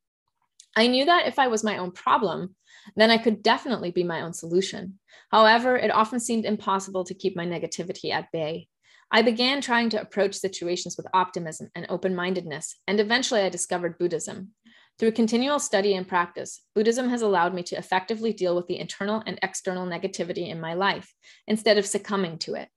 I 0.74 0.86
knew 0.86 1.04
that 1.04 1.26
if 1.26 1.38
I 1.38 1.48
was 1.48 1.62
my 1.62 1.76
own 1.76 1.90
problem, 1.90 2.56
then 2.96 3.10
I 3.10 3.18
could 3.18 3.42
definitely 3.42 3.90
be 3.90 4.04
my 4.04 4.22
own 4.22 4.32
solution. 4.32 4.98
However, 5.30 5.76
it 5.76 5.90
often 5.90 6.18
seemed 6.18 6.46
impossible 6.46 7.04
to 7.04 7.14
keep 7.14 7.36
my 7.36 7.44
negativity 7.44 8.10
at 8.10 8.32
bay. 8.32 8.68
I 9.10 9.20
began 9.20 9.60
trying 9.60 9.90
to 9.90 10.00
approach 10.00 10.36
situations 10.36 10.96
with 10.96 11.06
optimism 11.12 11.68
and 11.74 11.84
open 11.90 12.14
mindedness, 12.14 12.74
and 12.88 12.98
eventually 12.98 13.42
I 13.42 13.50
discovered 13.50 13.98
Buddhism. 13.98 14.52
Through 14.98 15.12
continual 15.12 15.58
study 15.58 15.94
and 15.94 16.06
practice, 16.06 16.60
Buddhism 16.74 17.08
has 17.08 17.22
allowed 17.22 17.52
me 17.52 17.64
to 17.64 17.76
effectively 17.76 18.32
deal 18.32 18.54
with 18.54 18.68
the 18.68 18.78
internal 18.78 19.22
and 19.26 19.38
external 19.42 19.86
negativity 19.86 20.48
in 20.48 20.60
my 20.60 20.74
life 20.74 21.12
instead 21.48 21.78
of 21.78 21.86
succumbing 21.86 22.38
to 22.38 22.54
it. 22.54 22.68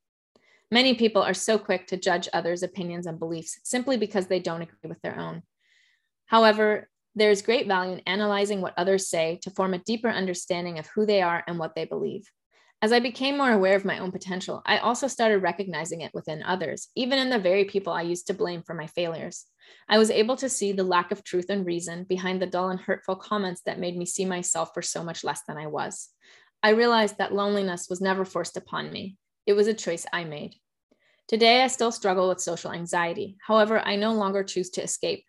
Many 0.72 0.96
people 0.96 1.22
are 1.22 1.36
so 1.36 1.60
quick 1.60 1.88
to 1.88 1.98
judge 1.98 2.28
others' 2.34 2.64
opinions 2.64 3.06
and 3.06 3.20
beliefs 3.20 3.60
simply 3.64 3.98
because 3.98 4.28
they 4.28 4.40
don't 4.40 4.64
agree 4.64 4.90
with 4.90 5.02
their 5.02 5.20
own. 5.20 5.44
However, 6.26 6.90
there 7.16 7.32
is 7.32 7.42
great 7.42 7.68
value 7.68 7.94
in 7.94 8.02
analyzing 8.08 8.62
what 8.62 8.74
others 8.78 9.08
say 9.08 9.40
to 9.44 9.52
form 9.52 9.74
a 9.74 9.80
deeper 9.80 10.10
understanding 10.10 10.80
of 10.80 10.88
who 10.88 11.06
they 11.06 11.22
are 11.22 11.44
and 11.48 11.58
what 11.58 11.76
they 11.76 11.86
believe. 11.86 12.30
As 12.80 12.92
I 12.92 13.00
became 13.00 13.38
more 13.38 13.52
aware 13.52 13.76
of 13.76 13.86
my 13.86 13.98
own 13.98 14.12
potential, 14.12 14.62
I 14.64 14.78
also 14.78 15.08
started 15.08 15.40
recognizing 15.40 16.02
it 16.02 16.14
within 16.14 16.44
others, 16.44 16.90
even 16.96 17.18
in 17.18 17.32
the 17.32 17.40
very 17.40 17.66
people 17.66 17.92
I 17.92 18.04
used 18.04 18.28
to 18.28 18.36
blame 18.36 18.62
for 18.62 18.76
my 18.76 18.86
failures. 18.86 19.46
I 19.90 19.98
was 19.98 20.12
able 20.12 20.36
to 20.38 20.48
see 20.48 20.74
the 20.74 20.84
lack 20.84 21.12
of 21.12 21.24
truth 21.24 21.48
and 21.50 21.66
reason 21.66 22.04
behind 22.04 22.40
the 22.40 22.46
dull 22.46 22.70
and 22.70 22.80
hurtful 22.80 23.16
comments 23.16 23.62
that 23.66 23.80
made 23.80 23.98
me 23.98 24.06
see 24.06 24.26
myself 24.26 24.72
for 24.76 24.84
so 24.84 25.04
much 25.04 25.24
less 25.24 25.42
than 25.48 25.58
I 25.58 25.66
was. 25.66 26.10
I 26.62 26.70
realized 26.70 27.18
that 27.18 27.34
loneliness 27.34 27.88
was 27.90 28.00
never 28.00 28.24
forced 28.26 28.58
upon 28.58 28.92
me, 28.92 29.18
it 29.48 29.54
was 29.54 29.66
a 29.68 29.74
choice 29.74 30.06
I 30.14 30.26
made. 30.26 30.54
Today, 31.28 31.64
I 31.64 31.68
still 31.68 31.92
struggle 31.92 32.30
with 32.30 32.42
social 32.42 32.72
anxiety. 32.72 33.38
However, 33.46 33.80
I 33.80 33.96
no 33.96 34.14
longer 34.14 34.44
choose 34.44 34.70
to 34.72 34.84
escape. 34.84 35.26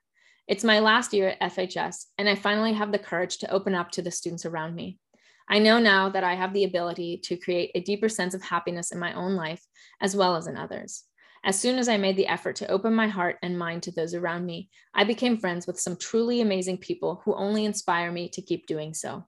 It's 0.46 0.64
my 0.64 0.80
last 0.80 1.14
year 1.14 1.28
at 1.40 1.55
FHS, 1.55 2.07
and 2.18 2.28
I 2.28 2.34
finally 2.34 2.74
have 2.74 2.92
the 2.92 2.99
courage 2.99 3.38
to 3.38 3.51
open 3.51 3.74
up 3.74 3.90
to 3.92 4.03
the 4.03 4.11
students 4.11 4.44
around 4.44 4.74
me. 4.74 4.99
I 5.49 5.59
know 5.59 5.78
now 5.78 6.11
that 6.11 6.24
I 6.24 6.34
have 6.34 6.53
the 6.53 6.64
ability 6.64 7.20
to 7.24 7.36
create 7.36 7.70
a 7.74 7.80
deeper 7.80 8.09
sense 8.09 8.34
of 8.34 8.42
happiness 8.42 8.92
in 8.92 8.99
my 8.99 9.14
own 9.14 9.34
life 9.34 9.64
as 10.01 10.14
well 10.14 10.36
as 10.36 10.46
in 10.46 10.57
others. 10.57 11.05
As 11.44 11.59
soon 11.59 11.78
as 11.78 11.88
I 11.88 11.96
made 11.96 12.16
the 12.16 12.26
effort 12.26 12.57
to 12.57 12.70
open 12.70 12.94
my 12.94 13.09
heart 13.09 13.36
and 13.42 13.59
mind 13.59 13.84
to 13.84 13.92
those 13.92 14.12
around 14.12 14.44
me, 14.44 14.68
I 14.92 15.05
became 15.05 15.38
friends 15.38 15.66
with 15.66 15.80
some 15.80 15.96
truly 15.96 16.40
amazing 16.40 16.78
people 16.78 17.22
who 17.24 17.34
only 17.34 17.64
inspire 17.64 18.11
me 18.11 18.28
to 18.30 18.42
keep 18.42 18.66
doing 18.66 18.92
so. 18.92 19.26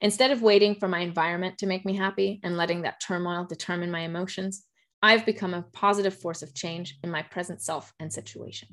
Instead 0.00 0.30
of 0.30 0.42
waiting 0.42 0.74
for 0.74 0.88
my 0.88 0.98
environment 1.00 1.56
to 1.58 1.66
make 1.66 1.86
me 1.86 1.96
happy 1.96 2.40
and 2.42 2.56
letting 2.56 2.82
that 2.82 3.00
turmoil 3.00 3.46
determine 3.46 3.90
my 3.90 4.00
emotions, 4.00 4.64
I've 5.02 5.24
become 5.24 5.54
a 5.54 5.64
positive 5.72 6.14
force 6.14 6.42
of 6.42 6.54
change 6.54 6.98
in 7.02 7.10
my 7.10 7.22
present 7.22 7.62
self 7.62 7.94
and 7.98 8.12
situation. 8.12 8.68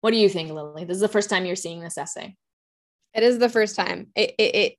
What 0.00 0.10
do 0.10 0.16
you 0.16 0.28
think, 0.28 0.50
Lily? 0.50 0.84
This 0.84 0.96
is 0.96 1.00
the 1.00 1.08
first 1.08 1.30
time 1.30 1.44
you're 1.44 1.56
seeing 1.56 1.80
this 1.80 1.98
essay. 1.98 2.36
It 3.16 3.22
is 3.22 3.38
the 3.38 3.48
first 3.48 3.74
time. 3.76 4.08
It, 4.14 4.34
it, 4.38 4.54
it 4.54 4.78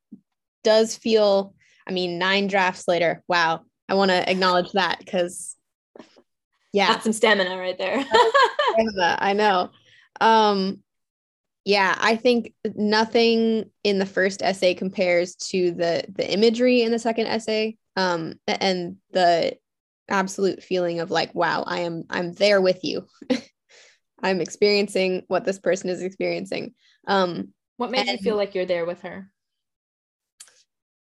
does 0.64 0.96
feel, 0.96 1.56
I 1.88 1.92
mean, 1.92 2.20
nine 2.20 2.48
drafts 2.48 2.88
later. 2.88 3.24
Wow. 3.28 3.62
I 3.90 3.96
want 3.96 4.12
to 4.12 4.30
acknowledge 4.30 4.72
that 4.74 5.00
because, 5.00 5.56
yeah. 6.72 6.88
That's 6.88 7.04
some 7.04 7.14
stamina 7.14 7.58
right 7.58 7.78
there. 7.78 8.06
I 9.20 9.34
know. 9.34 9.72
Um, 10.22 10.84
yeah, 11.66 11.96
I 12.00 12.16
think 12.16 12.54
nothing 12.76 13.70
in 13.84 14.00
the 14.00 14.06
first 14.06 14.42
essay 14.42 14.74
compares 14.74 15.36
to 15.36 15.72
the 15.72 16.06
the 16.16 16.32
imagery 16.32 16.82
in 16.82 16.92
the 16.94 17.00
second 17.00 17.28
essay. 17.28 17.78
Um, 17.98 18.36
and 18.48 18.98
the 19.12 19.58
absolute 20.08 20.64
feeling 20.64 21.02
of 21.02 21.12
like, 21.12 21.36
wow, 21.36 21.64
I 21.68 21.80
am 21.80 22.06
I'm 22.10 22.32
there 22.32 22.62
with 22.62 22.86
you. 22.86 23.06
I'm 24.24 24.40
experiencing 24.40 25.24
what 25.28 25.44
this 25.44 25.60
person 25.60 25.90
is 25.90 26.02
experiencing. 26.02 26.74
Um, 27.06 27.50
what 27.78 27.92
made 27.92 28.08
you 28.08 28.18
feel 28.18 28.36
like 28.36 28.56
you're 28.56 28.66
there 28.66 28.86
with 28.86 29.02
her? 29.02 29.30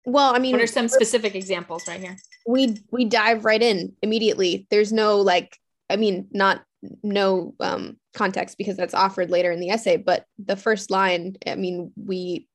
Well, 0.04 0.34
I 0.34 0.38
mean, 0.38 0.52
what 0.52 0.62
are 0.62 0.66
some 0.66 0.88
specific 0.88 1.34
examples 1.34 1.86
right 1.86 2.00
here? 2.00 2.16
We 2.46 2.78
we 2.90 3.04
dive 3.04 3.44
right 3.44 3.62
in 3.62 3.94
immediately. 4.02 4.66
There's 4.70 4.92
no 4.92 5.20
like, 5.20 5.56
I 5.88 5.96
mean, 5.96 6.28
not 6.32 6.64
no 7.02 7.54
um, 7.60 7.96
context 8.14 8.58
because 8.58 8.76
that's 8.76 8.94
offered 8.94 9.30
later 9.30 9.52
in 9.52 9.60
the 9.60 9.70
essay. 9.70 9.96
But 9.96 10.24
the 10.38 10.56
first 10.56 10.90
line, 10.90 11.36
I 11.46 11.54
mean, 11.54 11.92
we 11.96 12.48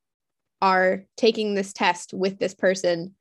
are 0.62 1.06
taking 1.16 1.54
this 1.54 1.72
test 1.72 2.14
with 2.14 2.40
this 2.40 2.54
person 2.54 3.16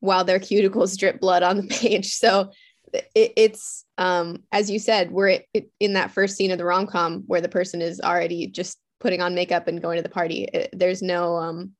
while 0.00 0.24
their 0.24 0.40
cuticles 0.40 0.98
drip 0.98 1.20
blood 1.20 1.42
on 1.42 1.56
the 1.56 1.66
page. 1.80 2.14
So 2.14 2.50
it, 2.92 3.32
it's, 3.36 3.84
um, 3.98 4.42
as 4.52 4.70
you 4.70 4.78
said, 4.78 5.10
we're 5.10 5.40
in 5.80 5.94
that 5.94 6.10
first 6.10 6.36
scene 6.36 6.50
of 6.50 6.58
the 6.58 6.64
rom 6.64 6.86
com 6.86 7.24
where 7.26 7.40
the 7.40 7.48
person 7.48 7.80
is 7.80 8.00
already 8.00 8.46
just 8.48 8.78
putting 9.04 9.22
on 9.22 9.34
makeup 9.36 9.68
and 9.68 9.80
going 9.80 9.98
to 9.98 10.02
the 10.02 10.08
party. 10.08 10.48
there's 10.72 11.02
no, 11.02 11.36
um, 11.36 11.72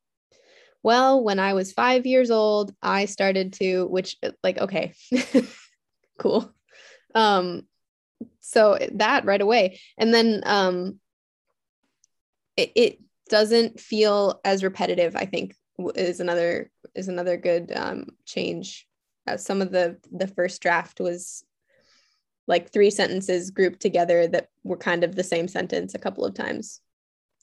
well, 0.85 1.25
when 1.25 1.41
I 1.41 1.55
was 1.55 1.73
five 1.73 2.07
years 2.07 2.31
old, 2.31 2.73
I 2.83 3.07
started 3.07 3.55
to, 3.55 3.87
which, 3.87 4.17
like, 4.45 4.59
okay, 4.59 4.93
cool. 6.19 6.55
Um, 7.15 7.63
so 8.41 8.79
that 8.93 9.25
right 9.25 9.41
away 9.41 9.81
and 9.99 10.13
then 10.13 10.43
um 10.45 11.01
it, 12.57 12.73
it 12.75 13.01
doesn't 13.29 13.81
feel 13.81 14.41
as 14.45 14.63
repetitive 14.63 15.17
i 15.17 15.25
think 15.25 15.55
is 15.95 16.21
another 16.21 16.71
is 16.95 17.09
another 17.09 17.37
good 17.37 17.73
um 17.75 18.07
change 18.25 18.87
uh, 19.27 19.37
some 19.37 19.63
of 19.63 19.71
the 19.73 19.97
the 20.13 20.27
first 20.27 20.61
draft 20.61 21.01
was 21.01 21.45
like 22.47 22.71
three 22.71 22.91
sentences 22.91 23.51
grouped 23.51 23.81
together 23.81 24.29
that 24.29 24.49
were 24.63 24.77
kind 24.77 25.03
of 25.03 25.15
the 25.15 25.25
same 25.25 25.49
sentence 25.49 25.95
a 25.95 25.99
couple 25.99 26.25
of 26.25 26.35
times 26.35 26.81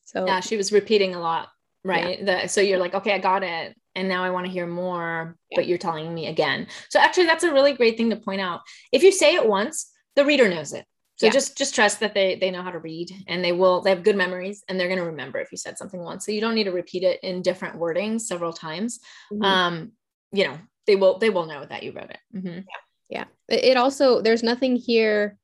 so 0.04 0.26
yeah 0.26 0.40
she 0.40 0.58
was 0.58 0.72
repeating 0.72 1.16
a 1.16 1.20
lot 1.20 1.50
right 1.84 2.20
yeah. 2.20 2.44
the, 2.44 2.48
so 2.48 2.62
you're 2.62 2.80
like 2.80 2.94
okay 2.94 3.14
i 3.14 3.20
got 3.20 3.44
it 3.44 3.76
and 3.96 4.08
now 4.08 4.24
i 4.24 4.30
want 4.30 4.46
to 4.46 4.52
hear 4.52 4.68
more 4.68 5.36
yeah. 5.50 5.58
but 5.58 5.68
you're 5.68 5.78
telling 5.78 6.14
me 6.14 6.28
again 6.28 6.68
so 6.90 7.00
actually 7.00 7.26
that's 7.26 7.44
a 7.44 7.54
really 7.54 7.74
great 7.74 7.98
thing 7.98 8.10
to 8.10 8.16
point 8.16 8.42
out 8.42 8.62
if 8.92 9.04
you 9.04 9.12
say 9.12 9.36
it 9.36 9.48
once 9.48 9.92
the 10.16 10.26
reader 10.26 10.50
knows 10.50 10.74
it 10.74 10.86
so 11.22 11.28
yeah. 11.28 11.34
just 11.34 11.56
just 11.56 11.76
trust 11.76 12.00
that 12.00 12.16
they 12.16 12.34
they 12.34 12.50
know 12.50 12.64
how 12.64 12.72
to 12.72 12.80
read 12.80 13.12
and 13.28 13.46
they 13.46 13.52
will 13.52 13.82
they 13.82 13.92
have 13.92 14.02
good 14.02 14.16
memories 14.16 14.64
and 14.68 14.80
they're 14.80 14.88
going 14.88 14.98
to 14.98 15.06
remember 15.06 15.38
if 15.38 15.52
you 15.52 15.58
said 15.60 15.78
something 15.78 16.02
once. 16.02 16.26
So 16.26 16.32
you 16.32 16.42
don't 16.42 16.56
need 16.56 16.64
to 16.64 16.72
repeat 16.72 17.04
it 17.04 17.20
in 17.22 17.44
different 17.44 17.78
wording 17.78 18.18
several 18.18 18.52
times. 18.52 19.00
Mm-hmm. 19.32 19.44
Um, 19.44 19.92
you 20.32 20.46
know, 20.46 20.58
they 20.88 20.96
will 20.96 21.20
they 21.20 21.30
will 21.30 21.46
know 21.46 21.64
that 21.64 21.84
you 21.84 21.92
wrote 21.92 22.10
it. 22.10 22.18
Mm-hmm. 22.36 22.62
Yeah. 23.10 23.26
yeah. 23.50 23.56
It 23.56 23.78
also 23.78 24.24
there's 24.24 24.42
nothing 24.42 24.76
here 24.76 25.38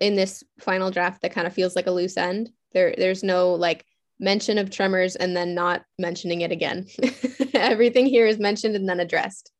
in 0.00 0.16
this 0.16 0.42
final 0.58 0.90
draft 0.90 1.22
that 1.22 1.32
kind 1.32 1.46
of 1.46 1.54
feels 1.54 1.76
like 1.76 1.86
a 1.86 1.92
loose 1.92 2.16
end. 2.16 2.50
There 2.72 2.94
there's 2.96 3.22
no 3.22 3.54
like 3.54 3.84
mention 4.20 4.58
of 4.58 4.70
tremors 4.70 5.16
and 5.16 5.36
then 5.36 5.54
not 5.54 5.84
mentioning 5.98 6.40
it 6.40 6.52
again. 6.52 6.86
Everything 7.54 8.06
here 8.06 8.26
is 8.26 8.38
mentioned 8.38 8.76
and 8.76 8.88
then 8.88 9.00
addressed. 9.00 9.52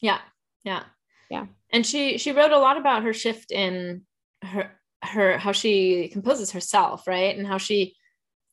Yeah. 0.00 0.18
Yeah. 0.64 0.84
Yeah. 1.30 1.46
And 1.70 1.86
she 1.86 2.18
she 2.18 2.32
wrote 2.32 2.52
a 2.52 2.58
lot 2.58 2.76
about 2.76 3.02
her 3.02 3.12
shift 3.12 3.50
in 3.50 4.02
her 4.42 4.70
her 5.02 5.38
how 5.38 5.52
she 5.52 6.08
composes 6.08 6.50
herself 6.52 7.06
right 7.06 7.36
and 7.36 7.46
how 7.46 7.58
she 7.58 7.94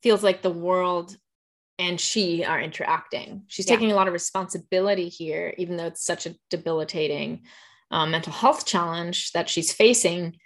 feels 0.01 0.23
like 0.23 0.41
the 0.41 0.49
world 0.49 1.15
and 1.79 1.99
she 1.99 2.43
are 2.43 2.61
interacting 2.61 3.43
she's 3.47 3.67
yeah. 3.67 3.75
taking 3.75 3.91
a 3.91 3.95
lot 3.95 4.07
of 4.07 4.13
responsibility 4.13 5.09
here 5.09 5.53
even 5.57 5.77
though 5.77 5.87
it's 5.87 6.05
such 6.05 6.25
a 6.25 6.35
debilitating 6.49 7.41
um, 7.91 8.11
mental 8.11 8.33
health 8.33 8.65
challenge 8.65 9.31
that 9.31 9.49
she's 9.49 9.71
facing 9.71 10.37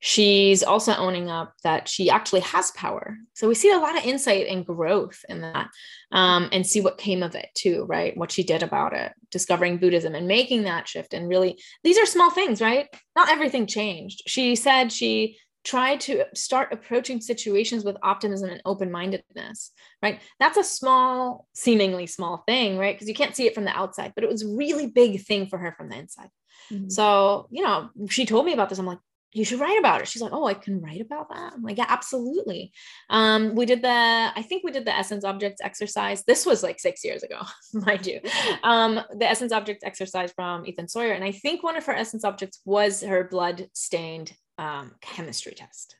she's 0.00 0.62
also 0.62 0.94
owning 0.94 1.30
up 1.30 1.54
that 1.62 1.88
she 1.88 2.10
actually 2.10 2.40
has 2.40 2.70
power. 2.72 3.16
So 3.32 3.48
we 3.48 3.54
see 3.54 3.70
a 3.70 3.78
lot 3.78 3.96
of 3.96 4.04
insight 4.04 4.48
and 4.48 4.66
growth 4.66 5.24
in 5.28 5.40
that 5.40 5.70
um, 6.12 6.48
and 6.52 6.66
see 6.66 6.80
what 6.80 6.98
came 6.98 7.22
of 7.22 7.34
it 7.34 7.48
too, 7.54 7.86
right? 7.88 8.16
What 8.16 8.30
she 8.30 8.42
did 8.42 8.62
about 8.62 8.92
it, 8.92 9.12
discovering 9.30 9.78
Buddhism 9.78 10.14
and 10.14 10.28
making 10.28 10.64
that 10.64 10.88
shift. 10.88 11.14
And 11.14 11.28
really, 11.28 11.58
these 11.82 11.98
are 11.98 12.06
small 12.06 12.30
things, 12.30 12.60
right? 12.60 12.88
Not 13.16 13.30
everything 13.30 13.66
changed. 13.66 14.22
She 14.26 14.56
said 14.56 14.92
she 14.92 15.38
tried 15.64 16.00
to 16.00 16.26
start 16.34 16.72
approaching 16.72 17.20
situations 17.20 17.84
with 17.84 17.96
optimism 18.02 18.50
and 18.50 18.60
open-mindedness 18.66 19.72
right 20.02 20.20
that's 20.38 20.58
a 20.58 20.62
small 20.62 21.46
seemingly 21.54 22.06
small 22.06 22.44
thing 22.46 22.76
right 22.76 22.94
because 22.94 23.08
you 23.08 23.14
can't 23.14 23.34
see 23.34 23.46
it 23.46 23.54
from 23.54 23.64
the 23.64 23.70
outside 23.70 24.12
but 24.14 24.22
it 24.22 24.30
was 24.30 24.42
a 24.42 24.56
really 24.56 24.86
big 24.86 25.22
thing 25.22 25.46
for 25.46 25.58
her 25.58 25.72
from 25.72 25.88
the 25.88 25.96
inside 25.96 26.28
mm-hmm. 26.70 26.90
so 26.90 27.48
you 27.50 27.62
know 27.62 27.88
she 28.10 28.26
told 28.26 28.44
me 28.44 28.52
about 28.52 28.68
this 28.68 28.78
i'm 28.78 28.84
like 28.84 28.98
you 29.34 29.44
should 29.44 29.60
write 29.60 29.78
about 29.78 30.00
it. 30.00 30.08
She's 30.08 30.22
like, 30.22 30.32
oh, 30.32 30.46
I 30.46 30.54
can 30.54 30.80
write 30.80 31.00
about 31.00 31.28
that. 31.28 31.52
I'm 31.52 31.62
like, 31.62 31.76
yeah, 31.76 31.86
absolutely. 31.88 32.72
Um, 33.10 33.54
we 33.56 33.66
did 33.66 33.82
the, 33.82 33.88
I 33.88 34.42
think 34.48 34.62
we 34.62 34.70
did 34.70 34.84
the 34.84 34.96
essence 34.96 35.24
objects 35.24 35.60
exercise. 35.60 36.22
This 36.24 36.46
was 36.46 36.62
like 36.62 36.78
six 36.78 37.04
years 37.04 37.24
ago, 37.24 37.40
mind 37.74 38.06
you. 38.06 38.20
Um, 38.62 39.00
the 39.18 39.28
essence 39.28 39.52
objects 39.52 39.84
exercise 39.84 40.32
from 40.32 40.64
Ethan 40.66 40.88
Sawyer. 40.88 41.12
And 41.12 41.24
I 41.24 41.32
think 41.32 41.64
one 41.64 41.76
of 41.76 41.84
her 41.86 41.92
essence 41.92 42.24
objects 42.24 42.60
was 42.64 43.02
her 43.02 43.24
blood 43.24 43.68
stained 43.74 44.32
um, 44.56 44.92
chemistry 45.00 45.52
test. 45.52 45.96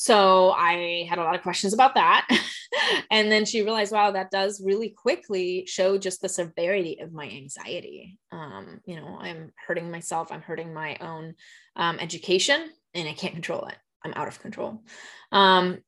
So 0.00 0.52
I 0.52 1.08
had 1.08 1.18
a 1.18 1.24
lot 1.24 1.34
of 1.34 1.42
questions 1.42 1.74
about 1.74 1.96
that. 1.96 2.28
and 3.10 3.32
then 3.32 3.44
she 3.44 3.62
realized, 3.62 3.90
wow, 3.90 4.12
that 4.12 4.30
does 4.30 4.62
really 4.64 4.90
quickly 4.90 5.66
show 5.66 5.98
just 5.98 6.22
the 6.22 6.28
severity 6.28 7.00
of 7.00 7.12
my 7.12 7.28
anxiety. 7.28 8.16
Um, 8.30 8.80
you 8.86 8.94
know, 8.94 9.18
I'm 9.20 9.50
hurting 9.66 9.90
myself, 9.90 10.30
I'm 10.30 10.40
hurting 10.40 10.72
my 10.72 10.96
own 11.00 11.34
um, 11.74 11.98
education, 11.98 12.70
and 12.94 13.08
I 13.08 13.12
can't 13.12 13.34
control 13.34 13.66
it. 13.66 13.74
I'm 14.04 14.12
out 14.14 14.28
of 14.28 14.40
control. 14.40 14.84
Um, 15.32 15.78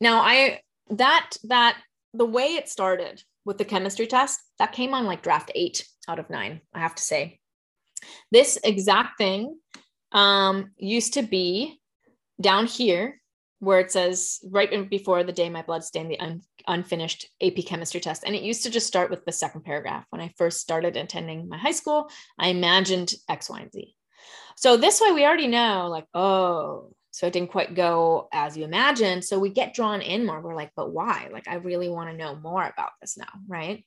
now, 0.00 0.18
I, 0.18 0.62
that, 0.90 1.36
that, 1.44 1.78
the 2.12 2.26
way 2.26 2.56
it 2.56 2.68
started 2.68 3.22
with 3.44 3.58
the 3.58 3.64
chemistry 3.64 4.08
test, 4.08 4.40
that 4.58 4.72
came 4.72 4.94
on 4.94 5.06
like 5.06 5.22
draft 5.22 5.52
eight 5.54 5.86
out 6.08 6.18
of 6.18 6.28
nine, 6.28 6.60
I 6.74 6.80
have 6.80 6.96
to 6.96 7.02
say. 7.04 7.38
This 8.32 8.58
exact 8.64 9.16
thing 9.16 9.56
um, 10.10 10.72
used 10.76 11.14
to 11.14 11.22
be 11.22 11.80
down 12.40 12.66
here 12.66 13.19
where 13.60 13.78
it 13.78 13.92
says 13.92 14.40
right 14.50 14.88
before 14.90 15.22
the 15.22 15.32
day 15.32 15.48
my 15.50 15.62
blood 15.62 15.84
stained 15.84 16.10
the 16.10 16.18
un- 16.18 16.40
unfinished 16.66 17.26
AP 17.42 17.64
chemistry 17.66 18.00
test. 18.00 18.24
And 18.24 18.34
it 18.34 18.42
used 18.42 18.62
to 18.64 18.70
just 18.70 18.86
start 18.86 19.10
with 19.10 19.24
the 19.24 19.32
second 19.32 19.64
paragraph. 19.64 20.06
When 20.10 20.22
I 20.22 20.32
first 20.36 20.60
started 20.60 20.96
attending 20.96 21.48
my 21.48 21.58
high 21.58 21.72
school, 21.72 22.10
I 22.38 22.48
imagined 22.48 23.12
X, 23.28 23.50
Y, 23.50 23.60
and 23.60 23.72
Z. 23.72 23.94
So 24.56 24.76
this 24.76 25.00
way 25.00 25.12
we 25.12 25.24
already 25.24 25.46
know, 25.46 25.88
like, 25.90 26.06
oh, 26.14 26.92
so 27.10 27.26
it 27.26 27.32
didn't 27.34 27.50
quite 27.50 27.74
go 27.74 28.28
as 28.32 28.56
you 28.56 28.64
imagined. 28.64 29.24
So 29.24 29.38
we 29.38 29.50
get 29.50 29.74
drawn 29.74 30.00
in 30.00 30.24
more. 30.24 30.40
We're 30.40 30.54
like, 30.54 30.72
but 30.74 30.90
why? 30.90 31.28
Like, 31.30 31.46
I 31.46 31.56
really 31.56 31.90
want 31.90 32.10
to 32.10 32.16
know 32.16 32.36
more 32.36 32.62
about 32.62 32.92
this 33.00 33.18
now, 33.18 33.28
right? 33.46 33.84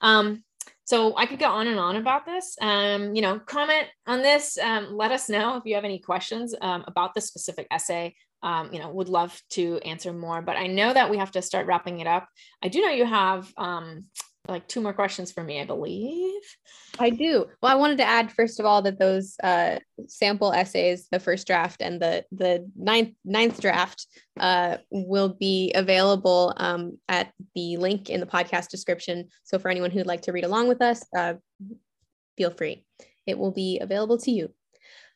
Um, 0.00 0.42
so 0.84 1.16
I 1.16 1.26
could 1.26 1.38
go 1.38 1.46
on 1.46 1.68
and 1.68 1.78
on 1.78 1.96
about 1.96 2.26
this. 2.26 2.56
Um, 2.60 3.14
you 3.14 3.22
know, 3.22 3.38
comment 3.38 3.86
on 4.06 4.22
this. 4.22 4.58
Um, 4.58 4.96
let 4.96 5.12
us 5.12 5.28
know 5.28 5.56
if 5.56 5.62
you 5.66 5.76
have 5.76 5.84
any 5.84 6.00
questions 6.00 6.54
um, 6.60 6.84
about 6.88 7.14
this 7.14 7.28
specific 7.28 7.68
essay 7.70 8.14
um, 8.42 8.72
you 8.72 8.78
know, 8.78 8.90
would 8.90 9.08
love 9.08 9.40
to 9.50 9.78
answer 9.84 10.12
more, 10.12 10.42
but 10.42 10.56
I 10.56 10.66
know 10.66 10.92
that 10.92 11.10
we 11.10 11.18
have 11.18 11.32
to 11.32 11.42
start 11.42 11.66
wrapping 11.66 12.00
it 12.00 12.06
up. 12.06 12.28
I 12.62 12.68
do 12.68 12.80
know 12.80 12.90
you 12.90 13.06
have 13.06 13.52
um, 13.56 14.06
like 14.48 14.66
two 14.66 14.80
more 14.80 14.92
questions 14.92 15.30
for 15.30 15.44
me, 15.44 15.60
I 15.60 15.64
believe. 15.64 16.42
I 16.98 17.10
do. 17.10 17.46
Well, 17.62 17.72
I 17.72 17.76
wanted 17.76 17.98
to 17.98 18.04
add 18.04 18.32
first 18.32 18.58
of 18.58 18.66
all 18.66 18.82
that 18.82 18.98
those 18.98 19.36
uh, 19.42 19.78
sample 20.08 20.52
essays, 20.52 21.06
the 21.10 21.20
first 21.20 21.46
draft 21.46 21.80
and 21.80 22.00
the 22.00 22.24
the 22.32 22.68
ninth 22.76 23.14
ninth 23.24 23.60
draft, 23.60 24.06
uh, 24.40 24.78
will 24.90 25.28
be 25.28 25.72
available 25.74 26.54
um, 26.56 26.98
at 27.08 27.32
the 27.54 27.76
link 27.76 28.10
in 28.10 28.20
the 28.20 28.26
podcast 28.26 28.68
description. 28.68 29.28
So 29.44 29.58
for 29.58 29.68
anyone 29.70 29.92
who'd 29.92 30.06
like 30.06 30.22
to 30.22 30.32
read 30.32 30.44
along 30.44 30.68
with 30.68 30.82
us, 30.82 31.04
uh, 31.16 31.34
feel 32.36 32.50
free. 32.50 32.84
It 33.26 33.38
will 33.38 33.52
be 33.52 33.78
available 33.78 34.18
to 34.18 34.32
you. 34.32 34.52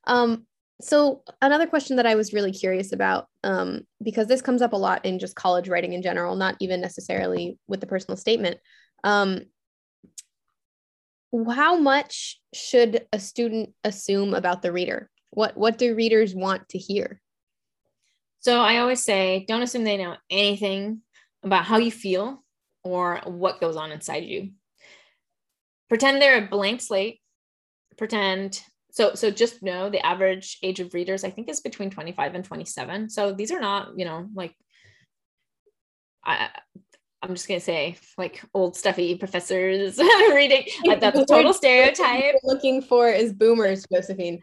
Um, 0.06 0.46
so 0.80 1.22
another 1.40 1.66
question 1.66 1.96
that 1.96 2.06
I 2.06 2.14
was 2.16 2.32
really 2.32 2.52
curious 2.52 2.92
about, 2.92 3.28
um, 3.42 3.82
because 4.02 4.26
this 4.26 4.42
comes 4.42 4.60
up 4.60 4.72
a 4.72 4.76
lot 4.76 5.04
in 5.04 5.18
just 5.18 5.34
college 5.34 5.68
writing 5.68 5.94
in 5.94 6.02
general, 6.02 6.36
not 6.36 6.56
even 6.60 6.80
necessarily 6.80 7.58
with 7.66 7.80
the 7.80 7.86
personal 7.86 8.16
statement. 8.16 8.58
Um, 9.02 9.42
how 11.50 11.76
much 11.76 12.40
should 12.54 13.06
a 13.12 13.18
student 13.18 13.70
assume 13.84 14.34
about 14.34 14.62
the 14.62 14.72
reader? 14.72 15.10
What 15.30 15.56
what 15.56 15.78
do 15.78 15.94
readers 15.94 16.34
want 16.34 16.68
to 16.70 16.78
hear? 16.78 17.20
So 18.40 18.60
I 18.60 18.78
always 18.78 19.02
say, 19.02 19.44
don't 19.48 19.62
assume 19.62 19.84
they 19.84 19.96
know 19.96 20.16
anything 20.30 21.00
about 21.42 21.64
how 21.64 21.78
you 21.78 21.90
feel 21.90 22.44
or 22.84 23.20
what 23.24 23.60
goes 23.60 23.76
on 23.76 23.92
inside 23.92 24.24
you. 24.24 24.50
Pretend 25.88 26.22
they're 26.22 26.44
a 26.44 26.48
blank 26.48 26.80
slate. 26.80 27.20
Pretend 27.96 28.62
so 28.96 29.14
so 29.14 29.30
just 29.30 29.62
know 29.62 29.90
the 29.90 30.04
average 30.04 30.56
age 30.62 30.80
of 30.80 30.94
readers 30.94 31.22
I 31.22 31.28
think 31.28 31.50
is 31.50 31.60
between 31.60 31.90
25 31.90 32.34
and 32.34 32.42
27. 32.42 33.10
So 33.10 33.32
these 33.32 33.52
are 33.52 33.60
not, 33.60 33.90
you 33.96 34.06
know, 34.06 34.26
like 34.34 34.54
I 36.24 36.48
I'm 37.20 37.34
just 37.34 37.46
gonna 37.46 37.60
say 37.60 37.98
like 38.16 38.42
old 38.54 38.74
stuffy 38.74 39.14
professors 39.16 39.98
reading. 40.32 40.64
That's 40.86 41.18
a 41.18 41.26
total 41.26 41.52
stereotype. 41.52 42.36
looking 42.42 42.80
for 42.80 43.10
is 43.10 43.34
boomers, 43.34 43.84
Josephine. 43.92 44.40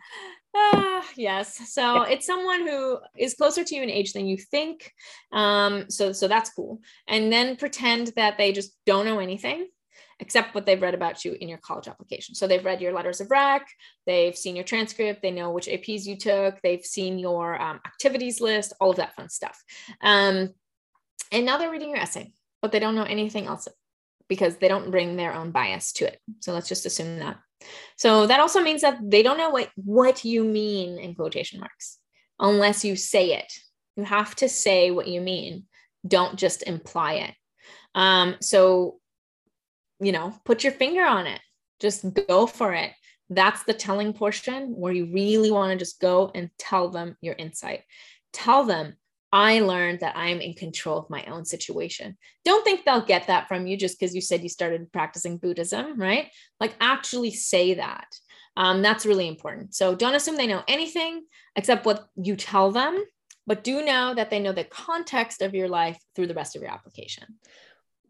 Uh, 0.56 1.02
yes. 1.16 1.74
So 1.74 2.04
it's 2.04 2.28
someone 2.28 2.62
who 2.62 3.00
is 3.18 3.34
closer 3.34 3.64
to 3.64 3.76
you 3.76 3.82
in 3.82 3.90
age 3.90 4.14
than 4.14 4.28
you 4.28 4.38
think. 4.38 4.94
Um, 5.32 5.90
so 5.90 6.12
so 6.12 6.28
that's 6.28 6.52
cool. 6.52 6.80
And 7.08 7.34
then 7.34 7.56
pretend 7.56 8.12
that 8.18 8.38
they 8.38 8.52
just 8.52 8.78
don't 8.86 9.06
know 9.06 9.18
anything 9.18 9.66
except 10.20 10.56
what 10.56 10.66
they've 10.66 10.82
read 10.82 10.94
about 10.94 11.26
you 11.26 11.36
in 11.40 11.50
your 11.50 11.58
college 11.60 11.88
application. 11.88 12.36
So 12.36 12.48
they've 12.48 12.64
read 12.64 12.82
your 12.82 12.94
letters 12.94 13.22
of 13.22 13.32
rec, 13.32 13.68
they've 14.06 14.36
seen 14.36 14.56
your 14.56 14.66
transcript, 14.66 15.22
they 15.22 15.32
know 15.32 15.52
which 15.52 15.68
APs 15.68 16.06
you 16.06 16.18
took, 16.18 16.62
they've 16.62 16.86
seen 16.86 17.20
your 17.20 17.60
um, 17.62 17.80
activities 17.86 18.42
list, 18.42 18.74
all 18.80 18.92
of 18.92 18.98
that 18.98 19.16
fun 19.16 19.30
stuff. 19.30 19.62
Um, 20.02 20.50
and 21.32 21.46
now 21.46 21.58
they're 21.58 21.72
reading 21.72 21.90
your 21.90 22.00
essay, 22.00 22.34
but 22.62 22.72
they 22.72 22.80
don't 22.80 22.96
know 22.96 23.04
anything 23.04 23.48
else 23.48 23.68
because 24.30 24.58
they 24.58 24.68
don't 24.68 24.92
bring 24.92 25.16
their 25.16 25.34
own 25.34 25.52
bias 25.52 25.94
to 25.94 26.06
it. 26.06 26.20
So 26.40 26.54
let's 26.54 26.70
just 26.70 26.86
assume 26.86 27.20
that. 27.20 27.38
So 27.98 28.28
that 28.28 28.40
also 28.40 28.62
means 28.62 28.82
that 28.82 29.00
they 29.02 29.24
don't 29.24 29.38
know 29.38 29.50
what, 29.50 29.70
what 29.76 30.26
you 30.26 30.44
mean 30.44 31.00
in 31.00 31.16
quotation 31.16 31.60
marks 31.60 32.00
unless 32.40 32.84
you 32.84 32.96
say 32.96 33.34
it. 33.34 33.52
You 33.96 34.04
have 34.04 34.36
to 34.36 34.50
say 34.50 34.92
what 34.92 35.08
you 35.08 35.22
mean. 35.22 35.66
Don't 36.08 36.38
just 36.38 36.64
imply 36.64 37.14
it. 37.14 37.34
Um, 37.96 38.36
so, 38.42 39.00
you 40.04 40.12
know, 40.12 40.34
put 40.46 40.64
your 40.64 40.74
finger 40.74 41.04
on 41.04 41.28
it. 41.28 41.40
Just 41.80 42.06
go 42.28 42.46
for 42.48 42.74
it. 42.74 42.92
That's 43.30 43.64
the 43.64 43.74
telling 43.74 44.14
portion 44.14 44.76
where 44.76 44.94
you 44.94 45.12
really 45.12 45.52
want 45.52 45.72
to 45.72 45.78
just 45.78 46.00
go 46.00 46.32
and 46.36 46.50
tell 46.58 46.90
them 46.90 47.18
your 47.22 47.36
insight. 47.36 47.82
Tell 48.32 48.64
them 48.64 48.96
I 49.34 49.62
learned 49.62 50.02
that 50.02 50.16
I'm 50.16 50.42
in 50.42 50.54
control 50.54 51.00
of 51.00 51.10
my 51.10 51.24
own 51.26 51.44
situation. 51.44 52.18
Don't 52.46 52.64
think 52.64 52.86
they'll 52.86 53.04
get 53.04 53.28
that 53.28 53.48
from 53.48 53.66
you 53.66 53.76
just 53.76 54.00
because 54.00 54.14
you 54.14 54.22
said 54.22 54.44
you 54.44 54.50
started 54.50 54.92
practicing 54.92 55.40
Buddhism, 55.40 56.00
right? 56.00 56.28
Like, 56.60 56.76
actually 56.80 57.32
say 57.32 57.74
that. 57.74 58.06
Um, 58.56 58.84
that's 58.84 59.08
really 59.08 59.28
important. 59.28 59.74
So, 59.74 59.96
don't 59.96 60.14
assume 60.14 60.38
they 60.38 60.46
know 60.46 60.62
anything 60.68 61.24
except 61.56 61.84
what 61.84 62.06
you 62.16 62.36
tell 62.36 62.70
them, 62.70 63.04
but 63.48 63.64
do 63.64 63.84
know 63.84 64.14
that 64.14 64.30
they 64.30 64.40
know 64.40 64.52
the 64.52 64.66
context 64.66 65.42
of 65.42 65.56
your 65.56 65.68
life 65.68 65.98
through 66.16 66.28
the 66.28 66.36
rest 66.36 66.56
of 66.56 66.62
your 66.62 66.72
application. 66.72 67.40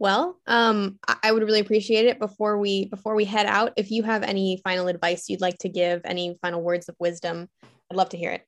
Well, 0.04 0.38
um, 0.48 1.00
I 1.24 1.32
would 1.32 1.44
really 1.44 1.62
appreciate 1.62 2.08
it 2.08 2.20
before 2.20 2.58
we 2.58 2.88
before 2.88 3.16
we 3.16 3.24
head 3.24 3.46
out. 3.46 3.72
If 3.78 3.90
you 3.90 4.04
have 4.04 4.22
any 4.22 4.60
final 4.62 4.90
advice 4.90 5.30
you'd 5.30 5.40
like 5.40 5.60
to 5.60 5.70
give, 5.70 6.02
any 6.04 6.38
final 6.42 6.62
words 6.62 6.90
of 6.90 6.98
wisdom, 7.00 7.48
I'd 7.64 7.96
love 7.96 8.10
to 8.10 8.18
hear 8.18 8.32
it. 8.32 8.46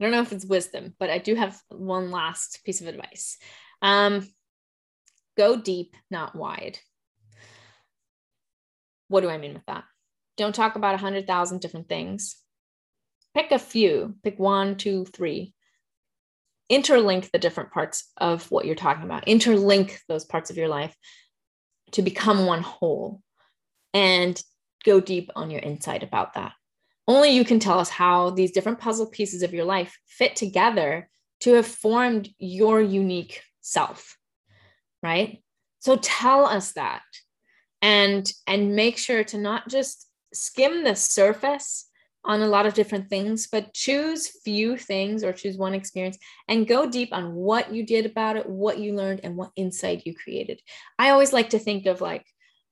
I 0.00 0.04
don't 0.04 0.10
know 0.10 0.22
if 0.22 0.32
it's 0.32 0.44
wisdom, 0.44 0.96
but 0.98 1.08
I 1.08 1.18
do 1.18 1.36
have 1.36 1.56
one 1.68 2.10
last 2.10 2.64
piece 2.64 2.80
of 2.80 2.88
advice. 2.88 3.38
Um, 3.80 4.28
go 5.38 5.54
deep, 5.56 5.94
not 6.10 6.34
wide. 6.34 6.80
What 9.06 9.20
do 9.20 9.30
I 9.30 9.38
mean 9.38 9.54
with 9.54 9.66
that? 9.66 9.84
Don't 10.36 10.52
talk 10.52 10.74
about 10.74 10.96
a 10.96 10.98
hundred 10.98 11.28
thousand 11.28 11.60
different 11.60 11.88
things. 11.88 12.34
Pick 13.36 13.52
a 13.52 13.58
few, 13.60 14.16
pick 14.24 14.40
one, 14.40 14.76
two, 14.76 15.04
three. 15.04 15.54
Interlink 16.70 17.30
the 17.30 17.38
different 17.38 17.70
parts 17.72 18.10
of 18.16 18.50
what 18.50 18.64
you're 18.64 18.74
talking 18.74 19.04
about. 19.04 19.26
Interlink 19.26 19.98
those 20.08 20.24
parts 20.24 20.50
of 20.50 20.56
your 20.56 20.68
life 20.68 20.94
to 21.92 22.02
become 22.02 22.46
one 22.46 22.62
whole 22.62 23.20
and 23.92 24.40
go 24.84 25.00
deep 25.00 25.30
on 25.34 25.50
your 25.50 25.60
insight 25.60 26.02
about 26.02 26.34
that. 26.34 26.52
Only 27.08 27.30
you 27.30 27.44
can 27.44 27.58
tell 27.58 27.78
us 27.78 27.88
how 27.88 28.30
these 28.30 28.52
different 28.52 28.78
puzzle 28.78 29.06
pieces 29.06 29.42
of 29.42 29.52
your 29.52 29.64
life 29.64 29.98
fit 30.06 30.36
together 30.36 31.08
to 31.40 31.54
have 31.54 31.66
formed 31.66 32.28
your 32.38 32.80
unique 32.80 33.42
self, 33.60 34.16
right? 35.02 35.42
So 35.80 35.96
tell 35.96 36.46
us 36.46 36.72
that 36.72 37.02
and 37.82 38.30
and 38.46 38.76
make 38.76 38.98
sure 38.98 39.24
to 39.24 39.38
not 39.38 39.68
just 39.68 40.06
skim 40.32 40.84
the 40.84 40.94
surface 40.94 41.89
on 42.24 42.42
a 42.42 42.46
lot 42.46 42.66
of 42.66 42.74
different 42.74 43.08
things, 43.08 43.48
but 43.50 43.72
choose 43.72 44.28
few 44.44 44.76
things 44.76 45.24
or 45.24 45.32
choose 45.32 45.56
one 45.56 45.74
experience 45.74 46.18
and 46.48 46.68
go 46.68 46.88
deep 46.88 47.10
on 47.12 47.34
what 47.34 47.72
you 47.72 47.84
did 47.84 48.04
about 48.04 48.36
it, 48.36 48.48
what 48.48 48.78
you 48.78 48.94
learned, 48.94 49.20
and 49.24 49.36
what 49.36 49.52
insight 49.56 50.06
you 50.06 50.14
created. 50.14 50.60
I 50.98 51.10
always 51.10 51.32
like 51.32 51.50
to 51.50 51.58
think 51.58 51.86
of 51.86 52.00
like, 52.00 52.26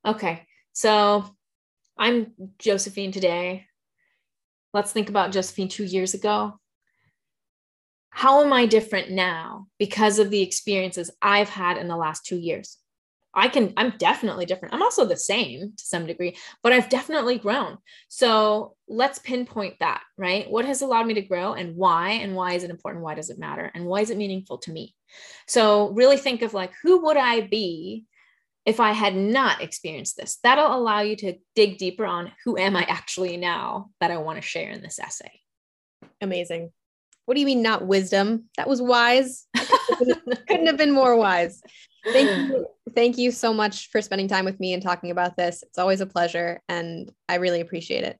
okay, 0.06 0.46
so 0.72 1.24
I'm 1.96 2.32
Josephine 2.58 3.10
today. 3.10 3.66
Let's 4.74 4.92
think 4.92 5.08
about 5.08 5.32
Josephine 5.32 5.68
two 5.68 5.84
years 5.84 6.14
ago. 6.14 6.60
How 8.10 8.44
am 8.44 8.52
I 8.52 8.66
different 8.66 9.10
now 9.10 9.66
because 9.78 10.18
of 10.18 10.30
the 10.30 10.42
experiences 10.42 11.10
I've 11.22 11.48
had 11.48 11.78
in 11.78 11.88
the 11.88 11.96
last 11.96 12.26
two 12.26 12.38
years? 12.38 12.76
I 13.34 13.48
can, 13.48 13.74
I'm 13.76 13.92
definitely 13.98 14.46
different. 14.46 14.74
I'm 14.74 14.82
also 14.82 15.04
the 15.04 15.16
same 15.16 15.72
to 15.76 15.84
some 15.84 16.06
degree, 16.06 16.36
but 16.62 16.72
I've 16.72 16.88
definitely 16.88 17.38
grown. 17.38 17.78
So 18.08 18.74
let's 18.88 19.18
pinpoint 19.18 19.76
that, 19.80 20.02
right? 20.16 20.50
What 20.50 20.64
has 20.64 20.82
allowed 20.82 21.06
me 21.06 21.14
to 21.14 21.22
grow 21.22 21.52
and 21.52 21.76
why? 21.76 22.10
And 22.10 22.34
why 22.34 22.54
is 22.54 22.64
it 22.64 22.70
important? 22.70 23.04
Why 23.04 23.14
does 23.14 23.30
it 23.30 23.38
matter? 23.38 23.70
And 23.74 23.86
why 23.86 24.00
is 24.00 24.10
it 24.10 24.16
meaningful 24.16 24.58
to 24.58 24.72
me? 24.72 24.94
So 25.46 25.90
really 25.90 26.16
think 26.16 26.42
of 26.42 26.54
like, 26.54 26.72
who 26.82 27.04
would 27.04 27.16
I 27.16 27.42
be 27.42 28.06
if 28.68 28.80
I 28.80 28.92
had 28.92 29.16
not 29.16 29.62
experienced 29.62 30.18
this. 30.18 30.38
That'll 30.42 30.76
allow 30.76 31.00
you 31.00 31.16
to 31.16 31.38
dig 31.54 31.78
deeper 31.78 32.04
on 32.04 32.32
who 32.44 32.58
am 32.58 32.76
I 32.76 32.82
actually 32.82 33.38
now 33.38 33.88
that 33.98 34.10
I 34.10 34.18
want 34.18 34.36
to 34.36 34.46
share 34.46 34.70
in 34.70 34.82
this 34.82 34.98
essay. 34.98 35.40
Amazing. 36.20 36.70
What 37.24 37.34
do 37.34 37.40
you 37.40 37.46
mean 37.46 37.62
not 37.62 37.86
wisdom? 37.86 38.50
That 38.58 38.68
was 38.68 38.82
wise. 38.82 39.46
Couldn't 40.48 40.66
have 40.66 40.76
been 40.76 40.90
more 40.90 41.16
wise. 41.16 41.62
Thank 42.04 42.50
you. 42.50 42.66
Thank 42.94 43.18
you 43.18 43.30
so 43.30 43.52
much 43.52 43.90
for 43.90 44.00
spending 44.00 44.28
time 44.28 44.44
with 44.44 44.58
me 44.58 44.72
and 44.72 44.82
talking 44.82 45.10
about 45.10 45.36
this. 45.36 45.62
It's 45.62 45.78
always 45.78 46.00
a 46.00 46.06
pleasure 46.06 46.60
and 46.68 47.10
I 47.28 47.36
really 47.36 47.60
appreciate 47.60 48.04
it. 48.04 48.18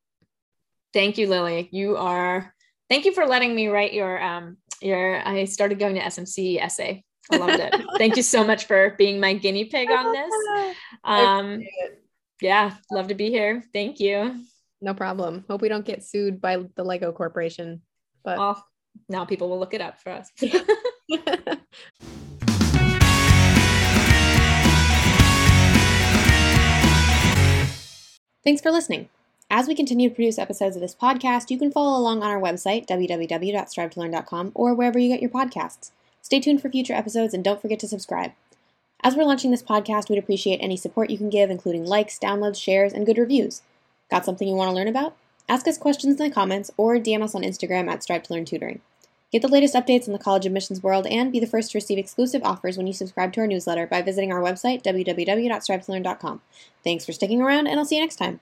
Thank 0.93 1.19
you, 1.19 1.29
Lily. 1.29 1.69
You 1.73 1.97
are 1.97 2.55
thank 2.89 3.05
you 3.05 3.13
for 3.13 3.27
letting 3.27 3.55
me 3.55 3.69
write 3.69 3.93
your 3.93 4.23
um 4.23 4.57
your 4.81 5.27
I 5.27 5.45
started 5.45 5.79
going 5.79 5.95
to 5.95 6.01
SMC 6.01 6.61
essay. 6.61 7.05
I 7.31 7.37
loved 7.37 7.61
it. 7.61 7.75
Thank 7.99 8.17
you 8.17 8.23
so 8.23 8.43
much 8.43 8.65
for 8.65 8.95
being 8.97 9.21
my 9.21 9.35
guinea 9.35 9.67
pig 9.67 9.91
on 9.91 10.13
this. 10.13 10.33
Um, 11.05 11.63
yeah, 12.41 12.75
love 12.91 13.09
to 13.09 13.15
be 13.15 13.31
here. 13.31 13.63
Thank 13.73 14.01
you. 14.01 14.41
No 14.81 14.95
problem. 14.95 15.45
Hope 15.49 15.63
we 15.63 15.69
don't 15.69 15.85
get 15.85 16.05
sued 16.05 16.41
by 16.41 16.65
the 16.75 16.85
Lego 16.85 17.13
Corporation. 17.13 17.83
But 18.25 18.39
well, 18.39 18.67
now 19.09 19.25
people 19.25 19.49
will 19.49 19.59
look 19.59 19.75
it 19.75 19.81
up 19.81 20.01
for 20.01 20.11
us. 20.11 20.31
Thanks 28.49 28.63
for 28.63 28.71
listening. 28.71 29.11
As 29.51 29.69
we 29.69 29.75
continue 29.75 30.09
to 30.09 30.15
produce 30.15 30.39
episodes 30.39 30.75
of 30.75 30.81
this 30.81 30.95
podcast, 30.95 31.51
you 31.51 31.59
can 31.59 31.71
follow 31.71 31.99
along 32.01 32.23
on 32.23 32.31
our 32.31 32.41
website, 32.41 32.87
www.strivetolearn.com, 32.87 34.53
or 34.55 34.73
wherever 34.73 34.99
you 34.99 35.11
get 35.11 35.21
your 35.21 35.29
podcasts. 35.29 35.91
Stay 36.23 36.41
tuned 36.41 36.63
for 36.63 36.71
future 36.71 36.95
episodes 36.95 37.35
and 37.35 37.45
don't 37.45 37.61
forget 37.61 37.79
to 37.81 37.87
subscribe. 37.87 38.33
As 39.03 39.15
we're 39.15 39.27
launching 39.27 39.51
this 39.51 39.63
podcast, 39.63 40.09
we'd 40.09 40.19
appreciate 40.19 40.61
any 40.63 40.79
support 40.79 41.11
you 41.11 41.19
can 41.19 41.29
give, 41.29 41.51
including 41.51 41.85
likes, 41.85 42.19
downloads, 42.19 42.59
shares, 42.59 42.95
and 42.95 43.05
good 43.05 43.19
reviews. 43.19 43.61
Got 44.11 44.25
something 44.25 44.49
you 44.49 44.55
want 44.55 44.71
to 44.71 44.75
learn 44.75 44.89
about? 44.89 45.15
Ask 45.47 45.69
us 45.69 45.77
questions 45.77 46.19
in 46.19 46.29
the 46.29 46.35
comments 46.35 46.71
or 46.79 46.97
DM 46.97 47.23
us 47.23 47.35
on 47.35 47.43
Instagram 47.43 47.87
at 47.91 48.03
Strive 48.03 48.23
to 48.23 48.33
Learn 48.33 48.47
Tutoring. 48.47 48.81
Get 49.31 49.43
the 49.43 49.49
latest 49.49 49.75
updates 49.75 50.07
in 50.07 50.15
the 50.15 50.19
college 50.19 50.47
admissions 50.47 50.83
world 50.83 51.07
and 51.07 51.31
be 51.31 51.39
the 51.39 51.47
first 51.47 51.73
to 51.73 51.79
receive 51.79 51.99
exclusive 51.99 52.43
offers 52.45 52.79
when 52.79 52.87
you 52.87 52.95
subscribe 52.95 53.33
to 53.35 53.41
our 53.41 53.47
newsletter 53.47 53.87
by 53.87 54.01
visiting 54.01 54.33
our 54.33 54.41
website, 54.41 54.83
www.strivetolearn.com. 54.83 56.41
Thanks 56.83 57.05
for 57.05 57.13
sticking 57.13 57.43
around, 57.43 57.67
and 57.67 57.79
I'll 57.79 57.85
see 57.85 57.97
you 57.97 58.03
next 58.03 58.17
time. 58.17 58.41